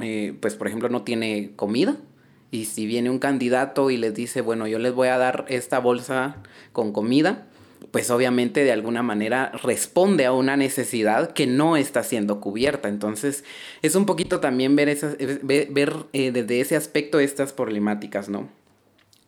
eh, 0.02 0.34
pues 0.42 0.56
por 0.56 0.68
ejemplo, 0.68 0.89
no 0.89 1.04
tiene 1.04 1.52
comida. 1.56 1.96
Y 2.52 2.66
si 2.66 2.86
viene 2.86 3.10
un 3.10 3.20
candidato 3.20 3.89
y 3.89 3.97
les 3.97 4.14
dice, 4.14 4.41
bueno, 4.41 4.68
yo 4.68 4.78
les 4.78 4.93
voy 4.93 5.08
a 5.08 5.18
dar 5.18 5.45
esta 5.47 5.80
bolsa 5.80 6.36
con 6.74 6.91
comida, 6.91 7.47
pues 7.91 8.12
obviamente 8.12 8.64
de 8.64 8.72
alguna 8.72 9.04
manera 9.04 9.52
responde 9.64 10.26
a 10.26 10.34
una 10.34 10.58
necesidad 10.58 11.32
que 11.32 11.47
no 11.47 11.78
está 11.78 12.04
siendo 12.04 12.39
cubierta. 12.39 12.89
Entonces 12.89 13.43
es 13.82 13.95
un 13.95 14.06
poquito 14.06 14.39
también 14.39 14.76
ver, 14.76 14.89
esas, 14.89 15.18
ver, 15.18 15.95
eh, 16.14 16.32
desde 16.32 16.62
ese 16.62 16.76
aspecto 16.76 17.20
estas 17.20 17.54
problemáticas, 17.54 18.30
¿no? 18.30 18.49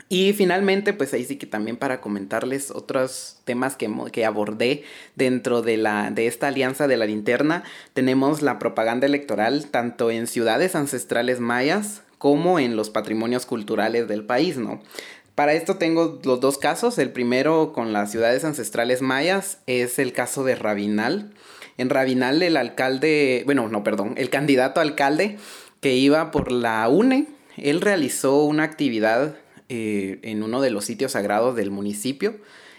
Y 0.10 0.34
finalmente, 0.34 0.94
pues 0.94 1.12
ahí 1.14 1.24
sí 1.24 1.38
que 1.38 1.48
también 1.48 1.76
para 1.76 2.00
comentarles 2.00 2.70
otros 2.70 3.38
temas 3.46 3.76
que, 3.76 3.90
que 4.12 4.26
abordé 4.26 4.84
dentro 5.16 5.64
de, 5.64 5.78
la, 5.78 6.12
de 6.12 6.28
esta 6.28 6.50
alianza 6.50 6.88
de 6.88 6.98
la 6.98 7.08
linterna, 7.08 7.64
tenemos 7.94 8.44
la 8.44 8.60
propaganda 8.60 9.08
electoral 9.08 9.66
tanto 9.72 10.12
en 10.12 10.28
ciudades 10.28 10.76
ancestrales 10.76 11.40
mayas 11.40 12.04
como 12.24 12.58
en 12.58 12.78
los 12.78 12.90
patrimonios 12.90 13.46
culturales 13.46 14.08
del 14.08 14.24
país, 14.24 14.56
¿no? 14.56 14.82
Para 15.36 15.56
esto 15.56 15.76
tengo 15.76 16.22
los 16.24 16.40
dos 16.40 16.58
casos. 16.58 16.98
El 16.98 17.12
primero 17.12 17.74
con 17.74 17.92
las 17.92 18.12
ciudades 18.12 18.46
ancestrales 18.46 19.02
mayas 19.02 19.58
es 19.68 20.00
el 20.00 20.14
caso 20.14 20.46
de 20.46 20.56
Rabinal. 20.56 21.34
En 21.78 21.90
Rabinal 21.90 22.42
el 22.42 22.56
alcalde, 22.56 23.42
bueno, 23.44 23.68
no, 23.68 23.84
perdón, 23.84 24.14
el 24.16 24.30
candidato 24.30 24.80
alcalde 24.80 25.36
que 25.82 25.98
iba 25.98 26.32
por 26.32 26.54
la 26.54 26.88
UNE, 26.88 27.28
él 27.58 27.82
realizó 27.82 28.46
una 28.46 28.64
actividad 28.64 29.36
eh, 29.68 30.20
en 30.22 30.44
uno 30.44 30.62
de 30.62 30.70
los 30.70 30.86
sitios 30.86 31.12
sagrados 31.12 31.58
del 31.58 31.72
municipio. 31.72 32.38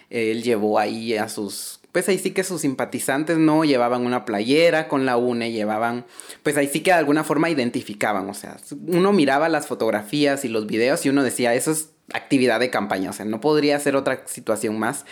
Él 0.09 0.43
llevó 0.43 0.79
ahí 0.79 1.15
a 1.15 1.29
sus 1.29 1.79
pues 1.95 2.09
ahí 2.09 2.17
sí 2.17 2.31
que 2.31 2.43
sus 2.43 2.59
simpatizantes 2.59 3.37
no 3.37 3.63
llevaban 3.63 4.05
una 4.05 4.25
playera 4.25 4.89
con 4.89 5.05
la 5.05 5.15
UNE, 5.15 5.53
llevaban, 5.53 6.05
pues 6.43 6.57
ahí 6.57 6.67
sí 6.67 6.81
que 6.81 6.91
de 6.91 6.97
alguna 6.97 7.23
forma 7.23 7.49
identificaban, 7.49 8.29
o 8.29 8.33
sea, 8.33 8.57
uno 8.87 9.13
miraba 9.13 9.47
las 9.47 9.67
fotografías 9.67 10.43
y 10.43 10.49
los 10.49 10.67
videos 10.67 11.05
y 11.05 11.09
uno 11.09 11.23
decía, 11.23 11.53
eso 11.53 11.71
es 11.71 11.91
actividad 12.11 12.59
de 12.59 12.69
campaña, 12.69 13.11
o 13.11 13.13
sea, 13.13 13.23
no 13.23 13.39
podría 13.39 13.79
ser 13.79 13.95
otra 13.95 14.23
situación 14.25 14.77
más. 14.77 15.05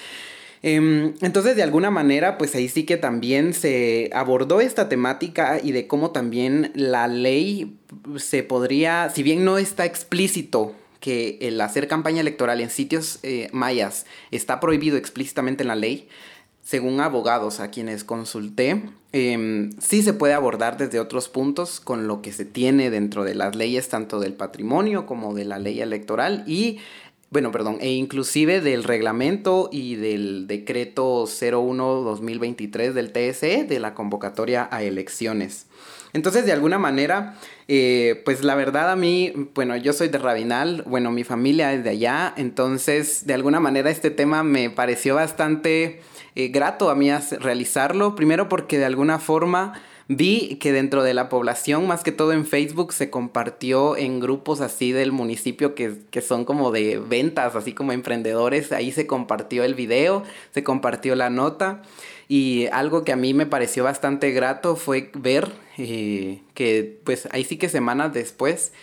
Em, 0.61 1.13
entonces, 1.21 1.55
de 1.55 1.63
alguna 1.63 1.89
manera, 1.89 2.37
pues 2.37 2.53
ahí 2.53 2.67
sí 2.67 2.83
que 2.83 2.97
también 2.97 3.53
se 3.53 4.09
abordó 4.13 4.59
esta 4.59 4.89
temática 4.89 5.61
y 5.63 5.71
de 5.71 5.87
cómo 5.87 6.11
también 6.11 6.73
la 6.75 7.07
ley 7.07 7.77
se 8.17 8.43
podría, 8.43 9.09
si 9.09 9.23
bien 9.23 9.45
no 9.45 9.57
está 9.57 9.85
explícito 9.85 10.75
que 11.03 11.37
el 11.41 11.59
hacer 11.59 11.89
campaña 11.89 12.21
electoral 12.21 12.61
en 12.61 12.69
sitios 12.69 13.19
eh, 13.23 13.49
mayas 13.51 14.05
está 14.31 14.61
prohibido 14.61 14.95
explícitamente 14.95 15.61
en 15.61 15.67
la 15.67 15.75
ley, 15.75 16.07
según 16.61 17.01
abogados 17.01 17.59
a 17.59 17.71
quienes 17.71 18.05
consulté, 18.05 18.83
em, 19.11 19.71
sí 19.81 20.01
se 20.01 20.13
puede 20.13 20.33
abordar 20.33 20.77
desde 20.77 21.01
otros 21.01 21.27
puntos 21.27 21.81
con 21.81 22.07
lo 22.07 22.21
que 22.21 22.31
se 22.31 22.45
tiene 22.45 22.89
dentro 22.89 23.25
de 23.25 23.35
las 23.35 23.53
leyes 23.53 23.89
tanto 23.89 24.21
del 24.21 24.31
patrimonio 24.31 25.05
como 25.05 25.33
de 25.33 25.43
la 25.43 25.59
ley 25.59 25.81
electoral 25.81 26.45
y, 26.47 26.79
bueno, 27.31 27.51
perdón, 27.51 27.79
e 27.81 27.91
inclusive 27.91 28.61
del 28.61 28.85
reglamento 28.85 29.67
y 29.73 29.95
del 29.95 30.47
decreto 30.47 31.25
01-2023 31.25 32.93
del 32.93 33.11
TSE 33.11 33.65
de 33.65 33.79
la 33.81 33.93
convocatoria 33.93 34.69
a 34.71 34.83
elecciones. 34.83 35.65
Entonces, 36.13 36.45
de 36.45 36.51
alguna 36.51 36.77
manera, 36.77 37.35
eh, 37.67 38.21
pues 38.23 38.43
la 38.43 38.53
verdad 38.53 38.91
a 38.91 38.95
mí, 38.95 39.33
bueno, 39.55 39.75
yo 39.75 39.93
soy 39.93 40.09
de 40.09 40.19
Rabinal, 40.19 40.83
bueno, 40.85 41.11
mi 41.11 41.23
familia 41.23 41.73
es 41.73 41.83
de 41.83 41.89
allá, 41.89 42.33
entonces, 42.37 43.25
de 43.25 43.33
alguna 43.33 43.59
manera 43.59 43.89
este 43.89 44.11
tema 44.11 44.43
me 44.43 44.69
pareció 44.69 45.15
bastante 45.15 46.01
eh, 46.35 46.47
grato 46.49 46.91
a 46.91 46.95
mí 46.95 47.09
realizarlo, 47.39 48.15
primero 48.15 48.47
porque 48.47 48.77
de 48.77 48.85
alguna 48.85 49.17
forma 49.17 49.73
vi 50.07 50.57
que 50.57 50.71
dentro 50.71 51.01
de 51.01 51.15
la 51.15 51.29
población, 51.29 51.87
más 51.87 52.03
que 52.03 52.11
todo 52.11 52.33
en 52.33 52.45
Facebook, 52.45 52.93
se 52.93 53.09
compartió 53.09 53.97
en 53.97 54.19
grupos 54.19 54.61
así 54.61 54.91
del 54.91 55.11
municipio 55.11 55.73
que, 55.73 55.95
que, 56.11 56.21
son 56.21 56.45
como 56.45 56.71
de 56.71 56.99
ventas, 56.99 57.55
así 57.55 57.73
como 57.73 57.91
emprendedores, 57.91 58.71
ahí 58.71 58.91
se 58.91 59.07
compartió 59.07 59.63
el 59.63 59.73
video, 59.73 60.23
se 60.51 60.63
compartió 60.63 61.15
la 61.15 61.29
nota. 61.29 61.81
Y 62.27 62.67
algo 62.71 63.03
que 63.03 63.11
a 63.11 63.15
mí 63.15 63.33
me 63.33 63.45
pareció 63.45 63.83
bastante 63.83 64.31
grato 64.31 64.75
fue 64.75 65.11
ver 65.13 65.62
eh, 65.77 66.41
que 66.53 66.99
pues 67.03 67.27
ahí 67.31 67.43
sí 67.43 67.57
que 67.57 67.67
semanas 67.67 68.13
después 68.13 68.73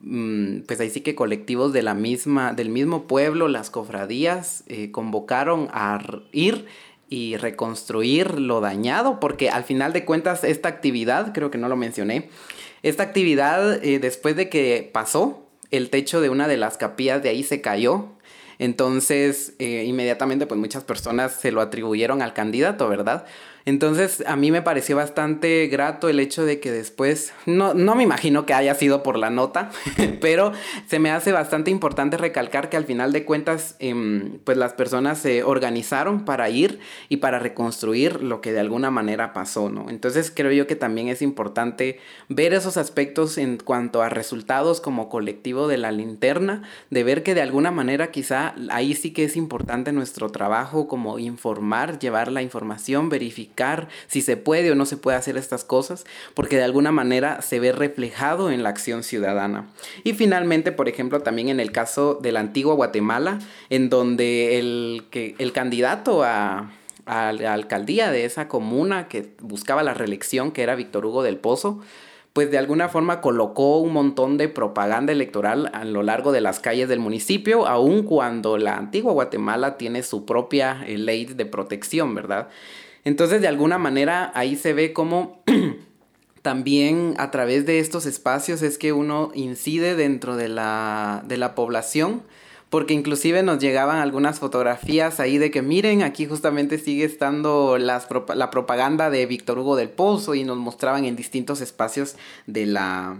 mm, 0.00 0.60
pues 0.60 0.80
ahí 0.80 0.88
sí 0.88 1.02
que 1.02 1.14
colectivos 1.14 1.72
de 1.72 1.82
la 1.82 1.94
misma, 1.94 2.54
del 2.54 2.70
mismo 2.70 3.06
pueblo, 3.06 3.48
las 3.48 3.68
cofradías, 3.68 4.64
eh, 4.66 4.90
convocaron 4.90 5.68
a 5.72 6.00
ir 6.32 6.66
y 7.10 7.36
reconstruir 7.36 8.40
lo 8.40 8.60
dañado, 8.60 9.20
porque 9.20 9.50
al 9.50 9.64
final 9.64 9.92
de 9.92 10.04
cuentas 10.04 10.44
esta 10.44 10.68
actividad, 10.68 11.32
creo 11.34 11.50
que 11.50 11.58
no 11.58 11.68
lo 11.68 11.76
mencioné, 11.76 12.30
esta 12.82 13.02
actividad 13.02 13.84
eh, 13.84 13.98
después 13.98 14.36
de 14.36 14.48
que 14.48 14.88
pasó, 14.92 15.46
el 15.70 15.90
techo 15.90 16.20
de 16.20 16.30
una 16.30 16.48
de 16.48 16.56
las 16.56 16.78
capillas 16.78 17.22
de 17.22 17.28
ahí 17.28 17.42
se 17.42 17.60
cayó, 17.60 18.08
entonces 18.58 19.54
inmediatamente 19.58 20.46
pues 20.46 20.60
muchas 20.60 20.84
personas 20.84 21.32
se 21.32 21.50
lo 21.52 21.60
atribuyeron 21.60 22.22
al 22.22 22.34
candidato, 22.34 22.88
¿verdad? 22.88 23.24
Entonces 23.66 24.24
a 24.26 24.36
mí 24.36 24.50
me 24.50 24.62
pareció 24.62 24.96
bastante 24.96 25.66
grato 25.66 26.08
el 26.08 26.20
hecho 26.20 26.44
de 26.44 26.60
que 26.60 26.70
después, 26.70 27.32
no, 27.46 27.74
no 27.74 27.94
me 27.94 28.02
imagino 28.02 28.46
que 28.46 28.54
haya 28.54 28.74
sido 28.74 29.02
por 29.02 29.18
la 29.18 29.30
nota, 29.30 29.70
pero 30.20 30.52
se 30.86 30.98
me 30.98 31.10
hace 31.10 31.32
bastante 31.32 31.70
importante 31.70 32.16
recalcar 32.16 32.68
que 32.70 32.76
al 32.76 32.84
final 32.84 33.12
de 33.12 33.24
cuentas, 33.24 33.76
em, 33.78 34.38
pues 34.44 34.56
las 34.56 34.72
personas 34.72 35.18
se 35.18 35.42
organizaron 35.42 36.24
para 36.24 36.48
ir 36.48 36.80
y 37.08 37.18
para 37.18 37.38
reconstruir 37.38 38.22
lo 38.22 38.40
que 38.40 38.52
de 38.52 38.60
alguna 38.60 38.90
manera 38.90 39.32
pasó, 39.32 39.68
¿no? 39.68 39.90
Entonces 39.90 40.32
creo 40.34 40.52
yo 40.52 40.66
que 40.66 40.76
también 40.76 41.08
es 41.08 41.22
importante 41.22 42.00
ver 42.28 42.54
esos 42.54 42.76
aspectos 42.76 43.36
en 43.38 43.58
cuanto 43.58 44.02
a 44.02 44.08
resultados 44.08 44.80
como 44.80 45.08
colectivo 45.08 45.68
de 45.68 45.76
la 45.76 45.92
linterna, 45.92 46.62
de 46.90 47.04
ver 47.04 47.22
que 47.22 47.34
de 47.34 47.42
alguna 47.42 47.70
manera 47.70 48.10
quizá 48.10 48.54
ahí 48.70 48.94
sí 48.94 49.12
que 49.12 49.24
es 49.24 49.36
importante 49.36 49.92
nuestro 49.92 50.30
trabajo 50.30 50.88
como 50.88 51.18
informar, 51.18 51.98
llevar 51.98 52.32
la 52.32 52.42
información, 52.42 53.08
verificar 53.08 53.49
si 54.06 54.22
se 54.22 54.36
puede 54.36 54.70
o 54.70 54.74
no 54.74 54.86
se 54.86 54.96
puede 54.96 55.16
hacer 55.16 55.36
estas 55.36 55.64
cosas, 55.64 56.04
porque 56.34 56.56
de 56.56 56.64
alguna 56.64 56.92
manera 56.92 57.42
se 57.42 57.60
ve 57.60 57.72
reflejado 57.72 58.50
en 58.50 58.62
la 58.62 58.70
acción 58.70 59.02
ciudadana. 59.02 59.68
Y 60.04 60.14
finalmente, 60.14 60.72
por 60.72 60.88
ejemplo, 60.88 61.20
también 61.20 61.48
en 61.48 61.60
el 61.60 61.72
caso 61.72 62.14
de 62.14 62.32
la 62.32 62.40
antigua 62.40 62.74
Guatemala, 62.74 63.38
en 63.68 63.90
donde 63.90 64.58
el, 64.58 65.04
que, 65.10 65.34
el 65.38 65.52
candidato 65.52 66.24
a, 66.24 66.70
a 67.06 67.32
la 67.32 67.54
alcaldía 67.54 68.10
de 68.10 68.24
esa 68.24 68.48
comuna 68.48 69.08
que 69.08 69.34
buscaba 69.40 69.82
la 69.82 69.94
reelección, 69.94 70.52
que 70.52 70.62
era 70.62 70.74
Víctor 70.74 71.06
Hugo 71.06 71.22
del 71.22 71.36
Pozo, 71.36 71.80
pues 72.32 72.50
de 72.50 72.58
alguna 72.58 72.88
forma 72.88 73.20
colocó 73.20 73.78
un 73.78 73.92
montón 73.92 74.38
de 74.38 74.48
propaganda 74.48 75.12
electoral 75.12 75.70
a 75.72 75.84
lo 75.84 76.02
largo 76.02 76.30
de 76.30 76.40
las 76.40 76.60
calles 76.60 76.88
del 76.88 77.00
municipio, 77.00 77.66
aun 77.66 78.04
cuando 78.04 78.56
la 78.56 78.76
antigua 78.76 79.12
Guatemala 79.12 79.76
tiene 79.76 80.02
su 80.02 80.24
propia 80.24 80.84
eh, 80.86 80.96
ley 80.96 81.24
de 81.24 81.46
protección, 81.46 82.14
¿verdad? 82.14 82.48
Entonces, 83.04 83.40
de 83.40 83.48
alguna 83.48 83.78
manera, 83.78 84.30
ahí 84.34 84.56
se 84.56 84.72
ve 84.72 84.92
cómo 84.92 85.42
también 86.42 87.14
a 87.18 87.30
través 87.30 87.66
de 87.66 87.78
estos 87.78 88.06
espacios 88.06 88.62
es 88.62 88.78
que 88.78 88.92
uno 88.92 89.30
incide 89.34 89.94
dentro 89.94 90.36
de 90.36 90.48
la, 90.48 91.22
de 91.26 91.36
la 91.36 91.54
población, 91.54 92.22
porque 92.68 92.94
inclusive 92.94 93.42
nos 93.42 93.58
llegaban 93.58 93.96
algunas 93.96 94.38
fotografías 94.38 95.18
ahí 95.18 95.38
de 95.38 95.50
que 95.50 95.60
miren, 95.60 96.02
aquí 96.02 96.26
justamente 96.26 96.78
sigue 96.78 97.04
estando 97.04 97.78
la 97.78 98.50
propaganda 98.50 99.10
de 99.10 99.26
Víctor 99.26 99.58
Hugo 99.58 99.76
del 99.76 99.90
Pozo 99.90 100.34
y 100.34 100.44
nos 100.44 100.56
mostraban 100.56 101.04
en 101.04 101.16
distintos 101.16 101.60
espacios 101.60 102.16
de 102.46 102.66
la, 102.66 103.16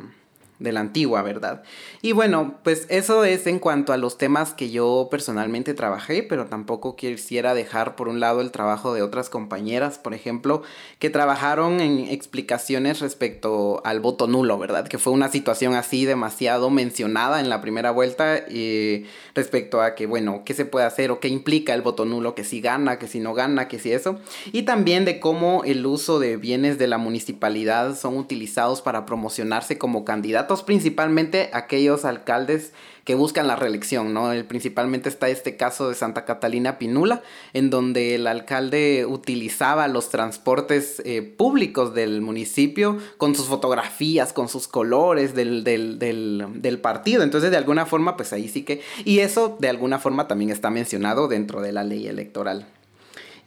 de 0.60 0.72
la 0.72 0.80
antigua, 0.80 1.22
¿verdad? 1.22 1.62
Y 2.02 2.12
bueno, 2.12 2.54
pues 2.62 2.86
eso 2.90 3.24
es 3.24 3.46
en 3.46 3.58
cuanto 3.58 3.92
a 3.92 3.96
los 3.96 4.18
temas 4.18 4.52
que 4.52 4.70
yo 4.70 5.08
personalmente 5.10 5.74
trabajé, 5.74 6.22
pero 6.22 6.46
tampoco 6.46 6.94
quisiera 6.94 7.54
dejar 7.54 7.96
por 7.96 8.08
un 8.08 8.20
lado 8.20 8.40
el 8.42 8.52
trabajo 8.52 8.94
de 8.94 9.02
otras 9.02 9.30
compañeras, 9.30 9.98
por 9.98 10.14
ejemplo, 10.14 10.62
que 10.98 11.10
trabajaron 11.10 11.80
en 11.80 12.00
explicaciones 12.08 13.00
respecto 13.00 13.80
al 13.84 14.00
voto 14.00 14.26
nulo, 14.26 14.58
¿verdad? 14.58 14.86
Que 14.86 14.98
fue 14.98 15.12
una 15.12 15.30
situación 15.30 15.74
así 15.74 16.04
demasiado 16.04 16.70
mencionada 16.70 17.40
en 17.40 17.48
la 17.48 17.62
primera 17.62 17.90
vuelta 17.90 18.36
eh, 18.36 19.06
respecto 19.34 19.80
a 19.80 19.94
que, 19.94 20.06
bueno, 20.06 20.42
qué 20.44 20.52
se 20.52 20.66
puede 20.66 20.84
hacer 20.84 21.10
o 21.10 21.20
qué 21.20 21.28
implica 21.28 21.72
el 21.72 21.80
voto 21.80 22.04
nulo, 22.04 22.34
que 22.34 22.44
si 22.44 22.60
gana, 22.60 22.98
que 22.98 23.08
si 23.08 23.18
no 23.18 23.32
gana, 23.32 23.66
que 23.66 23.78
si 23.78 23.92
eso. 23.92 24.18
Y 24.52 24.62
también 24.62 25.06
de 25.06 25.20
cómo 25.20 25.64
el 25.64 25.86
uso 25.86 26.18
de 26.18 26.36
bienes 26.36 26.78
de 26.78 26.86
la 26.86 26.98
municipalidad 26.98 27.96
son 27.96 28.18
utilizados 28.18 28.82
para 28.82 29.06
promocionarse 29.06 29.78
como 29.78 30.04
candidatos, 30.50 30.62
principalmente 30.62 31.50
aquellos 31.52 32.04
alcaldes 32.04 32.72
que 33.04 33.14
buscan 33.14 33.46
la 33.46 33.56
reelección, 33.56 34.12
¿no? 34.12 34.30
El, 34.32 34.44
principalmente 34.44 35.08
está 35.08 35.28
este 35.28 35.56
caso 35.56 35.88
de 35.88 35.94
Santa 35.94 36.24
Catalina 36.24 36.78
Pinula, 36.78 37.22
en 37.54 37.70
donde 37.70 38.14
el 38.14 38.26
alcalde 38.26 39.06
utilizaba 39.06 39.88
los 39.88 40.10
transportes 40.10 41.02
eh, 41.04 41.22
públicos 41.22 41.94
del 41.94 42.20
municipio 42.20 42.98
con 43.16 43.34
sus 43.34 43.46
fotografías, 43.46 44.32
con 44.32 44.48
sus 44.48 44.68
colores 44.68 45.34
del, 45.34 45.64
del, 45.64 45.98
del, 45.98 46.44
del 46.56 46.78
partido. 46.78 47.22
Entonces, 47.22 47.50
de 47.50 47.56
alguna 47.56 47.86
forma, 47.86 48.16
pues 48.16 48.32
ahí 48.32 48.48
sí 48.48 48.62
que... 48.62 48.80
Y 49.04 49.20
eso, 49.20 49.56
de 49.58 49.68
alguna 49.68 49.98
forma, 49.98 50.28
también 50.28 50.50
está 50.50 50.70
mencionado 50.70 51.26
dentro 51.26 51.62
de 51.62 51.72
la 51.72 51.84
ley 51.84 52.06
electoral. 52.06 52.66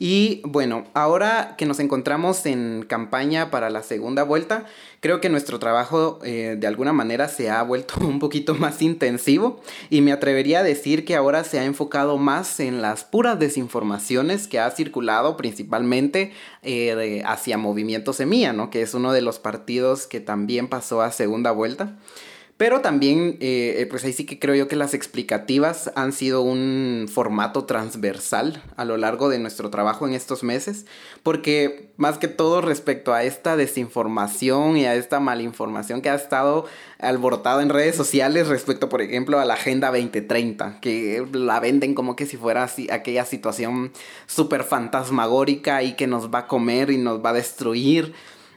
Y 0.05 0.41
bueno, 0.43 0.83
ahora 0.93 1.55
que 1.57 1.65
nos 1.65 1.79
encontramos 1.79 2.45
en 2.45 2.83
campaña 2.85 3.49
para 3.49 3.69
la 3.69 3.83
segunda 3.83 4.23
vuelta, 4.23 4.65
creo 4.99 5.21
que 5.21 5.29
nuestro 5.29 5.59
trabajo 5.59 6.19
eh, 6.25 6.57
de 6.59 6.67
alguna 6.67 6.91
manera 6.91 7.29
se 7.29 7.49
ha 7.49 7.63
vuelto 7.63 7.93
un 8.01 8.19
poquito 8.19 8.53
más 8.53 8.81
intensivo 8.81 9.61
y 9.89 10.01
me 10.01 10.11
atrevería 10.11 10.59
a 10.59 10.63
decir 10.63 11.05
que 11.05 11.15
ahora 11.15 11.45
se 11.45 11.57
ha 11.57 11.63
enfocado 11.63 12.17
más 12.17 12.59
en 12.59 12.81
las 12.81 13.05
puras 13.05 13.39
desinformaciones 13.39 14.49
que 14.49 14.59
ha 14.59 14.69
circulado 14.71 15.37
principalmente 15.37 16.33
eh, 16.63 17.23
hacia 17.25 17.57
Movimiento 17.57 18.11
Semilla, 18.11 18.51
¿no? 18.51 18.69
que 18.69 18.81
es 18.81 18.93
uno 18.95 19.13
de 19.13 19.21
los 19.21 19.39
partidos 19.39 20.05
que 20.05 20.19
también 20.19 20.67
pasó 20.67 21.01
a 21.01 21.13
segunda 21.13 21.51
vuelta. 21.51 21.95
Pero 22.63 22.79
también, 22.79 23.35
eh, 23.41 23.75
eh, 23.79 23.87
pues 23.89 24.05
ahí 24.05 24.13
sí 24.13 24.25
que 24.25 24.39
creo 24.39 24.55
yo 24.55 24.69
que 24.69 24.77
las 24.77 24.93
explicativas 24.93 25.91
han 25.95 26.13
sido 26.13 26.43
un 26.43 27.09
formato 27.11 27.65
transversal 27.65 28.63
a 28.77 28.85
lo 28.85 28.95
largo 28.95 29.27
de 29.27 29.37
nuestro 29.37 29.69
trabajo 29.69 30.07
en 30.07 30.13
estos 30.13 30.43
meses, 30.43 30.85
porque 31.23 31.91
más 31.97 32.17
que 32.17 32.29
todo 32.29 32.61
respecto 32.61 33.13
a 33.13 33.23
esta 33.23 33.57
desinformación 33.57 34.77
y 34.77 34.85
a 34.85 34.95
esta 34.95 35.19
malinformación 35.19 36.01
que 36.01 36.09
ha 36.09 36.15
estado 36.15 36.65
alborotada 36.99 37.61
en 37.61 37.67
redes 37.67 37.97
sociales 37.97 38.47
respecto, 38.47 38.87
por 38.87 39.01
ejemplo, 39.01 39.41
a 39.41 39.45
la 39.45 39.55
Agenda 39.55 39.89
2030, 39.89 40.79
que 40.79 41.27
la 41.33 41.59
venden 41.59 41.93
como 41.93 42.15
que 42.15 42.25
si 42.25 42.37
fuera 42.37 42.63
así, 42.63 42.87
aquella 42.89 43.25
situación 43.25 43.91
súper 44.25 44.63
fantasmagórica 44.63 45.83
y 45.83 45.97
que 45.97 46.07
nos 46.07 46.33
va 46.33 46.39
a 46.39 46.47
comer 46.47 46.91
y 46.91 46.97
nos 46.97 47.21
va 47.21 47.31
a 47.31 47.33
destruir 47.33 48.13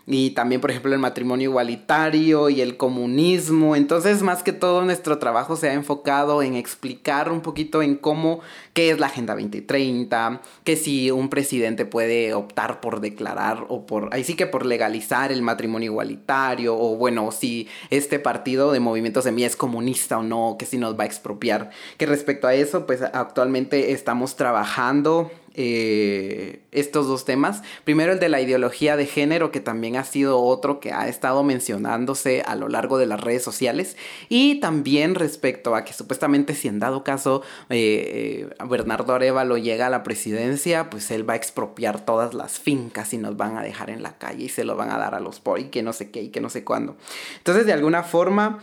y 0.08 0.30
también, 0.30 0.60
por 0.60 0.70
ejemplo, 0.70 0.92
el 0.92 1.00
matrimonio 1.00 1.50
igualitario 1.50 2.48
y 2.48 2.60
el 2.60 2.76
comunismo. 2.76 3.74
Entonces, 3.74 4.22
más 4.22 4.44
que 4.44 4.52
todo, 4.52 4.84
nuestro 4.84 5.18
trabajo 5.18 5.56
se 5.56 5.68
ha 5.68 5.72
enfocado 5.72 6.42
en 6.42 6.54
explicar 6.54 7.32
un 7.32 7.40
poquito 7.40 7.82
en 7.82 7.96
cómo, 7.96 8.38
qué 8.72 8.90
es 8.90 9.00
la 9.00 9.06
Agenda 9.06 9.34
2030, 9.34 10.42
que 10.62 10.76
si 10.76 11.10
un 11.10 11.28
presidente 11.28 11.86
puede 11.86 12.34
optar 12.34 12.80
por 12.80 13.00
declarar 13.00 13.66
o 13.68 13.84
por, 13.84 14.14
ahí 14.14 14.22
sí 14.22 14.34
que 14.34 14.46
por 14.46 14.64
legalizar 14.64 15.32
el 15.32 15.42
matrimonio 15.42 15.90
igualitario, 15.90 16.78
o 16.78 16.94
bueno, 16.94 17.32
si 17.32 17.66
este 17.90 18.20
partido 18.20 18.70
de 18.70 18.78
Movimiento 18.78 19.22
Semilla 19.22 19.48
es 19.48 19.56
comunista 19.56 20.18
o 20.18 20.22
no, 20.22 20.54
que 20.56 20.66
si 20.66 20.78
nos 20.78 20.96
va 20.96 21.02
a 21.02 21.06
expropiar. 21.06 21.70
Que 21.96 22.06
respecto 22.06 22.46
a 22.46 22.54
eso, 22.54 22.86
pues 22.86 23.02
actualmente 23.02 23.90
estamos 23.90 24.36
trabajando 24.36 25.32
eh, 25.58 26.66
estos 26.70 27.08
dos 27.08 27.24
temas. 27.24 27.62
Primero 27.84 28.12
el 28.12 28.20
de 28.20 28.28
la 28.28 28.42
ideología 28.42 28.94
de 28.96 29.06
género, 29.06 29.50
que 29.50 29.60
también 29.60 29.96
ha 29.96 30.04
sido 30.04 30.42
otro 30.42 30.80
que 30.80 30.92
ha 30.92 31.08
estado 31.08 31.42
mencionándose 31.42 32.42
a 32.42 32.54
lo 32.56 32.68
largo 32.68 32.98
de 32.98 33.06
las 33.06 33.18
redes 33.18 33.42
sociales. 33.42 33.96
Y 34.28 34.60
también 34.60 35.14
respecto 35.14 35.74
a 35.74 35.84
que 35.84 35.94
supuestamente 35.94 36.54
si 36.54 36.68
en 36.68 36.78
dado 36.78 37.04
caso 37.04 37.40
eh, 37.70 38.48
eh, 38.60 38.64
Bernardo 38.68 39.14
Arevalo 39.14 39.56
llega 39.56 39.86
a 39.86 39.90
la 39.90 40.02
presidencia, 40.02 40.90
pues 40.90 41.10
él 41.10 41.28
va 41.28 41.32
a 41.32 41.36
expropiar 41.36 42.04
todas 42.04 42.34
las 42.34 42.58
fincas 42.58 43.14
y 43.14 43.18
nos 43.18 43.38
van 43.38 43.56
a 43.56 43.62
dejar 43.62 43.88
en 43.88 44.02
la 44.02 44.18
calle 44.18 44.44
y 44.44 44.48
se 44.50 44.64
lo 44.64 44.76
van 44.76 44.90
a 44.90 44.98
dar 44.98 45.14
a 45.14 45.20
los 45.20 45.40
pobres 45.40 45.64
y 45.64 45.68
que 45.70 45.82
no 45.82 45.94
sé 45.94 46.10
qué 46.10 46.22
y 46.22 46.28
que 46.28 46.42
no 46.42 46.50
sé 46.50 46.64
cuándo. 46.64 46.96
Entonces 47.38 47.64
de 47.64 47.72
alguna 47.72 48.02
forma... 48.02 48.62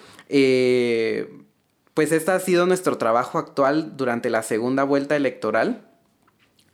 pues 1.95 2.11
este 2.11 2.31
ha 2.31 2.39
sido 2.39 2.67
nuestro 2.67 2.97
trabajo 2.97 3.39
actual 3.39 3.97
durante 3.97 4.29
la 4.29 4.43
segunda 4.43 4.83
vuelta 4.83 5.15
electoral. 5.15 5.92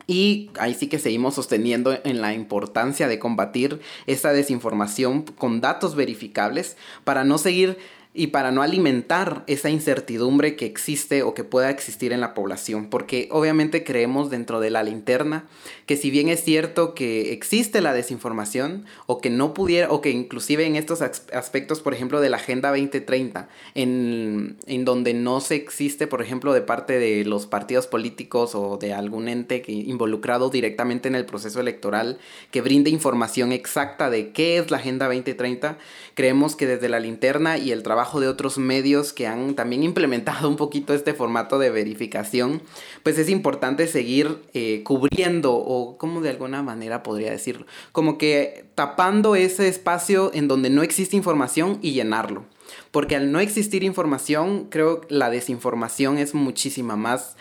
Y 0.10 0.49
ahí 0.57 0.74
sí 0.74 0.88
que 0.88 0.97
seguimos 0.97 1.36
sosteniendo 1.36 1.95
en 2.03 2.20
la 2.20 2.34
importancia 2.34 3.07
de 3.07 3.20
combatir 3.20 3.80
esta 4.07 4.34
desinformación 4.34 5.22
con 5.22 5.62
datos 5.62 5.93
verificables 5.93 6.78
para 7.03 7.24
no 7.24 7.38
seguir 7.38 7.78
y 8.20 8.28
para 8.28 8.51
no 8.51 8.61
alimentar 8.61 9.45
esa 9.47 9.70
incertidumbre 9.70 10.57
que 10.57 10.65
existe 10.65 11.24
o 11.24 11.34
que 11.34 11.45
pueda 11.45 11.70
existir 11.70 12.11
en 12.11 12.20
la 12.20 12.34
población, 12.34 12.89
porque 12.89 13.30
obviamente 13.32 13.86
creemos 13.86 14.30
dentro 14.30 14.59
de 14.59 14.70
la 14.70 14.84
linterna 14.84 15.45
que 15.86 15.95
si 15.95 16.11
bien 16.11 16.28
es 16.28 16.43
cierto 16.43 16.95
que 16.95 17.32
existe 17.32 17.80
la 17.80 17.93
desinformación 17.93 18.84
o 19.05 19.22
que 19.22 19.30
no 19.30 19.53
pudiera 19.53 19.89
o 19.89 20.01
que 20.01 20.09
inclusive 20.09 20.65
en 20.65 20.76
estos 20.76 21.01
aspectos, 21.01 21.80
por 21.80 21.93
ejemplo, 21.93 22.20
de 22.20 22.30
la 22.30 22.36
Agenda 22.36 22.72
2030, 22.72 23.47
en, 23.74 24.57
en 24.67 24.84
donde 24.84 25.13
no 25.13 25.39
se 25.39 25.55
existe, 25.55 26.05
por 26.05 26.22
ejemplo, 26.22 26.51
de 26.51 26.61
parte 26.61 26.99
de 26.99 27.24
los 27.24 27.45
partidos 27.45 27.88
políticos 27.88 28.53
o 28.53 28.76
de 28.76 28.93
algún 28.93 29.30
ente 29.30 29.63
involucrado 29.65 30.49
directamente 30.49 31.07
en 31.07 31.15
el 31.15 31.26
proceso 31.26 31.61
electoral 31.61 32.20
que 32.51 32.59
brinde 32.59 32.89
información 32.89 33.53
exacta 33.53 34.09
de 34.09 34.34
qué 34.34 34.57
es 34.57 34.72
la 34.72 34.78
Agenda 34.78 35.05
2030, 35.05 35.78
creemos 36.15 36.57
que 36.57 36.67
desde 36.67 36.89
la 36.89 36.99
linterna 36.99 37.57
y 37.57 37.72
el 37.72 37.82
trabajo 37.82 38.09
de 38.18 38.28
otros 38.28 38.57
medios 38.57 39.14
que 39.14 39.28
han 39.28 39.53
también 39.53 39.84
implementado 39.84 40.49
un 40.49 40.55
poquito 40.55 40.93
este 40.93 41.14
formato 41.14 41.60
de 41.60 41.70
verificación, 41.70 42.64
pues 43.03 43.20
es 43.20 43.30
importante 43.30 43.86
seguir 43.88 44.41
eh, 44.53 44.82
cubriendo 44.84 45.53
o 45.53 45.97
como 45.97 46.22
de 46.22 46.30
alguna 46.30 46.64
manera 46.64 47.03
podría 47.03 47.32
decirlo, 47.32 47.68
como 47.91 48.18
que 48.18 48.66
tapando 48.74 49.36
ese 49.36 49.68
espacio 49.68 50.32
en 50.34 50.47
donde 50.47 50.70
no 50.70 50.82
existe 50.82 51.16
información 51.16 51.78
y 51.82 51.91
llenarlo. 51.91 52.45
Porque 52.91 53.16
al 53.16 53.32
no 53.32 53.39
existir 53.39 53.84
información, 53.84 54.68
creo 54.70 55.01
que 55.01 55.14
la 55.14 55.30
desinformación 55.30 56.18
es 56.18 56.34
muchísima 56.34 56.95
más 56.95 57.36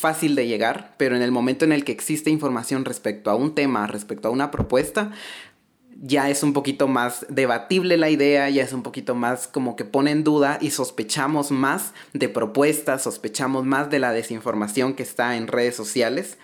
fácil 0.00 0.34
de 0.34 0.46
llegar, 0.46 0.94
pero 0.96 1.14
en 1.14 1.20
el 1.22 1.30
momento 1.30 1.66
en 1.66 1.72
el 1.72 1.84
que 1.84 1.92
existe 1.92 2.30
información 2.30 2.86
respecto 2.86 3.30
a 3.30 3.34
un 3.34 3.54
tema, 3.54 3.86
respecto 3.86 4.28
a 4.28 4.30
una 4.30 4.50
propuesta, 4.50 5.12
ya 6.02 6.30
es 6.30 6.42
un 6.42 6.54
poquito 6.54 6.88
más 6.88 7.26
debatible 7.28 7.98
la 7.98 8.08
idea, 8.08 8.48
ya 8.48 8.62
es 8.62 8.72
un 8.72 8.82
poquito 8.82 9.14
más 9.14 9.46
como 9.46 9.76
que 9.76 9.84
pone 9.84 10.10
en 10.10 10.24
duda 10.24 10.58
y 10.60 10.70
sospechamos 10.70 11.50
más 11.50 11.92
de 12.14 12.28
propuestas, 12.28 13.02
sospechamos 13.02 13.66
más 13.66 13.90
de 13.90 13.98
la 13.98 14.12
desinformación 14.12 14.94
que 14.94 15.02
está 15.02 15.36
en 15.36 15.46
redes 15.46 15.76
sociales. 15.76 16.38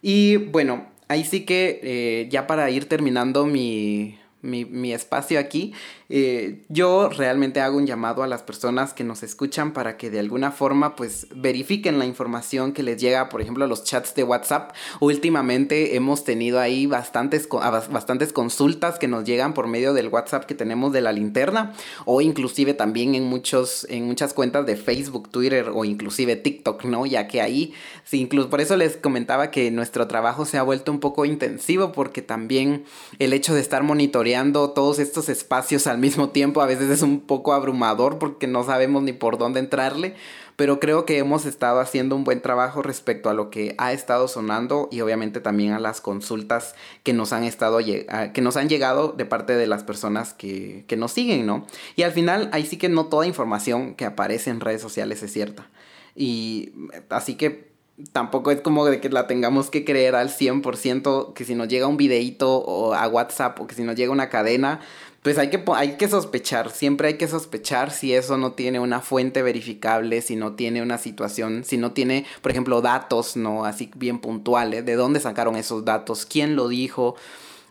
Y 0.00 0.36
bueno, 0.36 0.86
ahí 1.08 1.24
sí 1.24 1.44
que 1.44 1.80
eh, 1.82 2.28
ya 2.30 2.46
para 2.46 2.70
ir 2.70 2.88
terminando 2.88 3.46
mi, 3.46 4.18
mi, 4.42 4.64
mi 4.64 4.92
espacio 4.92 5.40
aquí, 5.40 5.74
eh, 6.12 6.64
yo 6.68 7.08
realmente 7.08 7.60
hago 7.60 7.76
un 7.76 7.86
llamado 7.86 8.24
a 8.24 8.26
las 8.26 8.42
personas 8.42 8.92
que 8.92 9.04
nos 9.04 9.22
escuchan 9.22 9.72
para 9.72 9.96
que 9.96 10.10
de 10.10 10.18
alguna 10.18 10.50
forma 10.50 10.96
pues 10.96 11.28
verifiquen 11.32 12.00
la 12.00 12.04
información 12.04 12.72
que 12.72 12.82
les 12.82 13.00
llega, 13.00 13.28
por 13.28 13.40
ejemplo, 13.40 13.64
a 13.64 13.68
los 13.68 13.84
chats 13.84 14.16
de 14.16 14.24
WhatsApp. 14.24 14.72
Últimamente 14.98 15.94
hemos 15.94 16.24
tenido 16.24 16.58
ahí 16.58 16.86
bastantes, 16.86 17.48
bastantes 17.48 18.32
consultas 18.32 18.98
que 18.98 19.06
nos 19.06 19.24
llegan 19.24 19.54
por 19.54 19.68
medio 19.68 19.94
del 19.94 20.08
WhatsApp 20.08 20.46
que 20.46 20.56
tenemos 20.56 20.92
de 20.92 21.00
la 21.00 21.12
linterna 21.12 21.74
o 22.06 22.20
inclusive 22.20 22.74
también 22.74 23.14
en, 23.14 23.24
muchos, 23.24 23.86
en 23.88 24.06
muchas 24.06 24.34
cuentas 24.34 24.66
de 24.66 24.74
Facebook, 24.74 25.30
Twitter 25.30 25.70
o 25.72 25.84
inclusive 25.84 26.34
TikTok, 26.34 26.84
¿no? 26.86 27.06
Ya 27.06 27.28
que 27.28 27.40
ahí, 27.40 27.72
sí, 28.02 28.20
incluso 28.20 28.50
por 28.50 28.60
eso 28.60 28.76
les 28.76 28.96
comentaba 28.96 29.52
que 29.52 29.70
nuestro 29.70 30.08
trabajo 30.08 30.44
se 30.44 30.58
ha 30.58 30.62
vuelto 30.64 30.90
un 30.90 30.98
poco 30.98 31.24
intensivo 31.24 31.92
porque 31.92 32.20
también 32.20 32.84
el 33.20 33.32
hecho 33.32 33.54
de 33.54 33.60
estar 33.60 33.84
monitoreando 33.84 34.70
todos 34.70 34.98
estos 34.98 35.28
espacios 35.28 35.86
al 35.86 35.99
mismo 36.00 36.30
tiempo 36.30 36.60
a 36.60 36.66
veces 36.66 36.90
es 36.90 37.02
un 37.02 37.20
poco 37.20 37.52
abrumador 37.52 38.18
porque 38.18 38.46
no 38.46 38.64
sabemos 38.64 39.02
ni 39.02 39.12
por 39.12 39.38
dónde 39.38 39.60
entrarle, 39.60 40.14
pero 40.56 40.80
creo 40.80 41.06
que 41.06 41.18
hemos 41.18 41.46
estado 41.46 41.80
haciendo 41.80 42.16
un 42.16 42.24
buen 42.24 42.42
trabajo 42.42 42.82
respecto 42.82 43.30
a 43.30 43.34
lo 43.34 43.48
que 43.48 43.74
ha 43.78 43.92
estado 43.92 44.28
sonando 44.28 44.88
y 44.90 45.00
obviamente 45.00 45.40
también 45.40 45.72
a 45.72 45.78
las 45.78 46.00
consultas 46.00 46.74
que 47.02 47.12
nos 47.12 47.32
han 47.32 47.44
estado 47.44 47.78
que 47.78 48.40
nos 48.42 48.56
han 48.56 48.68
llegado 48.68 49.12
de 49.12 49.24
parte 49.24 49.54
de 49.54 49.66
las 49.66 49.84
personas 49.84 50.34
que, 50.34 50.84
que 50.86 50.96
nos 50.96 51.12
siguen, 51.12 51.46
¿no? 51.46 51.66
Y 51.96 52.02
al 52.02 52.12
final 52.12 52.50
ahí 52.52 52.66
sí 52.66 52.76
que 52.76 52.88
no 52.88 53.06
toda 53.06 53.26
información 53.26 53.94
que 53.94 54.04
aparece 54.04 54.50
en 54.50 54.60
redes 54.60 54.82
sociales 54.82 55.22
es 55.22 55.32
cierta. 55.32 55.68
Y 56.14 56.72
así 57.08 57.36
que 57.36 57.70
tampoco 58.12 58.50
es 58.50 58.60
como 58.60 58.84
de 58.86 59.00
que 59.00 59.08
la 59.08 59.26
tengamos 59.26 59.70
que 59.70 59.84
creer 59.84 60.14
al 60.14 60.30
100%, 60.30 61.32
que 61.34 61.44
si 61.44 61.54
nos 61.54 61.68
llega 61.68 61.86
un 61.86 61.96
videito 61.96 62.58
o 62.58 62.94
a 62.94 63.06
WhatsApp 63.08 63.60
o 63.60 63.66
que 63.66 63.74
si 63.74 63.82
nos 63.82 63.96
llega 63.96 64.12
una 64.12 64.28
cadena, 64.28 64.80
pues 65.22 65.36
hay 65.36 65.50
que, 65.50 65.62
hay 65.74 65.96
que 65.96 66.08
sospechar, 66.08 66.70
siempre 66.70 67.08
hay 67.08 67.14
que 67.14 67.28
sospechar 67.28 67.90
si 67.90 68.14
eso 68.14 68.38
no 68.38 68.52
tiene 68.52 68.80
una 68.80 69.00
fuente 69.00 69.42
verificable, 69.42 70.22
si 70.22 70.34
no 70.34 70.54
tiene 70.54 70.80
una 70.80 70.96
situación, 70.96 71.62
si 71.64 71.76
no 71.76 71.92
tiene, 71.92 72.24
por 72.40 72.52
ejemplo, 72.52 72.80
datos, 72.80 73.36
¿no? 73.36 73.66
Así 73.66 73.90
bien 73.94 74.18
puntuales, 74.18 74.84
de 74.86 74.94
dónde 74.94 75.20
sacaron 75.20 75.56
esos 75.56 75.84
datos, 75.84 76.24
quién 76.24 76.56
lo 76.56 76.68
dijo. 76.68 77.16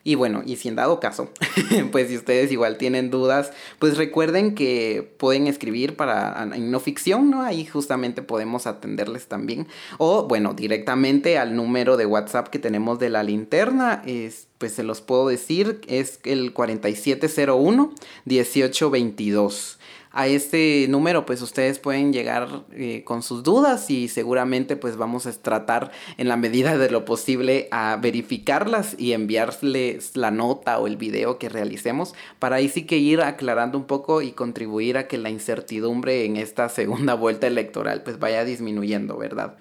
Y 0.03 0.15
bueno, 0.15 0.41
y 0.45 0.55
si 0.55 0.69
en 0.69 0.75
dado 0.75 0.99
caso, 0.99 1.29
pues 1.91 2.07
si 2.07 2.17
ustedes 2.17 2.51
igual 2.51 2.77
tienen 2.77 3.09
dudas, 3.09 3.51
pues 3.79 3.97
recuerden 3.97 4.55
que 4.55 5.13
pueden 5.17 5.47
escribir 5.47 5.95
para 5.95 6.49
en 6.53 6.71
no 6.71 6.79
ficción, 6.79 7.29
¿no? 7.29 7.41
Ahí 7.41 7.65
justamente 7.65 8.21
podemos 8.21 8.67
atenderles 8.67 9.27
también. 9.27 9.67
O 9.97 10.27
bueno, 10.27 10.53
directamente 10.53 11.37
al 11.37 11.55
número 11.55 11.97
de 11.97 12.05
WhatsApp 12.05 12.47
que 12.47 12.59
tenemos 12.59 12.99
de 12.99 13.09
la 13.09 13.23
linterna, 13.23 14.01
es, 14.05 14.47
pues 14.57 14.73
se 14.73 14.83
los 14.83 15.01
puedo 15.01 15.27
decir, 15.27 15.81
es 15.87 16.19
el 16.23 16.53
4701 16.53 17.93
1822 18.25 19.79
a 20.11 20.27
este 20.27 20.87
número 20.89 21.25
pues 21.25 21.41
ustedes 21.41 21.79
pueden 21.79 22.11
llegar 22.11 22.63
eh, 22.71 23.03
con 23.05 23.21
sus 23.21 23.43
dudas 23.43 23.89
y 23.89 24.07
seguramente 24.07 24.75
pues 24.75 24.97
vamos 24.97 25.25
a 25.25 25.33
tratar 25.33 25.91
en 26.17 26.27
la 26.27 26.37
medida 26.37 26.77
de 26.77 26.89
lo 26.89 27.05
posible 27.05 27.67
a 27.71 27.97
verificarlas 28.01 28.95
y 28.97 29.13
enviarles 29.13 30.15
la 30.15 30.31
nota 30.31 30.79
o 30.79 30.87
el 30.87 30.97
video 30.97 31.37
que 31.37 31.49
realicemos 31.49 32.15
para 32.39 32.57
ahí 32.57 32.69
sí 32.69 32.85
que 32.85 32.97
ir 32.97 33.21
aclarando 33.21 33.77
un 33.77 33.85
poco 33.85 34.21
y 34.21 34.31
contribuir 34.31 34.97
a 34.97 35.07
que 35.07 35.17
la 35.17 35.29
incertidumbre 35.29 36.25
en 36.25 36.37
esta 36.37 36.69
segunda 36.69 37.13
vuelta 37.13 37.47
electoral 37.47 38.03
pues 38.03 38.19
vaya 38.19 38.43
disminuyendo, 38.43 39.17
¿verdad? 39.17 39.57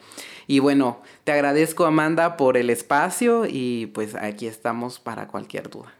Y 0.46 0.61
bueno, 0.61 1.03
te 1.24 1.32
agradezco 1.32 1.84
Amanda 1.84 2.38
por 2.38 2.57
el 2.57 2.70
espacio 2.70 3.44
y 3.46 3.86
pues 3.86 4.14
aquí 4.14 4.46
estamos 4.46 4.99
para 4.99 5.28
cualquier 5.28 5.68
duda. 5.68 5.97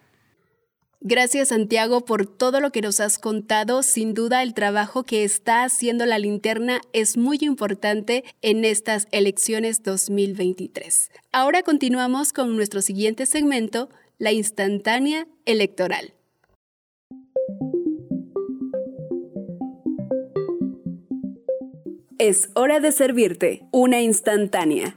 Gracias 1.01 1.49
Santiago 1.49 2.05
por 2.05 2.27
todo 2.27 2.61
lo 2.61 2.73
que 2.73 2.83
nos 2.83 2.99
has 2.99 3.19
contado. 3.19 3.85
Sin 3.85 4.15
duda 4.15 4.43
el 4.43 4.53
trabajo 4.53 5.05
que 5.05 5.23
está 5.23 5.63
haciendo 5.63 6.07
la 6.07 6.19
linterna 6.19 6.81
es 6.93 7.17
muy 7.17 7.39
importante 7.41 8.25
en 8.43 8.65
estas 8.65 9.07
elecciones 9.13 9.85
2023. 9.85 11.13
Ahora 11.31 11.63
continuamos 11.63 12.33
con 12.33 12.57
nuestro 12.57 12.83
siguiente 12.83 13.27
segmento, 13.27 13.91
la 14.19 14.33
instantánea 14.33 15.29
electoral. 15.45 16.15
Es 22.19 22.51
hora 22.55 22.81
de 22.81 22.91
servirte 22.91 23.63
una 23.71 24.01
instantánea. 24.01 24.97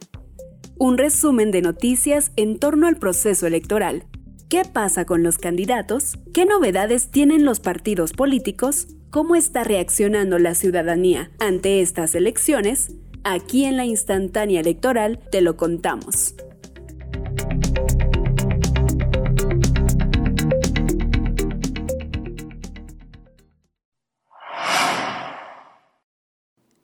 Un 0.79 0.97
resumen 0.97 1.51
de 1.51 1.61
noticias 1.61 2.31
en 2.37 2.57
torno 2.57 2.87
al 2.87 2.97
proceso 2.97 3.45
electoral 3.45 4.07
¿Qué 4.51 4.65
pasa 4.65 5.05
con 5.05 5.23
los 5.23 5.37
candidatos? 5.37 6.19
¿Qué 6.33 6.43
novedades 6.43 7.09
tienen 7.09 7.45
los 7.45 7.61
partidos 7.61 8.11
políticos? 8.11 8.87
¿Cómo 9.09 9.37
está 9.37 9.63
reaccionando 9.63 10.39
la 10.39 10.55
ciudadanía 10.55 11.31
ante 11.39 11.79
estas 11.79 12.15
elecciones? 12.15 12.91
Aquí 13.23 13.63
en 13.63 13.77
la 13.77 13.85
instantánea 13.85 14.59
electoral 14.59 15.21
te 15.31 15.39
lo 15.39 15.55
contamos. 15.55 16.35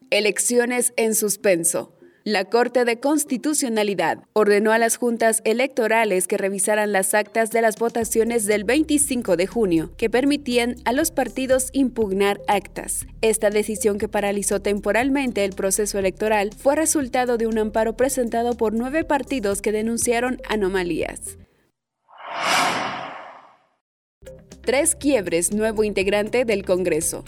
Elecciones 0.09 0.93
en 0.95 1.13
suspenso. 1.15 1.96
La 2.29 2.43
Corte 2.43 2.83
de 2.83 2.99
Constitucionalidad 2.99 4.19
ordenó 4.33 4.73
a 4.73 4.77
las 4.77 4.97
juntas 4.97 5.41
electorales 5.45 6.27
que 6.27 6.35
revisaran 6.35 6.91
las 6.91 7.13
actas 7.13 7.51
de 7.51 7.61
las 7.61 7.77
votaciones 7.77 8.45
del 8.45 8.65
25 8.65 9.37
de 9.37 9.47
junio, 9.47 9.93
que 9.95 10.09
permitían 10.09 10.75
a 10.83 10.91
los 10.91 11.11
partidos 11.11 11.69
impugnar 11.71 12.41
actas. 12.49 13.07
Esta 13.21 13.49
decisión 13.49 13.97
que 13.97 14.09
paralizó 14.09 14.61
temporalmente 14.61 15.45
el 15.45 15.53
proceso 15.53 15.99
electoral 15.99 16.49
fue 16.53 16.75
resultado 16.75 17.37
de 17.37 17.47
un 17.47 17.57
amparo 17.59 17.95
presentado 17.95 18.57
por 18.57 18.73
nueve 18.73 19.05
partidos 19.05 19.61
que 19.61 19.71
denunciaron 19.71 20.41
anomalías. 20.49 21.37
Tres 24.63 24.95
quiebres, 24.95 25.53
nuevo 25.53 25.85
integrante 25.85 26.43
del 26.43 26.65
Congreso. 26.65 27.23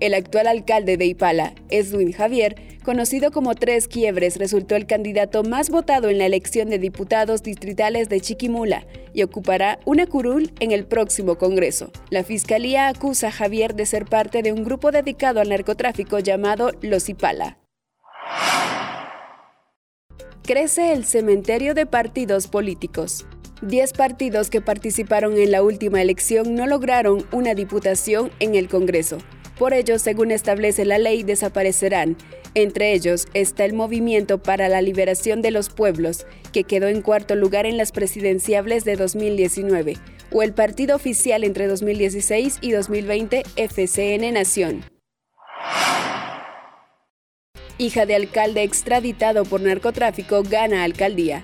El 0.00 0.14
actual 0.14 0.46
alcalde 0.46 0.96
de 0.96 1.04
Ipala, 1.04 1.54
Edwin 1.68 2.12
Javier, 2.12 2.56
conocido 2.82 3.30
como 3.30 3.54
Tres 3.54 3.86
Quiebres, 3.86 4.38
resultó 4.38 4.74
el 4.74 4.86
candidato 4.86 5.42
más 5.42 5.68
votado 5.68 6.08
en 6.08 6.16
la 6.16 6.24
elección 6.24 6.70
de 6.70 6.78
diputados 6.78 7.42
distritales 7.42 8.08
de 8.08 8.22
Chiquimula 8.22 8.86
y 9.12 9.22
ocupará 9.22 9.78
una 9.84 10.06
curul 10.06 10.54
en 10.58 10.72
el 10.72 10.86
próximo 10.86 11.36
Congreso. 11.36 11.92
La 12.08 12.24
Fiscalía 12.24 12.88
acusa 12.88 13.28
a 13.28 13.30
Javier 13.30 13.74
de 13.74 13.84
ser 13.84 14.06
parte 14.06 14.42
de 14.42 14.52
un 14.52 14.64
grupo 14.64 14.90
dedicado 14.90 15.40
al 15.40 15.50
narcotráfico 15.50 16.18
llamado 16.18 16.72
Los 16.80 17.10
Ipala. 17.10 17.58
Crece 20.42 20.94
el 20.94 21.04
cementerio 21.04 21.74
de 21.74 21.84
partidos 21.84 22.46
políticos. 22.48 23.26
Diez 23.60 23.92
partidos 23.92 24.48
que 24.48 24.62
participaron 24.62 25.36
en 25.36 25.50
la 25.50 25.62
última 25.62 26.00
elección 26.00 26.54
no 26.54 26.66
lograron 26.66 27.26
una 27.30 27.54
diputación 27.54 28.30
en 28.40 28.54
el 28.54 28.68
Congreso. 28.68 29.18
Por 29.60 29.74
ello, 29.74 29.98
según 29.98 30.30
establece 30.30 30.86
la 30.86 30.96
ley, 30.96 31.22
desaparecerán. 31.22 32.16
Entre 32.54 32.94
ellos 32.94 33.26
está 33.34 33.66
el 33.66 33.74
Movimiento 33.74 34.42
para 34.42 34.70
la 34.70 34.80
Liberación 34.80 35.42
de 35.42 35.50
los 35.50 35.68
Pueblos, 35.68 36.26
que 36.50 36.64
quedó 36.64 36.88
en 36.88 37.02
cuarto 37.02 37.34
lugar 37.34 37.66
en 37.66 37.76
las 37.76 37.92
presidenciables 37.92 38.86
de 38.86 38.96
2019, 38.96 39.98
o 40.32 40.42
el 40.42 40.54
partido 40.54 40.96
oficial 40.96 41.44
entre 41.44 41.66
2016 41.66 42.56
y 42.62 42.70
2020 42.70 43.42
FCN 43.56 44.32
Nación. 44.32 44.82
Hija 47.76 48.06
de 48.06 48.14
alcalde 48.14 48.62
extraditado 48.62 49.44
por 49.44 49.60
narcotráfico 49.60 50.42
gana 50.42 50.84
alcaldía. 50.84 51.42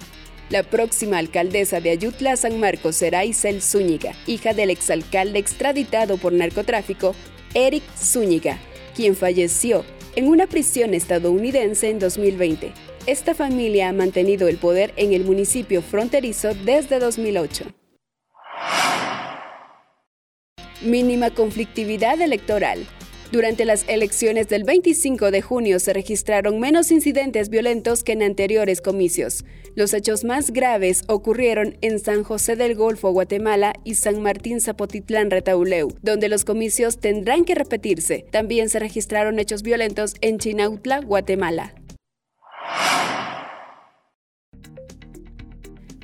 La 0.48 0.62
próxima 0.62 1.18
alcaldesa 1.18 1.80
de 1.80 1.90
Ayutla, 1.90 2.36
San 2.36 2.60
Marcos, 2.60 2.96
será 2.96 3.26
Isel 3.26 3.60
Zúñiga, 3.60 4.14
hija 4.26 4.54
del 4.54 4.70
exalcalde 4.70 5.38
extraditado 5.38 6.16
por 6.16 6.32
narcotráfico 6.32 7.14
Eric 7.58 7.84
Zúñiga, 7.96 8.58
quien 8.94 9.16
falleció 9.16 9.82
en 10.14 10.28
una 10.28 10.46
prisión 10.46 10.92
estadounidense 10.92 11.88
en 11.88 11.98
2020. 11.98 12.70
Esta 13.06 13.34
familia 13.34 13.88
ha 13.88 13.92
mantenido 13.94 14.46
el 14.48 14.58
poder 14.58 14.92
en 14.98 15.14
el 15.14 15.24
municipio 15.24 15.80
fronterizo 15.80 16.52
desde 16.66 16.98
2008. 16.98 17.64
Mínima 20.82 21.30
conflictividad 21.30 22.20
electoral. 22.20 22.86
Durante 23.32 23.64
las 23.64 23.84
elecciones 23.88 24.48
del 24.48 24.62
25 24.62 25.32
de 25.32 25.42
junio 25.42 25.80
se 25.80 25.92
registraron 25.92 26.60
menos 26.60 26.92
incidentes 26.92 27.48
violentos 27.48 28.04
que 28.04 28.12
en 28.12 28.22
anteriores 28.22 28.80
comicios. 28.80 29.44
Los 29.74 29.94
hechos 29.94 30.22
más 30.22 30.52
graves 30.52 31.02
ocurrieron 31.08 31.76
en 31.80 31.98
San 31.98 32.22
José 32.22 32.54
del 32.54 32.76
Golfo, 32.76 33.10
Guatemala 33.10 33.72
y 33.82 33.96
San 33.96 34.22
Martín 34.22 34.60
Zapotitlán, 34.60 35.30
Retauleu, 35.30 35.88
donde 36.02 36.28
los 36.28 36.44
comicios 36.44 36.98
tendrán 36.98 37.44
que 37.44 37.56
repetirse. 37.56 38.24
También 38.30 38.68
se 38.68 38.78
registraron 38.78 39.40
hechos 39.40 39.62
violentos 39.62 40.14
en 40.20 40.38
Chinautla, 40.38 41.00
Guatemala. 41.00 41.74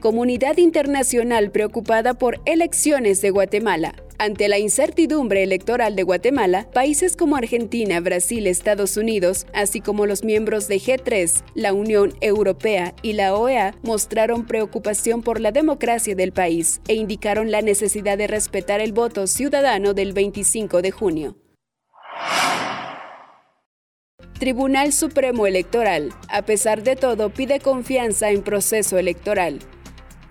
Comunidad 0.01 0.57
internacional 0.57 1.53
preocupada 1.53 2.15
por 2.15 2.41
elecciones 2.45 3.23
de 3.23 3.31
Guatemala. 3.31 3.95
Ante 4.23 4.47
la 4.47 4.61
incertidumbre 4.61 5.43
electoral 5.43 5.97
de 5.97 6.05
Guatemala, 6.05 6.69
países 6.73 7.17
como 7.17 7.35
Argentina, 7.35 7.99
Brasil, 7.99 8.47
Estados 8.47 8.97
Unidos, 8.97 9.49
así 9.53 9.81
como 9.81 10.07
los 10.07 10.23
miembros 10.23 10.69
de 10.69 10.77
G3, 10.77 11.43
la 11.57 11.73
Unión 11.73 12.15
Europea 12.21 12.95
y 13.03 13.15
la 13.15 13.35
OEA 13.35 13.75
mostraron 13.83 14.47
preocupación 14.47 15.25
por 15.25 15.41
la 15.41 15.51
democracia 15.51 16.15
del 16.15 16.31
país 16.31 16.81
e 16.87 16.95
indicaron 16.95 17.51
la 17.51 17.63
necesidad 17.63 18.17
de 18.17 18.29
respetar 18.29 18.81
el 18.81 18.93
voto 18.93 19.27
ciudadano 19.27 19.93
del 19.93 20.13
25 20.13 20.83
de 20.83 20.91
junio. 20.93 21.37
Tribunal 24.39 24.93
Supremo 24.93 25.49
Electoral, 25.49 26.11
a 26.29 26.43
pesar 26.43 26.85
de 26.85 26.95
todo, 26.95 27.31
pide 27.31 27.59
confianza 27.59 28.31
en 28.31 28.43
proceso 28.43 28.99
electoral. 28.99 29.59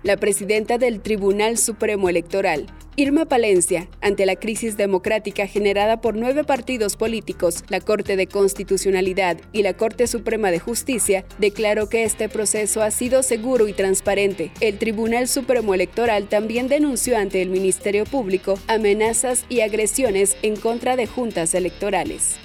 La 0.02 0.16
presidenta 0.16 0.78
del 0.78 1.00
Tribunal 1.00 1.56
Supremo 1.58 2.08
Electoral, 2.08 2.66
Irma 2.96 3.24
Palencia, 3.24 3.88
ante 4.00 4.26
la 4.26 4.34
crisis 4.34 4.76
democrática 4.76 5.46
generada 5.46 6.00
por 6.00 6.16
nueve 6.16 6.42
partidos 6.42 6.96
políticos, 6.96 7.62
la 7.68 7.80
Corte 7.80 8.16
de 8.16 8.26
Constitucionalidad 8.26 9.38
y 9.52 9.62
la 9.62 9.74
Corte 9.74 10.08
Suprema 10.08 10.50
de 10.50 10.58
Justicia, 10.58 11.24
declaró 11.38 11.88
que 11.88 12.02
este 12.02 12.28
proceso 12.28 12.82
ha 12.82 12.90
sido 12.90 13.22
seguro 13.22 13.68
y 13.68 13.74
transparente. 13.74 14.50
El 14.60 14.76
Tribunal 14.76 15.28
Supremo 15.28 15.72
Electoral 15.72 16.28
también 16.28 16.66
denunció 16.66 17.16
ante 17.16 17.40
el 17.40 17.50
Ministerio 17.50 18.04
Público 18.04 18.58
amenazas 18.66 19.46
y 19.48 19.60
agresiones 19.60 20.36
en 20.42 20.56
contra 20.56 20.96
de 20.96 21.06
juntas 21.06 21.54
electorales. 21.54 22.40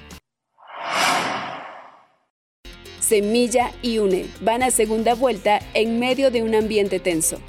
Semilla 3.07 3.71
y 3.81 3.99
UNE 3.99 4.25
van 4.41 4.63
a 4.63 4.69
segunda 4.69 5.15
vuelta 5.15 5.61
en 5.73 5.97
medio 5.97 6.29
de 6.29 6.43
un 6.43 6.55
ambiente 6.55 6.99
tenso. 6.99 7.39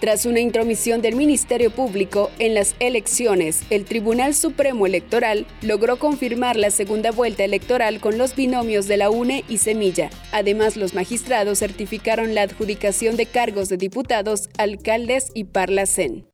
Tras 0.00 0.26
una 0.26 0.40
intromisión 0.40 1.00
del 1.00 1.16
Ministerio 1.16 1.70
Público 1.70 2.30
en 2.38 2.52
las 2.52 2.76
elecciones, 2.78 3.62
el 3.70 3.86
Tribunal 3.86 4.34
Supremo 4.34 4.86
Electoral 4.86 5.46
logró 5.62 5.98
confirmar 5.98 6.56
la 6.56 6.70
segunda 6.70 7.10
vuelta 7.10 7.42
electoral 7.42 8.00
con 8.00 8.18
los 8.18 8.36
binomios 8.36 8.86
de 8.86 8.98
la 8.98 9.08
UNE 9.08 9.44
y 9.48 9.56
Semilla. 9.58 10.10
Además, 10.30 10.76
los 10.76 10.92
magistrados 10.92 11.60
certificaron 11.60 12.34
la 12.34 12.42
adjudicación 12.42 13.16
de 13.16 13.24
cargos 13.24 13.70
de 13.70 13.78
diputados, 13.78 14.50
alcaldes 14.58 15.30
y 15.34 15.44
parlacén. 15.44 16.26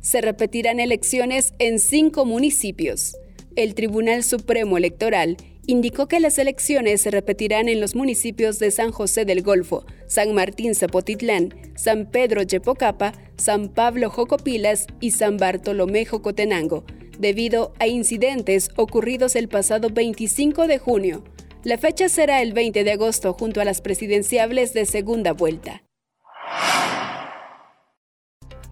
Se 0.00 0.22
repetirán 0.22 0.80
elecciones 0.80 1.52
en 1.58 1.78
cinco 1.78 2.24
municipios. 2.24 3.14
El 3.56 3.74
Tribunal 3.74 4.24
Supremo 4.24 4.78
Electoral 4.78 5.36
indicó 5.66 6.08
que 6.08 6.20
las 6.20 6.38
elecciones 6.38 7.02
se 7.02 7.10
repetirán 7.10 7.68
en 7.68 7.80
los 7.80 7.94
municipios 7.94 8.58
de 8.58 8.70
San 8.70 8.90
José 8.90 9.24
del 9.24 9.42
Golfo, 9.42 9.84
San 10.06 10.34
Martín 10.34 10.74
Zapotitlán, 10.74 11.54
San 11.76 12.10
Pedro 12.10 12.42
Yepocapa, 12.42 13.12
San 13.36 13.68
Pablo 13.68 14.10
Jocopilas 14.10 14.86
y 15.00 15.12
San 15.12 15.36
Bartolomé 15.36 16.04
Jocotenango, 16.04 16.84
debido 17.18 17.72
a 17.78 17.86
incidentes 17.86 18.70
ocurridos 18.76 19.36
el 19.36 19.48
pasado 19.48 19.88
25 19.90 20.66
de 20.66 20.78
junio. 20.78 21.24
La 21.64 21.78
fecha 21.78 22.08
será 22.08 22.42
el 22.42 22.52
20 22.52 22.82
de 22.82 22.92
agosto 22.92 23.32
junto 23.34 23.60
a 23.60 23.64
las 23.64 23.80
presidenciables 23.80 24.74
de 24.74 24.84
segunda 24.84 25.32
vuelta. 25.32 25.84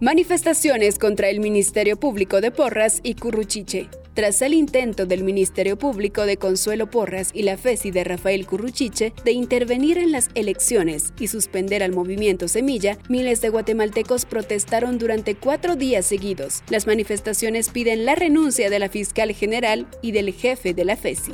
Manifestaciones 0.01 0.97
contra 0.97 1.29
el 1.29 1.39
Ministerio 1.39 1.95
Público 1.95 2.41
de 2.41 2.49
Porras 2.49 3.01
y 3.03 3.13
Curruchiche. 3.13 3.87
Tras 4.13 4.41
el 4.41 4.53
intento 4.53 5.05
del 5.05 5.23
Ministerio 5.23 5.77
Público 5.77 6.25
de 6.25 6.35
Consuelo 6.35 6.89
Porras 6.89 7.31
y 7.33 7.43
la 7.43 7.55
FESI 7.55 7.91
de 7.91 8.03
Rafael 8.03 8.45
Curruchiche 8.45 9.13
de 9.23 9.31
intervenir 9.31 9.97
en 9.97 10.11
las 10.11 10.29
elecciones 10.35 11.13
y 11.17 11.27
suspender 11.27 11.81
al 11.81 11.93
movimiento 11.93 12.49
Semilla, 12.49 12.97
miles 13.07 13.39
de 13.39 13.47
guatemaltecos 13.47 14.25
protestaron 14.25 14.97
durante 14.97 15.35
cuatro 15.35 15.77
días 15.77 16.05
seguidos. 16.05 16.61
Las 16.69 16.87
manifestaciones 16.87 17.69
piden 17.69 18.03
la 18.03 18.15
renuncia 18.15 18.69
de 18.69 18.79
la 18.79 18.89
fiscal 18.89 19.31
general 19.31 19.87
y 20.01 20.11
del 20.11 20.33
jefe 20.33 20.73
de 20.73 20.83
la 20.83 20.97
FESI. 20.97 21.31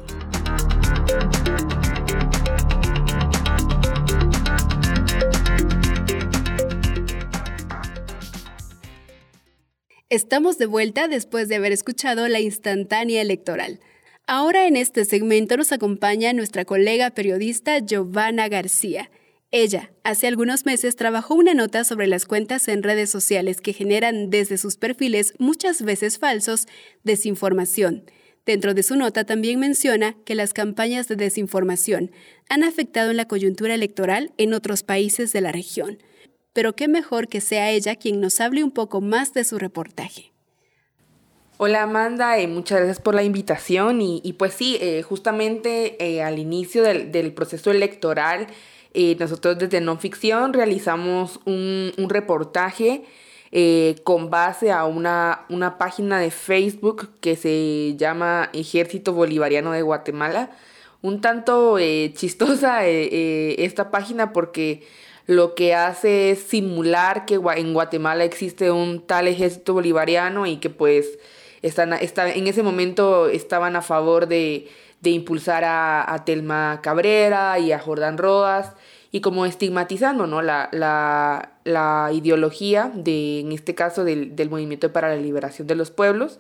Estamos 10.10 10.58
de 10.58 10.68
vuelta 10.68 11.10
después 11.10 11.50
de 11.50 11.56
haber 11.56 11.74
escuchado 11.74 12.30
la 12.30 12.40
instantánea 12.40 13.22
electoral. 13.22 13.82
Ahora 14.26 14.66
en 14.66 14.78
este 14.78 15.04
segmento 15.04 15.58
nos 15.58 15.74
acompaña 15.74 16.32
nuestra 16.32 16.64
colega 16.64 17.10
periodista 17.10 17.80
Giovanna 17.80 18.48
García. 18.48 19.12
Ella, 19.52 19.92
hace 20.06 20.28
algunos 20.28 20.66
meses, 20.66 20.96
trabajó 20.96 21.36
una 21.36 21.54
nota 21.54 21.84
sobre 21.84 22.08
las 22.08 22.26
cuentas 22.26 22.70
en 22.70 22.84
redes 22.84 23.10
sociales 23.10 23.60
que 23.60 23.74
generan 23.74 24.30
desde 24.30 24.58
sus 24.58 24.78
perfiles, 24.78 25.34
muchas 25.40 25.82
veces 25.82 26.20
falsos, 26.20 26.68
desinformación. 27.04 28.10
Dentro 28.46 28.74
de 28.74 28.84
su 28.84 28.96
nota 28.96 29.26
también 29.26 29.60
menciona 29.60 30.16
que 30.24 30.36
las 30.36 30.54
campañas 30.54 31.10
de 31.10 31.18
desinformación 31.18 32.12
han 32.48 32.64
afectado 32.64 33.12
en 33.12 33.18
la 33.18 33.28
coyuntura 33.28 33.76
electoral 33.76 34.32
en 34.38 34.54
otros 34.54 34.84
países 34.84 35.34
de 35.34 35.42
la 35.42 35.52
región 35.52 35.98
pero 36.58 36.74
qué 36.74 36.88
mejor 36.88 37.28
que 37.28 37.40
sea 37.40 37.70
ella 37.70 37.96
quien 37.96 38.20
nos 38.20 38.42
hable 38.42 38.64
un 38.64 38.72
poco 38.72 39.00
más 39.00 39.32
de 39.32 39.44
su 39.44 39.60
reportaje. 39.60 40.32
Hola 41.58 41.84
Amanda, 41.84 42.40
eh, 42.40 42.48
muchas 42.48 42.80
gracias 42.80 43.00
por 43.00 43.14
la 43.14 43.22
invitación 43.22 44.02
y, 44.02 44.34
pues 44.40 44.54
sí, 44.54 44.76
eh, 44.82 45.04
justamente 45.04 46.04
eh, 46.04 46.24
al 46.24 46.40
inicio 46.40 46.82
del, 46.82 47.32
proceso 47.34 47.70
electoral, 47.70 48.48
nosotros 49.20 49.60
desde 49.60 49.82
No 49.82 50.00
Ficción 50.00 50.52
realizamos 50.52 51.40
un, 51.46 51.94
reportaje 52.10 53.04
con 54.04 54.32
base 54.32 54.72
a 54.72 54.86
una, 54.86 55.76
página 55.78 56.20
de 56.20 56.32
Facebook 56.32 57.12
que 57.22 57.36
se 57.36 57.94
llama 57.98 58.50
Ejército 58.54 59.14
Bolivariano 59.14 59.74
de 59.74 59.84
Guatemala. 59.84 60.50
Un 61.04 61.22
tanto 61.22 61.78
chistosa 62.16 62.88
esta 62.88 63.92
página 63.92 64.34
porque 64.34 64.82
lo 65.28 65.56
que 65.56 65.76
hace 65.76 66.32
es 66.32 66.40
simular 66.40 67.26
que 67.26 67.36
en 67.36 67.74
Guatemala 67.74 68.24
existe 68.24 68.72
un 68.72 69.06
tal 69.06 69.28
ejército 69.28 69.74
bolivariano 69.74 70.48
y 70.48 70.58
que 70.58 70.70
pues 70.70 71.20
están, 71.62 71.94
en 71.94 72.48
ese 72.48 72.64
momento 72.64 73.28
estaban 73.28 73.76
a 73.76 73.82
favor 73.82 74.28
de, 74.28 74.70
impulsar 75.04 75.64
a, 75.66 76.24
Telma 76.26 76.80
Cabrera 76.82 77.60
y 77.60 77.74
a 77.74 77.80
Jordán 77.80 78.18
Rodas 78.18 78.74
y 79.12 79.20
como 79.20 79.46
estigmatizando 79.46 80.28
¿no? 80.28 80.42
la, 80.42 80.70
la, 80.72 82.10
ideología 82.14 82.90
de, 82.94 83.42
en 83.42 83.52
este 83.52 83.76
caso, 83.76 84.06
del, 84.06 84.50
movimiento 84.50 84.94
para 84.94 85.10
la 85.10 85.18
liberación 85.18 85.68
de 85.68 85.76
los 85.76 85.92
pueblos. 85.92 86.40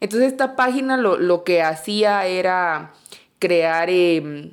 Entonces 0.00 0.32
esta 0.32 0.56
página 0.56 0.96
lo, 0.96 1.44
que 1.44 1.62
hacía 1.62 2.26
era 2.26 2.94
crear 3.38 3.90
em, 3.90 4.52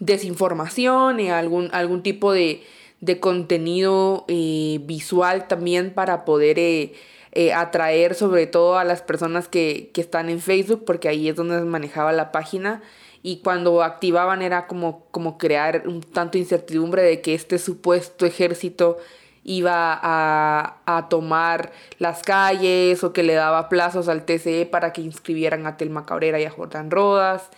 desinformación 0.00 1.18
y 1.20 1.30
algún, 1.30 1.70
algún 1.72 2.02
tipo 2.02 2.32
de, 2.32 2.62
de 3.00 3.18
contenido 3.18 4.24
eh, 4.28 4.80
visual 4.82 5.48
también 5.48 5.92
para 5.92 6.24
poder 6.24 6.58
eh, 6.58 6.92
eh, 7.32 7.52
atraer 7.52 8.14
sobre 8.14 8.46
todo 8.46 8.78
a 8.78 8.84
las 8.84 9.02
personas 9.02 9.48
que, 9.48 9.90
están 9.96 10.28
en 10.28 10.40
Facebook, 10.40 10.84
porque 10.84 11.08
ahí 11.08 11.28
es 11.28 11.36
donde 11.36 11.60
manejaba 11.62 12.12
la 12.12 12.32
página. 12.32 12.82
Y 13.22 13.38
cuando 13.42 13.82
activaban 13.82 14.42
era 14.42 14.66
como, 14.66 15.06
como 15.10 15.38
crear 15.38 15.86
un 15.86 16.00
tanto 16.00 16.38
incertidumbre 16.38 17.02
de 17.02 17.20
que 17.20 17.34
este 17.34 17.58
supuesto 17.58 18.24
ejército 18.26 18.98
iba 19.44 19.98
a, 20.02 20.78
a, 20.86 21.08
tomar 21.08 21.72
las 21.98 22.22
calles 22.22 23.04
o 23.04 23.12
que 23.12 23.22
le 23.22 23.34
daba 23.34 23.68
plazos 23.68 24.08
al 24.08 24.24
TCE 24.24 24.66
para 24.66 24.92
que 24.92 25.02
inscribieran 25.02 25.66
a 25.66 25.76
Telma 25.76 26.06
Cabrera 26.06 26.40
y 26.40 26.44
a 26.44 26.50
Jordán 26.50 26.90
Rodas. 26.90 27.50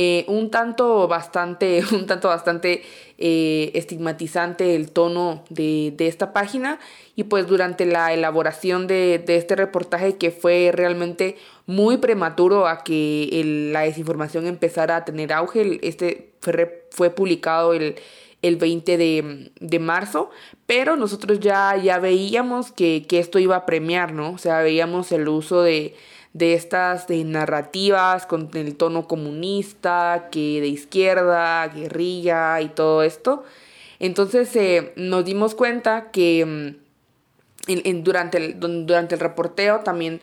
Eh, 0.00 0.24
un 0.28 0.48
tanto 0.52 1.08
bastante, 1.08 1.82
un 1.92 2.06
tanto 2.06 2.28
bastante 2.28 2.82
eh, 3.18 3.72
estigmatizante 3.74 4.76
el 4.76 4.92
tono 4.92 5.42
de, 5.50 5.92
esta 5.98 6.32
página 6.32 6.78
y 7.16 7.24
pues 7.24 7.48
durante 7.48 7.84
la 7.84 8.12
elaboración 8.14 8.86
de, 8.86 9.24
este 9.26 9.56
reportaje 9.56 10.16
que 10.16 10.30
fue 10.30 10.70
realmente 10.72 11.36
muy 11.66 11.96
prematuro 11.96 12.68
a 12.68 12.84
que 12.84 13.70
la 13.72 13.80
desinformación 13.80 14.46
empezara 14.46 14.94
a 14.94 15.04
tener 15.04 15.32
auge, 15.32 15.80
este 15.82 16.30
fue, 16.42 16.86
fue 16.92 17.10
publicado 17.10 17.74
el, 17.74 17.96
el 18.40 18.54
20 18.54 18.98
de, 18.98 19.78
marzo, 19.80 20.30
pero 20.66 20.94
nosotros 20.94 21.40
ya, 21.40 21.76
ya 21.76 21.98
veíamos 21.98 22.70
que, 22.70 23.04
que 23.08 23.18
esto 23.18 23.40
iba 23.40 23.56
a 23.56 23.66
premiar, 23.66 24.12
¿no? 24.12 24.30
O 24.30 24.38
sea, 24.38 24.62
veíamos 24.62 25.10
el 25.10 25.26
uso 25.26 25.62
de, 25.62 25.96
de 26.38 26.54
estas 26.54 27.08
de 27.08 27.24
narrativas 27.24 28.24
con 28.24 28.48
el 28.54 28.76
tono 28.76 29.08
comunista, 29.08 30.28
que 30.30 30.60
de 30.60 30.68
izquierda, 30.68 31.66
guerrilla 31.68 32.60
y 32.60 32.68
todo 32.68 33.02
esto. 33.02 33.44
Entonces 33.98 34.54
eh, 34.54 34.92
nos 34.96 35.24
dimos 35.24 35.56
cuenta 35.56 36.10
que 36.12 36.46
mm, 36.46 37.70
en, 37.70 38.04
durante, 38.04 38.38
el, 38.38 38.60
durante 38.60 39.16
el 39.16 39.20
reporteo 39.20 39.80
también 39.80 40.20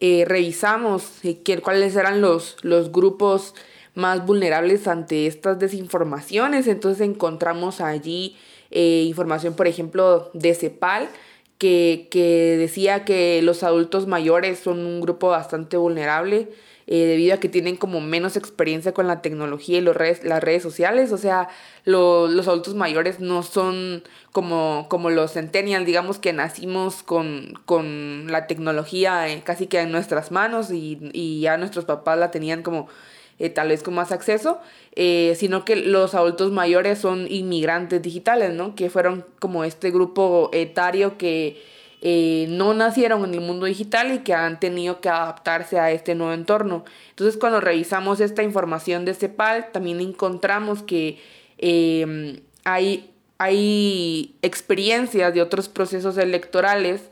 eh, 0.00 0.24
revisamos 0.26 1.22
eh, 1.22 1.42
cuáles 1.62 1.94
eran 1.94 2.22
los, 2.22 2.56
los 2.62 2.90
grupos 2.90 3.54
más 3.94 4.24
vulnerables 4.24 4.88
ante 4.88 5.26
estas 5.26 5.58
desinformaciones. 5.58 6.66
Entonces 6.66 7.06
encontramos 7.06 7.80
allí 7.80 8.36
información, 8.70 9.54
por 9.54 9.66
ejemplo, 9.66 10.30
de 10.34 10.54
CEPAL, 10.54 11.08
que, 11.58 12.56
decía 12.58 13.04
que 13.04 13.42
los 13.42 13.62
adultos 13.62 14.06
mayores 14.06 14.58
son 14.60 14.86
un 14.86 15.00
grupo 15.00 15.28
bastante 15.28 15.76
vulnerable 15.76 16.48
eh, 16.86 17.04
debido 17.04 17.34
a 17.34 17.40
que 17.40 17.48
tienen 17.50 17.76
como 17.76 18.00
menos 18.00 18.36
experiencia 18.36 18.92
con 18.92 19.06
la 19.06 19.20
tecnología 19.20 19.78
y 19.78 19.80
los 19.82 19.94
redes, 19.94 20.24
las 20.24 20.42
redes 20.42 20.62
sociales. 20.62 21.12
O 21.12 21.18
sea, 21.18 21.48
los 21.84 22.48
adultos 22.48 22.74
mayores 22.74 23.20
no 23.20 23.42
son 23.42 24.02
como, 24.32 24.86
como 24.88 25.10
los 25.10 25.32
centennials, 25.32 25.84
digamos 25.84 26.18
que 26.18 26.32
nacimos 26.32 27.02
con, 27.02 27.54
con 27.66 28.30
la 28.30 28.46
tecnología 28.46 29.26
casi 29.44 29.66
que 29.66 29.80
en 29.80 29.92
nuestras 29.92 30.30
manos 30.30 30.70
y, 30.70 30.98
y 31.12 31.40
ya 31.40 31.58
nuestros 31.58 31.84
papás 31.84 32.18
la 32.18 32.30
tenían 32.30 32.62
como 32.62 32.88
eh, 33.40 33.50
tal 33.50 33.68
vez 33.68 33.84
con 33.84 33.94
más 33.94 34.10
acceso, 34.10 34.58
eh, 34.96 35.34
sino 35.36 35.64
que 35.64 35.76
los 35.76 36.14
adultos 36.14 36.50
mayores 36.50 36.98
son 36.98 37.30
inmigrantes 37.30 38.02
digitales, 38.02 38.52
¿no? 38.52 38.74
Que 38.74 38.90
fueron 38.90 39.24
como 39.38 39.62
este 39.62 39.92
grupo 39.92 40.50
etario 40.52 41.18
que 41.18 41.62
eh, 42.00 42.46
no 42.48 42.74
nacieron 42.74 43.24
en 43.24 43.34
el 43.34 43.40
mundo 43.40 43.66
digital 43.66 44.12
y 44.12 44.18
que 44.20 44.34
han 44.34 44.58
tenido 44.58 45.00
que 45.00 45.08
adaptarse 45.08 45.78
a 45.78 45.92
este 45.92 46.16
nuevo 46.16 46.32
entorno. 46.32 46.84
Entonces, 47.10 47.38
cuando 47.38 47.60
revisamos 47.60 48.18
esta 48.20 48.42
información 48.42 49.04
de 49.04 49.14
CEPAL, 49.14 49.70
también 49.70 50.00
encontramos 50.00 50.82
que 50.82 51.20
em, 51.58 52.40
hay, 52.64 53.10
hay 53.38 54.34
experiencias 54.42 55.32
de 55.32 55.42
otros 55.42 55.68
procesos 55.68 56.18
electorales 56.18 57.02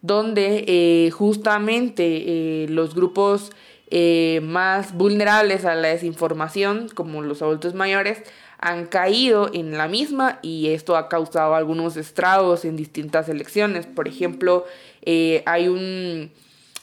donde 0.00 1.12
justamente 1.12 2.66
los 2.68 2.94
grupos 2.94 3.52
eh, 3.94 4.40
más 4.42 4.94
vulnerables 4.94 5.66
a 5.66 5.74
la 5.74 5.88
desinformación, 5.88 6.88
como 6.94 7.20
los 7.20 7.42
adultos 7.42 7.74
mayores, 7.74 8.22
han 8.58 8.86
caído 8.86 9.50
en 9.52 9.76
la 9.76 9.86
misma 9.86 10.38
y 10.40 10.68
esto 10.68 10.96
ha 10.96 11.10
causado 11.10 11.54
algunos 11.54 11.98
estragos 11.98 12.64
en 12.64 12.74
distintas 12.74 13.28
elecciones. 13.28 13.84
Por 13.84 14.08
ejemplo, 14.08 14.64
eh, 15.02 15.42
hay 15.44 15.68
un 15.68 16.30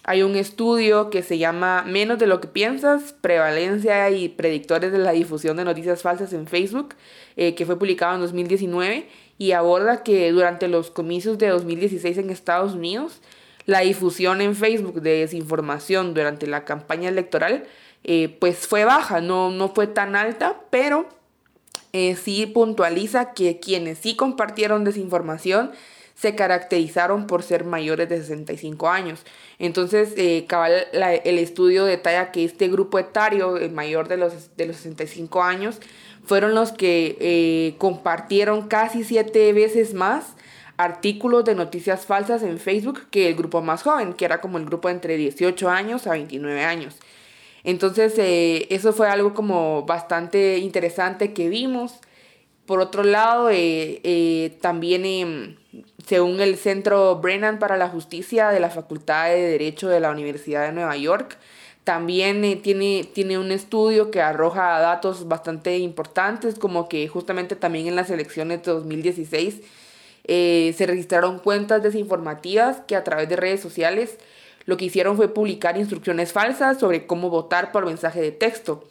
hay 0.04 0.22
un 0.22 0.36
estudio 0.36 1.10
que 1.10 1.24
se 1.24 1.40
llama 1.40 1.84
Menos 1.84 2.20
de 2.20 2.28
lo 2.28 2.42
que 2.42 2.48
piensas, 2.48 3.14
prevalencia 3.22 4.12
y 4.12 4.30
predictores 4.30 4.92
de 4.92 5.00
la 5.00 5.12
difusión 5.12 5.58
de 5.58 5.66
noticias 5.66 6.04
falsas 6.04 6.32
en 6.34 6.46
Facebook, 6.46 6.94
eh, 7.38 7.56
que 7.56 7.66
fue 7.66 7.80
publicado 7.80 8.14
en 8.14 8.22
2019 8.22 9.08
y 9.40 9.54
aborda 9.54 10.04
que 10.04 10.32
durante 10.32 10.68
los 10.68 10.92
comicios 10.92 11.40
de 11.40 11.48
2016 11.48 12.20
en 12.20 12.30
Estados 12.30 12.76
Unidos, 12.76 13.20
la 13.70 13.82
difusión 13.82 14.42
en 14.42 14.56
Facebook 14.56 15.02
de 15.02 15.20
desinformación 15.20 16.16
durante 16.16 16.48
la 16.48 16.66
campaña 16.66 17.10
electoral 17.10 17.66
eh, 18.04 18.36
pues 18.40 18.66
fue 18.66 18.84
baja, 18.84 19.22
no, 19.22 19.52
no 19.52 19.70
fue 19.70 19.86
tan 19.86 20.16
alta, 20.16 20.62
pero 20.72 21.08
eh, 21.94 22.16
sí 22.16 22.48
puntualiza 22.48 23.34
que 23.34 23.60
quienes 23.60 24.00
sí 24.00 24.16
compartieron 24.16 24.86
desinformación 24.86 25.72
se 26.16 26.34
caracterizaron 26.34 27.28
por 27.28 27.44
ser 27.44 27.64
mayores 27.64 28.10
de 28.10 28.18
65 28.18 28.90
años. 28.90 29.24
Entonces, 29.60 30.14
eh, 30.18 30.48
el 31.24 31.38
estudio 31.38 31.86
detalla 31.86 32.32
que 32.32 32.44
este 32.44 32.70
grupo 32.70 32.98
etario, 32.98 33.58
el 33.58 33.72
mayor 33.72 34.08
de 34.08 34.18
los, 34.18 34.58
de 34.58 34.66
los 34.66 34.78
65 34.78 35.44
años, 35.44 35.80
fueron 36.26 36.56
los 36.56 36.72
que 36.72 37.18
eh, 37.20 37.76
compartieron 37.78 38.68
casi 38.68 39.04
siete 39.04 39.54
veces 39.54 39.94
más 39.94 40.36
artículos 40.80 41.44
de 41.44 41.56
noticias 41.56 42.06
falsas 42.06 42.42
en 42.42 42.58
Facebook 42.58 43.02
que 43.12 43.28
el 43.28 43.36
grupo 43.36 43.62
más 43.62 43.84
joven, 43.84 44.14
que 44.14 44.24
era 44.24 44.40
como 44.40 44.58
el 44.58 44.66
grupo 44.66 44.90
entre 44.90 45.18
18 45.18 45.70
años 45.70 46.08
a 46.08 46.12
29 46.12 46.64
años. 46.64 46.96
Entonces, 47.66 48.14
eh, 48.18 48.66
eso 48.70 48.94
fue 48.94 49.10
algo 49.10 49.34
como 49.34 49.84
bastante 49.84 50.58
interesante 50.60 51.34
que 51.34 51.50
vimos. 51.50 52.00
Por 52.66 52.80
otro 52.80 53.04
lado, 53.04 53.50
también 54.62 55.06
em, 55.06 55.58
según 56.08 56.40
el 56.40 56.56
Centro 56.56 57.18
Brennan 57.18 57.60
para 57.60 57.76
la 57.76 57.90
Justicia 57.90 58.48
de 58.50 58.62
la 58.62 58.70
Facultad 58.70 59.26
de 59.32 59.42
Derecho 59.42 59.90
de 59.90 60.00
la 60.00 60.12
Universidad 60.12 60.66
de 60.66 60.72
Nueva 60.72 60.96
York, 60.96 61.38
también 61.84 62.46
eh, 62.46 62.56
tiene, 62.56 63.04
tiene 63.14 63.38
un 63.38 63.52
estudio 63.52 64.12
que 64.12 64.22
arroja 64.22 64.80
datos 64.80 65.28
bastante 65.28 65.78
importantes, 65.80 66.58
como 66.58 66.88
que 66.88 67.06
justamente 67.10 67.58
también 67.58 67.88
en 67.88 67.98
las 67.98 68.10
elecciones 68.12 68.64
de 68.64 68.72
2016 68.72 69.62
eh, 70.32 70.76
se 70.78 70.86
registraron 70.86 71.40
cuentas 71.40 71.82
desinformativas 71.82 72.82
que 72.82 72.96
a 72.96 73.04
través 73.04 73.28
de 73.30 73.36
redes 73.36 73.62
sociales 73.62 74.20
lo 74.66 74.78
que 74.78 74.86
hicieron 74.86 75.18
fue 75.18 75.34
publicar 75.34 75.76
instrucciones 75.76 76.34
falsas 76.34 76.80
sobre 76.80 77.08
cómo 77.08 77.32
votar 77.32 77.72
por 77.72 77.88
mensaje 77.88 78.22
de 78.22 78.32
texto. 78.32 78.84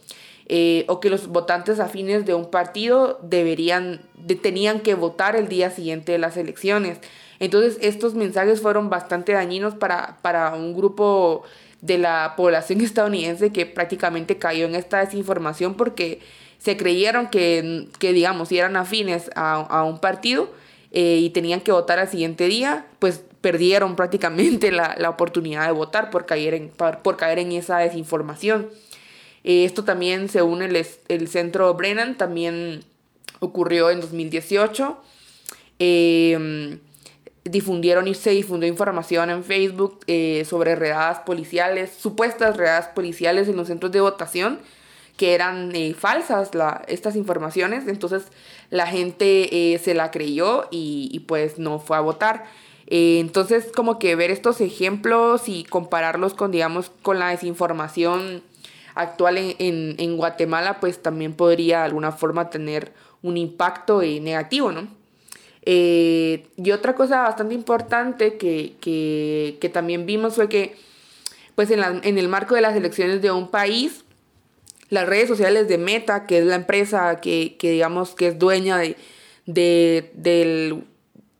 Eh, 0.49 0.84
o 0.89 0.99
que 0.99 1.11
los 1.11 1.28
votantes 1.28 1.78
afines 1.78 2.26
de 2.26 2.34
un 2.34 2.51
partido 2.51 3.20
deberían, 3.22 4.01
tenían 4.43 4.80
que 4.80 4.95
votar 4.95 5.36
el 5.36 5.47
día 5.47 5.70
siguiente 5.70 6.11
de 6.11 6.18
las 6.18 6.36
elecciones. 6.36 6.99
Entonces 7.39 7.78
estos 7.82 8.14
mensajes 8.14 8.61
fueron 8.61 8.91
bastante 8.91 9.30
dañinos 9.30 9.76
para, 9.76 10.18
para 10.22 10.55
un 10.57 10.74
grupo 10.74 11.45
de 11.82 11.99
la 11.99 12.34
población 12.36 12.80
estadounidense 12.84 13.53
que 13.53 13.64
prácticamente 13.64 14.39
cayó 14.39 14.66
en 14.66 14.74
esta 14.74 15.05
desinformación 15.05 15.76
porque 15.76 16.18
se 16.59 16.76
creyeron 16.76 17.28
que, 17.28 17.86
que 18.01 18.12
digamos, 18.12 18.49
si 18.49 18.59
eran 18.59 18.74
afines 18.74 19.30
a, 19.36 19.61
a 19.61 19.84
un 19.84 20.01
partido 20.01 20.51
eh, 20.93 21.18
y 21.20 21.30
tenían 21.30 21.61
que 21.61 21.72
votar 21.72 21.99
al 21.99 22.09
siguiente 22.09 22.47
día, 22.47 22.86
pues 22.99 23.24
perdieron 23.41 23.97
prácticamente 23.97 24.70
la, 24.72 24.95
la 24.99 25.11
oportunidad 25.11 25.66
de 25.66 25.72
votar 25.72 26.11
por 26.11 26.26
caer 26.26 26.55
en, 26.55 26.70
por 26.70 27.16
caer 27.16 27.39
en 27.39 27.53
esa 27.53 27.78
desinformación. 27.78 28.68
Eh, 29.45 29.64
esto 29.64 29.84
también, 29.84 30.28
según 30.28 30.62
el, 30.62 30.86
el 31.09 31.28
centro 31.28 31.72
Brennan, 31.74 32.16
también 32.16 32.84
ocurrió 33.41 33.91
en 33.91 34.01
2018. 34.01 34.99
Em, 35.78 36.80
difundieron 37.45 38.09
y 38.09 38.14
se 38.14 38.30
difundió 38.30 38.68
información 38.68 39.30
en 39.30 39.45
Facebook 39.45 40.01
eh, 40.07 40.45
sobre 40.45 40.74
redadas 40.74 41.20
policiales, 41.20 41.91
supuestas 41.99 42.57
redadas 42.57 42.89
policiales 42.89 43.49
en 43.49 43.57
los 43.57 43.68
centros 43.68 43.93
de 43.93 44.01
votación, 44.01 44.61
que 45.16 45.34
eran 45.34 45.74
eh, 45.74 45.95
falsas 45.95 46.55
la, 46.55 46.82
estas 46.89 47.16
informaciones. 47.16 47.86
Entonces 47.89 48.24
la 48.71 48.87
gente 48.87 49.79
se 49.83 49.95
la 49.95 50.11
creyó 50.11 50.66
y, 50.71 51.09
y, 51.12 51.21
pues 51.21 51.59
no 51.59 51.79
fue 51.79 51.97
a 51.97 52.01
votar. 52.01 52.45
entonces 52.87 53.71
como 53.75 53.99
que 53.99 54.14
ver 54.16 54.31
estos 54.31 54.61
ejemplos 54.61 55.49
y 55.49 55.64
compararlos 55.64 56.35
con, 56.35 56.51
digamos, 56.51 56.91
con 57.03 57.19
la 57.19 57.31
desinformación 57.31 58.43
actual 58.99 59.39
en, 59.39 59.95
en, 59.97 60.16
Guatemala, 60.16 60.81
pues 60.81 61.01
también 61.01 61.33
podría 61.33 61.79
de 61.79 61.85
alguna 61.85 62.11
forma 62.11 62.51
tener 62.51 62.93
un 63.23 63.37
impacto 63.37 64.03
eh, 64.03 64.19
negativo, 64.21 64.73
¿no? 64.73 64.89
Eh, 65.62 66.49
y 66.57 66.71
otra 66.73 66.97
cosa 66.97 67.23
bastante 67.23 67.55
importante 67.55 68.37
que, 68.39 68.75
que, 68.81 69.59
que 69.61 69.69
también 69.69 70.05
vimos 70.05 70.35
fue 70.35 70.49
que, 70.49 70.77
pues 71.55 71.71
en, 71.71 71.81
la, 71.81 72.01
en, 72.03 72.19
el 72.19 72.29
marco 72.29 72.57
de 72.57 72.61
las 72.61 72.75
elecciones 72.75 73.23
de 73.23 73.31
un 73.31 73.49
país, 73.51 74.05
las 74.89 75.09
redes 75.09 75.28
sociales 75.28 75.68
de 75.68 75.78
Meta, 75.78 76.26
que 76.26 76.39
es 76.39 76.45
la 76.45 76.55
empresa 76.55 77.20
que, 77.20 77.57
que 77.59 77.70
digamos 77.72 78.14
que 78.14 78.28
es 78.28 78.39
dueña 78.39 78.78
de, 78.78 78.97
de, 79.47 80.82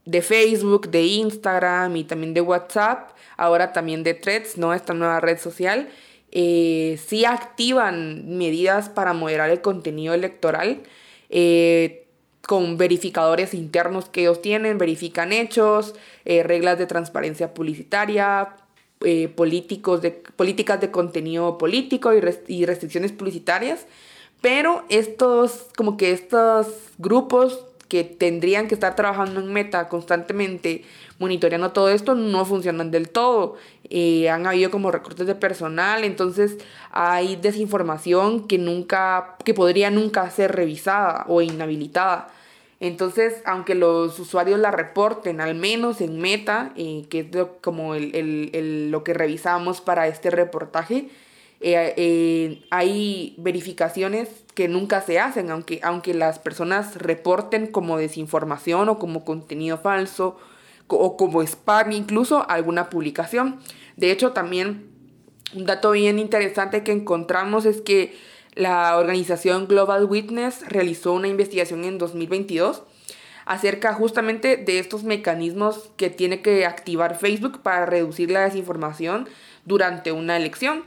de 0.05 0.23
Facebook, 0.23 0.91
de 0.91 1.03
Instagram 1.03 1.97
y 1.97 2.05
también 2.05 2.35
de 2.35 2.41
WhatsApp, 2.41 3.11
ahora 3.37 3.73
también 3.73 4.03
de 4.03 4.15
Threads, 4.15 4.59
¿no? 4.59 4.75
Esta 4.75 4.95
nueva 4.95 5.21
red 5.21 5.39
social, 5.39 5.89
eh, 6.31 6.99
sí 7.07 7.25
activan 7.25 8.37
medidas 8.37 8.91
para 8.91 9.15
moderar 9.15 9.49
el 9.51 9.63
contenido 9.63 10.13
electoral 10.13 10.83
eh, 11.31 12.07
con 12.43 12.77
verificadores 12.77 13.55
internos 13.55 14.09
que 14.09 14.23
ellos 14.23 14.43
tienen, 14.43 14.79
verifican 14.79 15.33
hechos, 15.33 15.95
eh, 16.25 16.43
reglas 16.43 16.79
de 16.79 16.87
transparencia 16.87 17.55
publicitaria, 17.55 18.57
políticos 19.37 20.03
de, 20.03 20.11
políticas 20.11 20.81
de 20.81 20.91
contenido 20.91 21.57
político 21.59 22.13
y, 22.15 22.21
y 22.49 22.67
restricciones 22.67 23.13
publicitarias. 23.13 23.87
Pero 24.41 24.85
estos, 24.89 25.67
como 25.77 25.97
que 25.97 26.13
estos 26.13 26.67
grupos 26.99 27.65
que 27.89 28.05
tendrían 28.05 28.69
que 28.69 28.75
estar 28.75 28.95
trabajando 28.95 29.41
en 29.41 29.53
meta 29.53 29.89
constantemente, 29.89 30.85
monitoreando 31.19 31.73
todo 31.73 31.89
esto, 31.89 32.15
no 32.15 32.45
funcionan 32.45 32.91
del 32.91 33.09
todo. 33.09 33.57
Eh, 33.89 34.29
han 34.29 34.47
habido 34.47 34.71
como 34.71 34.91
recortes 34.91 35.27
de 35.27 35.35
personal, 35.35 36.05
entonces 36.05 36.59
hay 36.91 37.37
desinformación 37.37 38.47
que 38.47 38.59
nunca, 38.59 39.37
que 39.45 39.55
podría 39.55 39.91
nunca 39.91 40.31
ser 40.31 40.53
revisada 40.55 41.25
o 41.29 41.41
inhabilitada. 41.41 42.29
Entonces, 42.81 43.43
aunque 43.45 43.75
los 43.75 44.19
usuarios 44.21 44.61
la 44.61 44.71
reporten, 44.71 45.41
al 45.41 45.55
menos 45.57 46.01
en 46.01 46.21
Meta, 46.21 46.73
eh, 46.77 47.07
que 47.11 47.21
es 47.21 47.47
como 47.61 47.95
lo 47.95 49.05
que 49.05 49.15
revisamos 49.15 49.81
para 49.81 50.07
este 50.07 50.31
reportaje, 50.31 51.09
eh, 51.61 52.63
hay 52.71 53.35
verificaciones 53.39 54.29
que 54.55 54.69
nunca 54.69 55.01
se 55.01 55.19
hacen, 55.19 55.51
aunque, 55.51 55.81
aunque 55.83 56.15
las 56.15 56.39
personas 56.39 56.97
reporten 56.97 57.67
como 57.67 57.99
desinformación 57.99 58.89
o 58.89 58.99
como 58.99 59.25
contenido 59.25 59.79
falso 59.79 60.37
o 60.87 61.17
como 61.17 61.43
spam 61.43 61.93
incluso 61.93 62.49
alguna 62.49 62.91
publicación. 62.91 63.59
De 63.97 64.13
hecho, 64.13 64.33
también 64.33 64.89
un 65.55 65.67
dato 65.67 65.93
bien 65.93 66.19
interesante 66.19 66.85
que 66.85 66.93
encontramos 66.93 67.67
es 67.67 67.81
que 67.81 68.15
la 68.59 68.97
organización 68.97 69.69
Global 69.69 70.05
Witness 70.05 70.69
realizó 70.69 71.13
una 71.13 71.29
investigación 71.29 71.85
en 71.85 71.97
2022 71.97 72.83
acerca 73.47 73.95
justamente 73.95 74.57
de 74.57 74.81
estos 74.81 75.05
mecanismos 75.05 75.91
que 75.97 76.11
tiene 76.11 76.43
que 76.43 76.67
activar 76.67 77.17
Facebook 77.17 77.63
para 77.63 77.87
reducir 77.87 78.33
la 78.33 78.41
desinformación 78.41 79.29
durante 79.65 80.11
una 80.11 80.37
elección. 80.37 80.83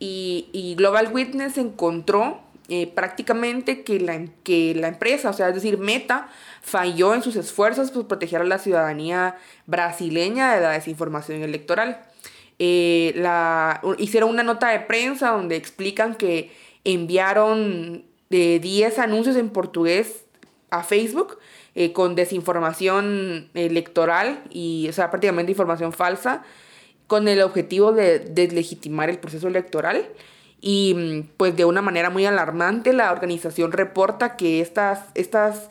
Y, 0.00 0.74
Global 0.76 1.10
Witness 1.12 1.58
encontró 1.58 2.40
eh, 2.68 2.88
prácticamente 2.88 3.84
que 3.84 4.00
la, 4.00 4.20
que 4.42 4.74
la 4.74 4.88
empresa, 4.88 5.30
o 5.30 5.32
sea, 5.32 5.48
es 5.48 5.54
decir, 5.54 5.78
Meta, 5.78 6.28
falló 6.60 7.14
en 7.14 7.22
sus 7.22 7.36
esfuerzos 7.36 7.92
por 7.92 8.08
proteger 8.08 8.40
a 8.40 8.44
la 8.44 8.58
ciudadanía 8.58 9.36
brasileña 9.66 10.56
de 10.56 10.60
la 10.60 10.70
desinformación 10.70 11.42
electoral. 11.42 12.02
Eh, 12.58 13.12
la, 13.14 13.80
hicieron 13.98 14.28
una 14.28 14.42
nota 14.42 14.70
de 14.70 14.80
prensa 14.80 15.30
donde 15.30 15.54
explican 15.54 16.16
que 16.16 16.50
enviaron 16.84 18.04
de 18.30 18.58
10 18.60 18.98
anuncios 18.98 19.36
en 19.36 19.50
portugués 19.50 20.24
a 20.70 20.82
Facebook 20.82 21.38
eh, 21.74 21.92
con 21.92 22.14
desinformación 22.14 23.48
electoral 23.54 24.42
y, 24.50 24.86
o 24.88 24.92
sea, 24.92 25.10
prácticamente 25.10 25.52
información 25.52 25.92
falsa, 25.92 26.42
con 27.06 27.28
el 27.28 27.42
objetivo 27.42 27.92
de 27.92 28.18
deslegitimar 28.18 29.10
el 29.10 29.18
proceso 29.18 29.48
electoral. 29.48 30.08
Y 30.60 31.24
pues 31.36 31.56
de 31.56 31.64
una 31.64 31.82
manera 31.82 32.08
muy 32.08 32.24
alarmante 32.24 32.92
la 32.92 33.10
organización 33.10 33.72
reporta 33.72 34.36
que 34.36 34.60
estas, 34.60 35.00
estas 35.14 35.68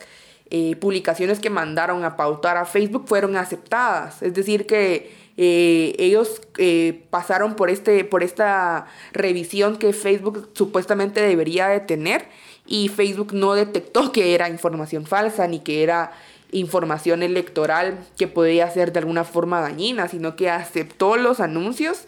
eh, 0.50 0.76
publicaciones 0.76 1.40
que 1.40 1.48
mandaron 1.48 2.04
a 2.04 2.16
pautar 2.16 2.58
a 2.58 2.66
Facebook 2.66 3.08
fueron 3.08 3.36
aceptadas. 3.36 4.22
Es 4.22 4.34
decir, 4.34 4.66
que 4.66 5.10
Eh, 5.36 5.94
ellos 5.98 6.42
eh, 6.58 7.04
pasaron 7.10 7.56
por, 7.56 7.70
este, 7.70 8.04
por 8.04 8.22
esta 8.22 8.86
revisión 9.12 9.78
que 9.78 9.92
Facebook 9.92 10.50
supuestamente 10.52 11.22
debería 11.22 11.68
de 11.68 11.80
tener 11.80 12.26
y 12.66 12.88
Facebook 12.88 13.32
no 13.32 13.54
detectó 13.54 14.12
que 14.12 14.34
era 14.34 14.48
información 14.48 15.06
falsa 15.06 15.46
ni 15.48 15.60
que 15.60 15.82
era 15.82 16.12
información 16.52 17.22
electoral 17.22 17.98
que 18.18 18.28
podía 18.28 18.70
ser 18.70 18.92
de 18.92 18.98
alguna 18.98 19.24
forma 19.24 19.60
dañina, 19.60 20.08
sino 20.08 20.36
que 20.36 20.50
aceptó 20.50 21.16
los 21.16 21.40
anuncios 21.40 22.06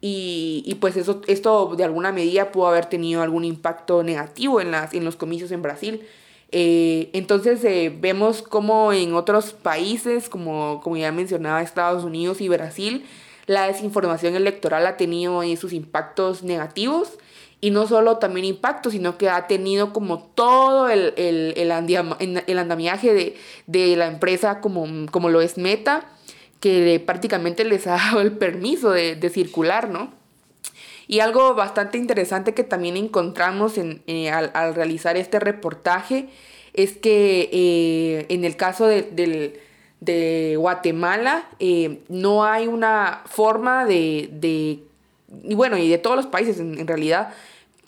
y, 0.00 0.76
pues 0.80 0.96
eso, 0.96 1.22
esto 1.26 1.74
de 1.76 1.82
alguna 1.82 2.12
medida 2.12 2.52
pudo 2.52 2.68
haber 2.68 2.86
tenido 2.86 3.22
algún 3.22 3.44
impacto 3.44 4.04
negativo 4.04 4.60
en, 4.60 4.70
las, 4.70 4.94
en 4.94 5.04
los 5.04 5.16
comicios 5.16 5.50
en 5.50 5.62
Brasil. 5.62 6.06
Eh, 6.50 7.10
entonces 7.12 7.62
eh, 7.64 7.94
vemos 7.94 8.42
como 8.42 8.92
en 8.92 9.14
otros 9.14 9.52
países, 9.52 10.28
como, 10.28 10.80
como 10.82 10.96
ya 10.96 11.12
mencionaba 11.12 11.62
Estados 11.62 12.04
Unidos 12.04 12.40
y 12.40 12.48
Brasil, 12.48 13.04
la 13.46 13.66
desinformación 13.66 14.34
electoral 14.34 14.86
ha 14.86 14.96
tenido 14.96 15.42
sus 15.56 15.72
impactos 15.72 16.42
negativos 16.42 17.18
y 17.60 17.70
no 17.70 17.86
solo 17.86 18.18
también 18.18 18.46
impactos, 18.46 18.92
sino 18.92 19.18
que 19.18 19.28
ha 19.28 19.46
tenido 19.46 19.92
como 19.92 20.22
todo 20.22 20.88
el, 20.88 21.12
el, 21.16 21.54
el, 21.56 22.58
andamiaje 22.58 23.12
de, 23.12 23.36
de, 23.66 23.96
la 23.96 24.06
empresa 24.06 24.60
como, 24.60 24.86
como 25.10 25.28
lo 25.28 25.40
es 25.40 25.58
Meta, 25.58 26.06
que 26.60 27.02
prácticamente 27.04 27.64
les 27.64 27.86
ha 27.86 27.96
dado 27.96 28.20
el 28.20 28.32
permiso 28.32 28.90
de, 28.90 29.16
de 29.16 29.30
circular, 29.30 29.88
¿no? 29.88 30.12
Y 31.08 31.20
algo 31.20 31.54
bastante 31.54 31.96
interesante 31.96 32.52
que 32.52 32.64
también 32.64 32.98
encontramos 32.98 33.78
en, 33.78 34.02
eh, 34.06 34.30
al, 34.30 34.74
realizar 34.74 35.16
este 35.16 35.40
reportaje 35.40 36.28
es 36.74 36.98
que 36.98 37.48
eh, 37.50 38.26
en 38.28 38.44
el 38.44 38.56
caso 38.56 38.86
de, 38.86 39.58
Guatemala 40.58 41.48
eh, 41.58 42.00
no 42.08 42.44
hay 42.44 42.66
una 42.66 43.22
forma 43.24 43.86
de, 43.86 44.28
de, 44.32 44.80
y 45.42 45.54
bueno, 45.54 45.78
y 45.78 45.88
de 45.88 45.98
todos 45.98 46.14
los 46.14 46.26
países 46.26 46.60
en 46.60 46.86
realidad, 46.86 47.32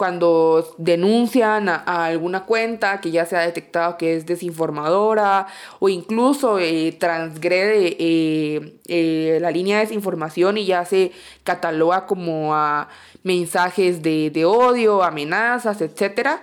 cuando 0.00 0.74
denuncian 0.78 1.68
a, 1.68 2.06
alguna 2.06 2.46
cuenta 2.46 3.02
que 3.02 3.10
ya 3.10 3.26
se 3.26 3.36
ha 3.36 3.40
detectado 3.40 3.98
que 3.98 4.16
es 4.16 4.24
desinformadora 4.24 5.46
o 5.78 5.90
incluso 5.90 6.58
eh, 6.58 6.96
transgrede 6.98 7.98
eh, 7.98 8.78
eh, 8.88 9.36
la 9.42 9.50
línea 9.50 9.76
de 9.76 9.84
desinformación 9.84 10.56
y 10.56 10.64
ya 10.64 10.86
se 10.86 11.12
cataloga 11.44 12.06
como 12.06 12.54
a 12.54 12.88
mensajes 13.24 14.00
de, 14.00 14.44
odio, 14.46 15.02
amenazas, 15.02 15.82
etc. 15.82 16.40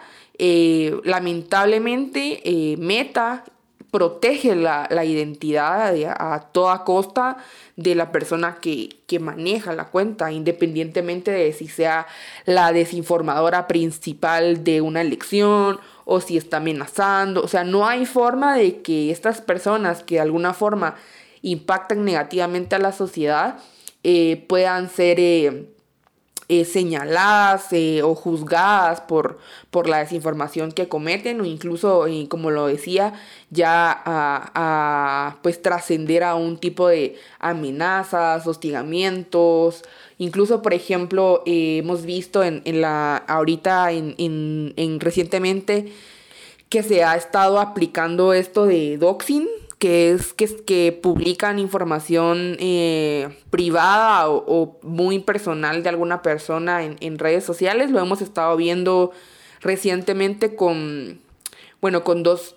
lamentablemente 1.04 2.76
Meta 2.78 3.44
protege 3.90 4.56
la, 4.56 5.04
identidad 5.04 5.96
a 6.16 6.42
toda 6.52 6.84
costa 6.84 7.38
de 7.78 7.94
la 7.94 8.12
persona 8.12 8.58
que, 8.60 8.98
maneja 9.20 9.74
la 9.74 9.86
cuenta, 9.86 10.32
independientemente 10.32 11.32
de 11.32 11.54
si 11.54 11.68
sea 11.68 12.08
la 12.46 12.74
desinformadora 12.74 13.68
principal 13.68 14.64
de 14.64 14.82
una 14.82 15.02
elección 15.02 15.80
o 16.04 16.20
si 16.20 16.38
está 16.38 16.58
amenazando. 16.58 17.42
O 17.42 17.48
sea, 17.48 17.64
no 17.64 17.88
hay 17.88 18.06
forma 18.06 18.58
de 18.58 18.82
que 18.82 19.12
estas 19.12 19.42
personas 19.42 20.04
que 20.04 20.16
de 20.16 20.22
alguna 20.22 20.54
forma 20.54 20.96
impactan 21.44 22.04
negativamente 22.04 22.76
a 22.76 22.80
la 22.80 22.92
sociedad 22.92 23.60
eh, 24.04 24.44
puedan 24.50 24.90
ser... 24.90 25.20
Eh, 25.20 25.77
eh, 26.50 26.64
señaladas 26.64 27.74
eh, 27.74 28.02
o 28.04 28.16
juzgadas 28.16 29.02
por, 29.02 29.38
por 29.70 29.90
la 29.90 30.00
desinformación 30.00 30.72
que 30.72 30.88
cometen 30.88 31.42
o 31.42 31.46
incluso, 31.46 32.08
eh, 32.08 32.28
como 32.30 32.52
lo 32.52 32.68
decía, 32.68 33.14
ya 33.50 34.02
a, 34.06 35.40
pues 35.42 35.62
trascender 35.62 36.24
a 36.24 36.36
un 36.36 36.58
tipo 36.58 36.88
de 36.88 37.18
amenazas, 37.40 38.48
hostigamientos. 38.48 39.84
Incluso, 40.20 40.62
por 40.62 40.74
ejemplo, 40.74 41.44
hemos 41.46 42.04
visto 42.04 42.42
en, 42.44 42.62
en, 42.64 42.80
la 42.80 43.18
ahorita 43.18 43.92
en, 43.92 44.16
en, 44.18 44.74
en 44.78 45.02
recientemente 45.02 45.92
que 46.70 46.82
se 46.82 47.04
ha 47.04 47.16
estado 47.18 47.60
aplicando 47.60 48.32
esto 48.32 48.66
de 48.66 48.98
doxing, 48.98 49.48
que 49.80 50.12
es 50.12 50.34
que, 50.34 50.48
que 50.66 50.92
publican 50.92 51.60
información 51.60 52.58
eh, 52.60 53.30
privada 53.52 54.30
o, 54.30 54.80
muy 54.82 55.20
personal 55.20 55.84
de 55.84 55.90
alguna 55.90 56.22
persona 56.22 56.84
en, 56.84 57.20
redes 57.20 57.44
sociales. 57.44 57.92
Lo 57.92 58.00
hemos 58.00 58.22
estado 58.22 58.58
viendo 58.58 59.12
recientemente 59.62 60.56
con, 60.56 61.22
bueno, 61.80 62.04
con 62.04 62.24
dos, 62.24 62.56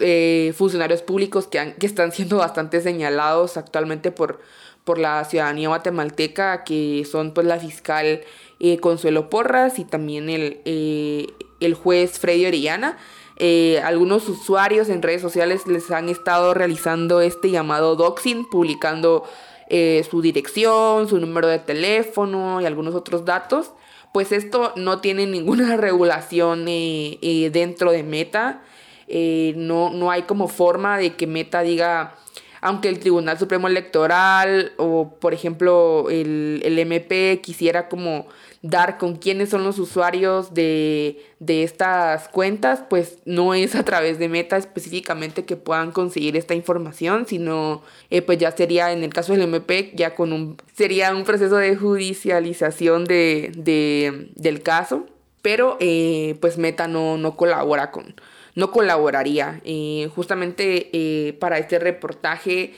eh, 0.00 0.52
funcionarios 0.54 1.02
públicos 1.02 1.46
que, 1.46 1.74
que 1.78 1.86
están 1.86 2.12
siendo 2.12 2.38
bastante 2.38 2.82
señalados 2.82 3.56
actualmente 3.56 4.10
por, 4.10 4.40
por 4.84 4.98
la 4.98 5.24
ciudadanía 5.24 5.68
guatemalteca, 5.68 6.64
que 6.64 7.06
son 7.10 7.32
pues 7.32 7.46
la 7.46 7.58
fiscal 7.58 8.20
eh, 8.60 8.78
Consuelo 8.78 9.30
Porras 9.30 9.78
y 9.78 9.84
también 9.86 10.28
el, 10.28 10.60
el 11.60 11.74
juez 11.74 12.18
Freddy 12.18 12.44
Orellana. 12.44 12.98
Eh, 13.44 13.80
algunos 13.82 14.28
usuarios 14.28 14.88
en 14.88 15.02
redes 15.02 15.20
sociales 15.20 15.66
les 15.66 15.90
han 15.90 16.08
estado 16.08 16.54
realizando 16.54 17.20
este 17.20 17.50
llamado 17.50 17.96
doxing, 17.96 18.48
publicando 18.48 19.24
eh, 19.68 20.06
su 20.08 20.22
dirección, 20.22 21.08
su 21.08 21.18
número 21.18 21.48
de 21.48 21.58
teléfono 21.58 22.60
y 22.60 22.66
algunos 22.66 22.94
otros 22.94 23.24
datos. 23.24 23.72
Pues 24.12 24.30
esto 24.30 24.72
no 24.76 25.00
tiene 25.00 25.26
ninguna 25.26 25.76
regulación 25.88 26.66
eh, 26.68 27.50
dentro 27.52 27.90
de 27.90 28.04
Meta. 28.04 28.62
no, 29.08 29.90
no 29.90 30.12
hay 30.12 30.22
como 30.22 30.46
forma 30.46 30.96
de 30.98 31.16
que 31.16 31.26
Meta 31.26 31.62
diga, 31.62 32.14
aunque 32.62 32.88
el 32.88 33.00
Tribunal 33.00 33.38
Supremo 33.38 33.68
Electoral 33.68 34.72
o 34.78 35.16
por 35.20 35.34
ejemplo 35.34 36.08
el, 36.08 36.62
el 36.64 36.78
MP 36.78 37.40
quisiera 37.42 37.88
como 37.88 38.26
dar 38.62 38.96
con 38.96 39.16
quiénes 39.16 39.50
son 39.50 39.64
los 39.64 39.80
usuarios 39.80 40.54
de, 40.54 41.20
estas 41.40 42.28
cuentas, 42.28 42.84
pues 42.88 43.18
no 43.24 43.54
es 43.54 43.74
a 43.74 43.84
través 43.84 44.20
de 44.20 44.28
Meta 44.28 44.56
específicamente 44.56 45.44
que 45.44 45.56
puedan 45.56 45.90
conseguir 45.90 46.36
esta 46.36 46.54
información, 46.54 47.26
sino 47.26 47.82
eh, 48.10 48.22
pues 48.22 48.38
ya 48.38 48.52
sería 48.52 48.92
en 48.92 49.02
el 49.02 49.12
caso 49.12 49.32
del 49.32 49.42
MP 49.42 49.92
ya 49.96 50.14
con 50.14 50.32
un 50.32 50.56
sería 50.74 51.12
un 51.14 51.24
proceso 51.24 51.56
de 51.56 51.74
judicialización 51.74 53.04
de, 53.04 54.30
del 54.36 54.62
caso, 54.62 55.06
pero 55.42 55.76
eh, 55.80 56.36
pues 56.40 56.56
Meta 56.56 56.86
no, 56.86 57.18
no 57.18 57.36
colabora 57.36 57.90
con 57.90 58.14
no 58.54 58.70
colaboraría. 58.70 59.60
Eh, 59.64 60.10
justamente 60.14 61.36
para 61.40 61.58
este 61.58 61.78
reportaje 61.78 62.74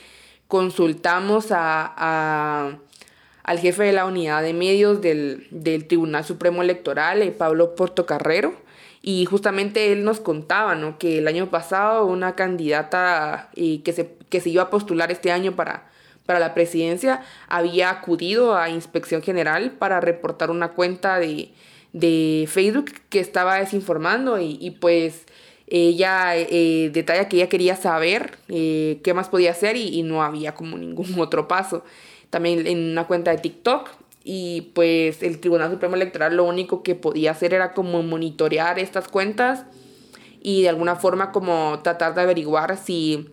consultamos 0.47 1.47
a 1.49 2.79
al 3.45 3.59
jefe 3.59 3.83
de 3.83 3.93
la 3.93 4.05
unidad 4.05 4.41
de 4.41 4.53
medios 4.53 5.01
del, 5.01 5.47
Tribunal 5.87 6.25
Supremo 6.25 6.63
Electoral, 6.63 7.21
eh, 7.21 7.31
Pablo 7.31 7.75
Portocarrero, 7.75 8.55
y 9.03 9.25
justamente 9.25 9.91
él 9.91 10.03
nos 10.03 10.19
contaba 10.19 10.73
¿no? 10.73 10.97
que 10.97 11.19
el 11.19 11.27
año 11.27 11.51
pasado 11.51 12.07
una 12.07 12.33
candidata 12.33 13.51
eh, 13.55 13.83
que, 13.83 13.93
se, 13.93 14.15
que 14.29 14.41
se 14.41 14.49
iba 14.49 14.63
a 14.63 14.69
postular 14.71 15.11
este 15.11 15.31
año 15.31 15.55
para, 15.55 15.87
para 16.25 16.39
la 16.39 16.55
presidencia 16.55 17.21
había 17.47 17.91
acudido 17.91 18.57
a 18.57 18.69
Inspección 18.69 19.21
General 19.21 19.73
para 19.73 20.01
reportar 20.01 20.49
una 20.49 20.69
cuenta 20.69 21.19
de, 21.19 21.53
Facebook 22.47 22.93
que 23.09 23.19
estaba 23.19 23.59
desinformando 23.59 24.39
y, 24.39 24.75
pues 24.81 25.27
ella 25.67 26.35
eh, 26.35 26.89
detalla 26.93 27.27
que 27.27 27.37
ella 27.37 27.49
quería 27.49 27.75
saber 27.75 28.37
qué 28.47 29.13
más 29.15 29.29
podía 29.29 29.51
hacer 29.51 29.77
y, 29.77 30.03
no 30.03 30.23
había 30.23 30.53
como 30.53 30.77
ningún 30.77 31.07
otro 31.19 31.47
paso 31.47 31.83
también 32.29 32.67
en 32.67 32.91
una 32.91 33.07
cuenta 33.07 33.31
de 33.31 33.37
TikTok. 33.37 33.89
Y 34.27 34.71
pues 34.73 35.21
el 35.21 35.39
Tribunal 35.39 35.71
Supremo 35.71 35.95
Electoral 35.95 36.35
lo 36.35 36.45
único 36.45 36.81
que 36.81 36.95
podía 36.95 37.31
hacer 37.31 37.53
era 37.53 37.73
como 37.73 38.01
monitorear 38.01 38.79
estas 38.79 39.07
cuentas 39.07 39.65
y 40.41 40.61
de 40.61 40.69
alguna 40.69 40.95
forma 40.95 41.31
como 41.31 41.79
tratar 41.81 42.13
de 42.13 42.21
averiguar 42.21 42.77
si, 42.77 43.29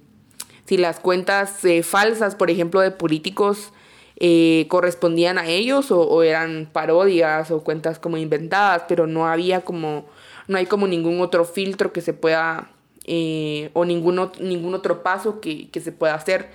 si 0.66 0.76
las 0.78 1.01
cuentas 1.01 1.64
eh, 1.64 1.83
falsas, 1.83 2.35
por 2.37 2.51
ejemplo, 2.51 2.80
de 2.80 2.91
políticos, 2.91 3.72
eh, 4.16 4.66
correspondían 4.68 5.37
a 5.37 5.47
ellos 5.47 5.91
o, 5.91 6.22
eran 6.22 6.70
parodias 6.72 7.51
o 7.51 7.64
cuentas 7.64 7.99
como 7.99 8.16
inventadas, 8.16 8.85
pero 8.87 9.07
no 9.07 9.26
había 9.26 9.62
como, 9.62 10.07
no 10.53 10.59
hay 10.59 10.66
como 10.66 10.86
ningún 10.86 11.20
otro 11.20 11.44
filtro 11.44 11.92
que 11.92 12.00
se 12.00 12.12
pueda, 12.12 12.70
eh, 13.07 13.70
o 13.72 13.84
ningún, 13.84 14.30
ningún 14.38 14.74
otro 14.74 15.03
paso 15.03 15.40
que, 15.40 15.68
que 15.70 15.80
se 15.80 15.90
pueda 15.90 16.14
hacer. 16.14 16.50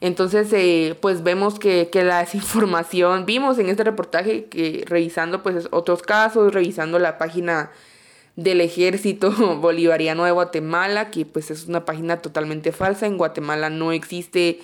Entonces, 0.00 0.52
eh, 0.52 0.96
pues 1.00 1.22
vemos 1.22 1.58
que, 1.58 1.88
la 1.92 2.18
desinformación, 2.24 3.26
vimos 3.26 3.58
en 3.58 3.68
este 3.68 3.84
reportaje 3.84 4.44
que 4.44 4.84
revisando 4.86 5.42
pues 5.42 5.68
otros 5.70 6.02
casos, 6.02 6.52
revisando 6.52 6.98
la 6.98 7.18
página 7.18 7.70
del 8.36 8.60
ejército 8.60 9.30
bolivariano 9.60 10.24
de 10.24 10.30
Guatemala, 10.30 11.10
que 11.10 11.24
pues 11.24 11.50
es 11.50 11.66
una 11.66 11.84
página 11.84 12.18
totalmente 12.18 12.72
falsa, 12.72 13.06
en 13.06 13.18
Guatemala 13.18 13.70
no 13.70 13.90
existe 13.90 14.60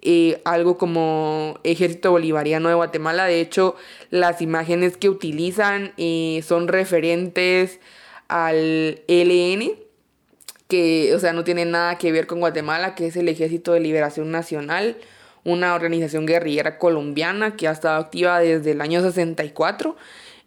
eh, 0.00 0.40
algo 0.44 0.78
como 0.78 1.58
ejército 1.64 2.12
bolivariano 2.12 2.68
de 2.70 2.74
Guatemala, 2.74 3.26
de 3.26 3.40
hecho 3.40 3.76
las 4.10 4.40
imágenes 4.40 4.96
que 4.96 5.10
utilizan 5.10 5.92
son 6.42 6.68
referentes 6.68 7.80
al 8.28 9.02
LN, 9.08 9.72
que, 10.68 11.14
o 11.14 11.18
sea, 11.18 11.32
no 11.32 11.44
tiene 11.44 11.64
nada 11.64 11.98
que 11.98 12.12
ver 12.12 12.26
con 12.26 12.40
Guatemala, 12.40 12.94
que 12.94 13.06
es 13.06 13.16
el 13.16 13.28
Ejército 13.28 13.72
de 13.72 13.80
Liberación 13.80 14.30
Nacional, 14.30 14.96
una 15.44 15.74
organización 15.74 16.26
guerrillera 16.26 16.78
colombiana 16.78 17.56
que 17.56 17.68
ha 17.68 17.72
estado 17.72 17.98
activa 17.98 18.38
desde 18.40 18.72
el 18.72 18.80
año 18.80 19.02
64. 19.02 19.96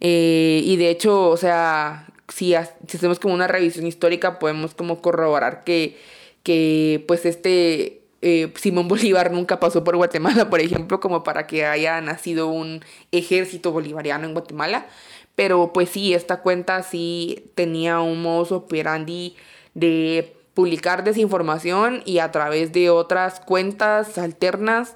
Eh, 0.00 0.62
y 0.64 0.76
de 0.76 0.90
hecho, 0.90 1.28
o 1.28 1.36
sea, 1.36 2.06
si, 2.28 2.54
hacemos 2.54 3.18
como 3.18 3.34
una 3.34 3.48
revisión 3.48 3.86
histórica, 3.86 4.38
podemos 4.38 4.74
como 4.74 5.00
corroborar 5.02 5.64
que, 5.64 5.98
que 6.42 7.04
pues 7.06 7.26
este 7.26 8.02
eh, 8.22 8.52
Simón 8.56 8.88
Bolívar 8.88 9.32
nunca 9.32 9.60
pasó 9.60 9.84
por 9.84 9.96
Guatemala, 9.96 10.48
por 10.48 10.60
ejemplo, 10.60 11.00
como 11.00 11.24
para 11.24 11.46
que 11.46 11.66
haya 11.66 12.00
nacido 12.00 12.48
un 12.48 12.84
ejército 13.10 13.72
bolivariano 13.72 14.26
en 14.26 14.32
Guatemala. 14.32 14.86
Pero 15.34 15.72
pues 15.72 15.88
sí, 15.88 16.14
esta 16.14 16.40
cuenta 16.40 16.82
sí 16.82 17.50
tenía 17.54 18.00
un 18.00 18.22
modus 18.22 18.52
operandi 18.52 19.34
de 19.74 20.36
publicar 20.54 21.04
desinformación 21.04 22.02
y 22.04 22.18
a 22.18 22.30
través 22.30 22.72
de 22.72 22.90
otras 22.90 23.40
cuentas 23.40 24.18
alternas 24.18 24.94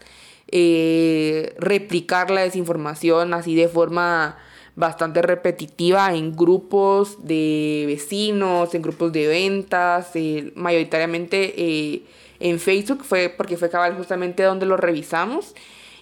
eh, 0.49 1.55
replicar 1.59 2.31
la 2.31 2.43
desinformación 2.43 3.35
así 3.35 3.55
de 3.55 3.69
forma 3.69 4.37
bastante 4.77 5.23
repetitiva 5.23 6.15
en 6.15 6.37
grupos 6.37 7.27
de 7.27 7.85
vecinos, 7.87 8.75
en 8.75 8.83
grupos 8.83 9.11
de 9.13 9.27
ventas, 9.27 10.11
eh, 10.15 10.53
mayoritariamente 10.55 11.55
eh, 11.57 12.03
en 12.39 12.61
Facebook, 12.61 13.03
fue 13.05 13.31
porque 13.35 13.57
fue 13.57 13.71
cabal 13.71 13.97
justamente 13.97 14.43
donde 14.43 14.67
lo 14.67 14.77
revisamos. 14.77 15.55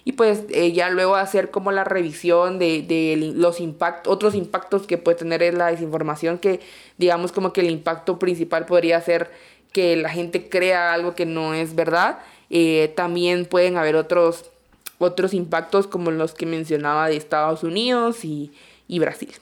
Y 0.07 0.11
pues 0.11 0.43
ya 0.73 0.89
luego 0.91 1.15
hacer 1.15 1.49
como 1.49 1.71
la 1.71 1.83
revisión 1.83 2.59
de, 2.59 2.83
de 2.83 3.33
los 3.35 3.59
impactos, 3.59 4.13
otros 4.13 4.35
impactos 4.35 4.85
que 4.85 4.99
puede 4.99 5.17
tener 5.17 5.53
la 5.55 5.71
desinformación, 5.71 6.37
que 6.37 6.59
digamos 6.97 7.31
como 7.31 7.51
que 7.51 7.61
el 7.61 7.71
impacto 7.71 8.19
principal 8.19 8.67
podría 8.67 9.01
ser 9.01 9.31
que 9.75 9.97
la 9.97 10.09
gente 10.09 10.47
crea 10.47 10.93
algo 10.93 11.15
que 11.15 11.25
no 11.25 11.53
es 11.53 11.75
verdad. 11.75 12.19
Eh, 12.49 12.93
también 12.95 13.45
pueden 13.45 13.75
haber 13.75 13.97
otros, 13.97 14.45
otros 14.99 15.33
impactos 15.33 15.85
como 15.85 16.11
los 16.11 16.33
que 16.33 16.45
mencionaba 16.45 17.09
de 17.09 17.17
Estados 17.17 17.63
Unidos 17.63 18.23
y, 18.23 18.53
y 18.87 18.99
Brasil. 18.99 19.33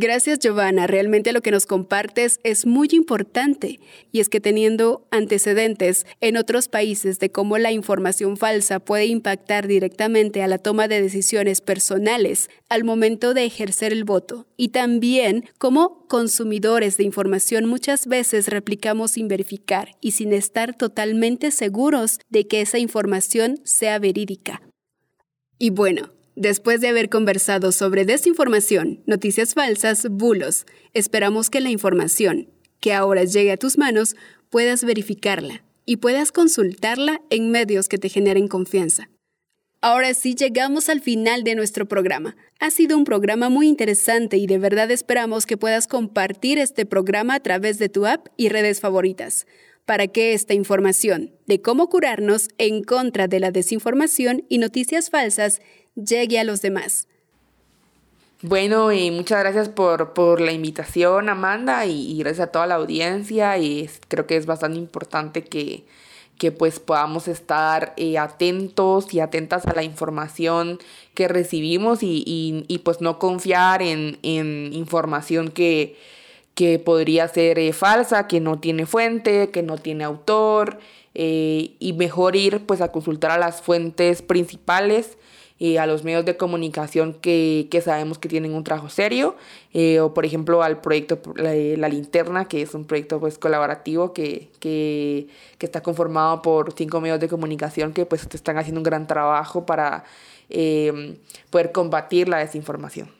Gracias 0.00 0.38
Giovanna, 0.38 0.86
realmente 0.86 1.32
lo 1.32 1.40
que 1.40 1.50
nos 1.50 1.66
compartes 1.66 2.38
es 2.44 2.66
muy 2.66 2.86
importante 2.92 3.80
y 4.12 4.20
es 4.20 4.28
que 4.28 4.38
teniendo 4.38 5.08
antecedentes 5.10 6.06
en 6.20 6.36
otros 6.36 6.68
países 6.68 7.18
de 7.18 7.32
cómo 7.32 7.58
la 7.58 7.72
información 7.72 8.36
falsa 8.36 8.78
puede 8.78 9.06
impactar 9.06 9.66
directamente 9.66 10.40
a 10.40 10.46
la 10.46 10.58
toma 10.58 10.86
de 10.86 11.02
decisiones 11.02 11.60
personales 11.60 12.48
al 12.68 12.84
momento 12.84 13.34
de 13.34 13.44
ejercer 13.44 13.92
el 13.92 14.04
voto 14.04 14.46
y 14.56 14.68
también 14.68 15.46
como 15.58 16.06
consumidores 16.06 16.96
de 16.96 17.02
información 17.02 17.66
muchas 17.66 18.06
veces 18.06 18.46
replicamos 18.46 19.10
sin 19.10 19.26
verificar 19.26 19.96
y 20.00 20.12
sin 20.12 20.32
estar 20.32 20.76
totalmente 20.76 21.50
seguros 21.50 22.20
de 22.28 22.46
que 22.46 22.60
esa 22.60 22.78
información 22.78 23.60
sea 23.64 23.98
verídica. 23.98 24.62
Y 25.58 25.70
bueno, 25.70 26.12
Después 26.40 26.80
de 26.80 26.86
haber 26.86 27.08
conversado 27.08 27.72
sobre 27.72 28.04
desinformación, 28.04 29.02
noticias 29.06 29.54
falsas, 29.54 30.06
bulos, 30.08 30.66
esperamos 30.94 31.50
que 31.50 31.60
la 31.60 31.70
información 31.70 32.48
que 32.78 32.92
ahora 32.92 33.24
llegue 33.24 33.50
a 33.50 33.56
tus 33.56 33.76
manos 33.76 34.14
puedas 34.48 34.84
verificarla 34.84 35.64
y 35.84 35.96
puedas 35.96 36.30
consultarla 36.30 37.20
en 37.30 37.50
medios 37.50 37.88
que 37.88 37.98
te 37.98 38.08
generen 38.08 38.46
confianza. 38.46 39.10
Ahora 39.80 40.14
sí 40.14 40.36
llegamos 40.36 40.88
al 40.88 41.00
final 41.00 41.42
de 41.42 41.56
nuestro 41.56 41.88
programa. 41.88 42.36
Ha 42.60 42.70
sido 42.70 42.96
un 42.96 43.02
programa 43.02 43.48
muy 43.48 43.66
interesante 43.66 44.36
y 44.36 44.46
de 44.46 44.58
verdad 44.58 44.92
esperamos 44.92 45.44
que 45.44 45.56
puedas 45.56 45.88
compartir 45.88 46.60
este 46.60 46.86
programa 46.86 47.34
a 47.34 47.40
través 47.40 47.80
de 47.80 47.88
tu 47.88 48.06
app 48.06 48.28
y 48.36 48.48
redes 48.48 48.78
favoritas 48.78 49.44
para 49.88 50.06
que 50.06 50.34
esta 50.34 50.52
información 50.52 51.32
de 51.46 51.62
cómo 51.62 51.88
curarnos 51.88 52.48
en 52.58 52.84
contra 52.84 53.26
de 53.26 53.40
la 53.40 53.50
desinformación 53.50 54.44
y 54.50 54.58
noticias 54.58 55.08
falsas 55.08 55.62
llegue 56.04 56.38
a 56.38 56.44
los 56.44 56.62
demás. 56.62 57.06
Bueno, 58.40 58.92
y 58.92 59.10
muchas 59.10 59.40
gracias 59.40 59.68
por, 59.68 60.40
la 60.40 60.52
invitación, 60.52 61.28
Amanda, 61.28 61.86
y, 61.86 62.16
gracias 62.18 62.48
a 62.48 62.52
toda 62.52 62.68
la 62.68 62.76
audiencia. 62.76 63.58
Y 63.58 63.90
creo 64.06 64.26
que 64.26 64.36
es 64.36 64.46
bastante 64.46 64.78
importante 64.78 65.42
que, 65.42 65.84
pues 66.52 66.78
podamos 66.78 67.26
estar 67.26 67.94
eh, 67.96 68.16
atentos 68.16 69.12
y 69.12 69.18
atentas 69.18 69.66
a 69.66 69.74
la 69.74 69.82
información 69.82 70.78
que 71.14 71.26
recibimos 71.26 71.98
y, 72.02 72.80
pues 72.84 73.00
no 73.00 73.18
confiar 73.18 73.82
en, 73.82 74.18
información 74.22 75.50
que, 75.50 75.96
que 76.54 76.78
podría 76.78 77.26
ser 77.26 77.58
eh, 77.58 77.72
falsa, 77.72 78.28
que 78.28 78.38
no 78.38 78.60
tiene 78.60 78.86
fuente, 78.86 79.50
que 79.50 79.64
no 79.64 79.78
tiene 79.78 80.04
autor, 80.04 80.78
eh, 81.14 81.74
y 81.80 81.92
mejor 81.94 82.36
ir 82.36 82.64
pues 82.66 82.80
a 82.80 82.92
consultar 82.92 83.32
a 83.32 83.38
las 83.38 83.62
fuentes 83.62 84.22
principales 84.22 85.18
a 85.78 85.86
los 85.86 86.04
medios 86.04 86.24
de 86.24 86.36
comunicación 86.36 87.14
que, 87.14 87.66
que, 87.70 87.80
sabemos 87.80 88.18
que 88.18 88.28
tienen 88.28 88.54
un 88.54 88.62
trabajo 88.62 88.88
serio, 88.88 89.36
eh, 89.72 89.98
o 89.98 90.14
por 90.14 90.24
ejemplo 90.24 90.62
al 90.62 90.80
proyecto 90.80 91.20
la, 91.34 91.88
Linterna, 91.88 92.46
que 92.46 92.62
es 92.62 92.74
un 92.74 92.84
proyecto 92.84 93.18
pues 93.18 93.38
colaborativo 93.38 94.12
que, 94.12 94.50
que, 94.60 95.26
que, 95.58 95.66
está 95.66 95.82
conformado 95.82 96.42
por 96.42 96.72
cinco 96.74 97.00
medios 97.00 97.18
de 97.18 97.28
comunicación 97.28 97.92
que 97.92 98.06
pues 98.06 98.28
están 98.32 98.56
haciendo 98.56 98.80
un 98.80 98.84
gran 98.84 99.08
trabajo 99.08 99.66
para 99.66 100.04
eh, 100.48 101.18
poder 101.50 101.72
combatir 101.72 102.28
la 102.28 102.38
desinformación. 102.38 103.17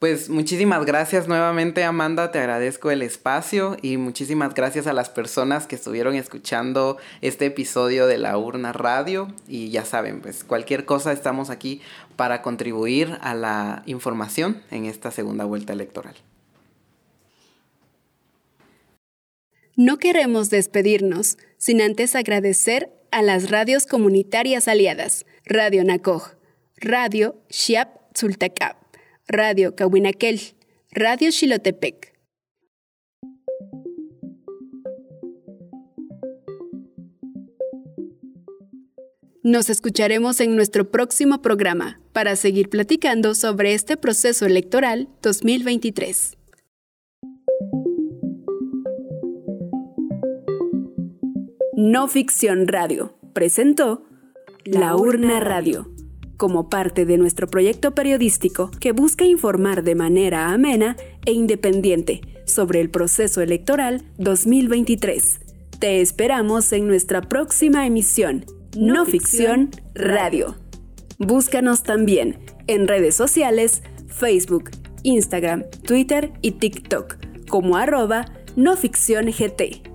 Pues 0.00 0.30
muchísimas 0.30 0.86
gracias 0.86 1.28
nuevamente 1.28 1.84
Amanda, 1.84 2.32
te 2.32 2.38
agradezco 2.38 2.90
el 2.90 3.02
espacio 3.02 3.76
y 3.82 3.98
muchísimas 3.98 4.54
gracias 4.54 4.86
a 4.86 4.94
las 4.94 5.10
personas 5.10 5.66
que 5.66 5.74
estuvieron 5.74 6.14
escuchando 6.14 6.96
este 7.20 7.44
episodio 7.44 8.06
de 8.06 8.16
la 8.16 8.38
Urna 8.38 8.72
Radio. 8.72 9.28
Y 9.46 9.68
ya 9.68 9.84
saben, 9.84 10.22
pues 10.22 10.42
cualquier 10.42 10.86
cosa 10.86 11.12
estamos 11.12 11.50
aquí 11.50 11.82
para 12.16 12.40
contribuir 12.40 13.18
a 13.20 13.34
la 13.34 13.82
información 13.84 14.62
en 14.70 14.86
esta 14.86 15.10
segunda 15.10 15.44
vuelta 15.44 15.74
electoral. 15.74 16.14
No 19.76 19.98
queremos 19.98 20.48
despedirnos 20.48 21.36
sin 21.58 21.82
antes 21.82 22.16
agradecer 22.16 22.90
a 23.10 23.20
las 23.20 23.50
radios 23.50 23.84
comunitarias 23.84 24.66
aliadas, 24.66 25.26
Radio 25.44 25.84
Nacoj, 25.84 26.30
Radio 26.76 27.36
Shiap 27.50 28.14
Tzultecap, 28.14 28.79
Radio 29.30 29.76
Cahuinaquel, 29.76 30.40
Radio 30.90 31.30
Xilotepec. 31.30 32.12
Nos 39.44 39.70
escucharemos 39.70 40.40
en 40.40 40.56
nuestro 40.56 40.90
próximo 40.90 41.42
programa 41.42 42.00
para 42.12 42.34
seguir 42.34 42.68
platicando 42.70 43.36
sobre 43.36 43.74
este 43.74 43.96
proceso 43.96 44.46
electoral 44.46 45.08
2023. 45.22 46.36
No 51.76 52.08
Ficción 52.08 52.66
Radio 52.66 53.16
presentó 53.32 54.04
La 54.64 54.96
Urna 54.96 55.38
Radio 55.38 55.99
como 56.40 56.70
parte 56.70 57.04
de 57.04 57.18
nuestro 57.18 57.48
proyecto 57.48 57.94
periodístico 57.94 58.70
que 58.80 58.92
busca 58.92 59.26
informar 59.26 59.82
de 59.82 59.94
manera 59.94 60.48
amena 60.48 60.96
e 61.26 61.32
independiente 61.32 62.22
sobre 62.46 62.80
el 62.80 62.88
proceso 62.88 63.42
electoral 63.42 64.06
2023. 64.16 65.38
Te 65.78 66.00
esperamos 66.00 66.72
en 66.72 66.86
nuestra 66.86 67.20
próxima 67.20 67.86
emisión, 67.86 68.46
No, 68.74 69.04
Ficción 69.04 69.68
Radio. 69.94 70.56
Búscanos 71.18 71.82
también 71.82 72.38
en 72.66 72.88
redes 72.88 73.14
sociales, 73.14 73.82
Facebook, 74.06 74.70
Instagram, 75.02 75.64
Twitter 75.86 76.32
y 76.40 76.52
TikTok 76.52 77.18
como 77.50 77.76
arroba 77.76 78.24
no 78.56 78.76
ficción 78.78 79.26
GT. 79.26 79.89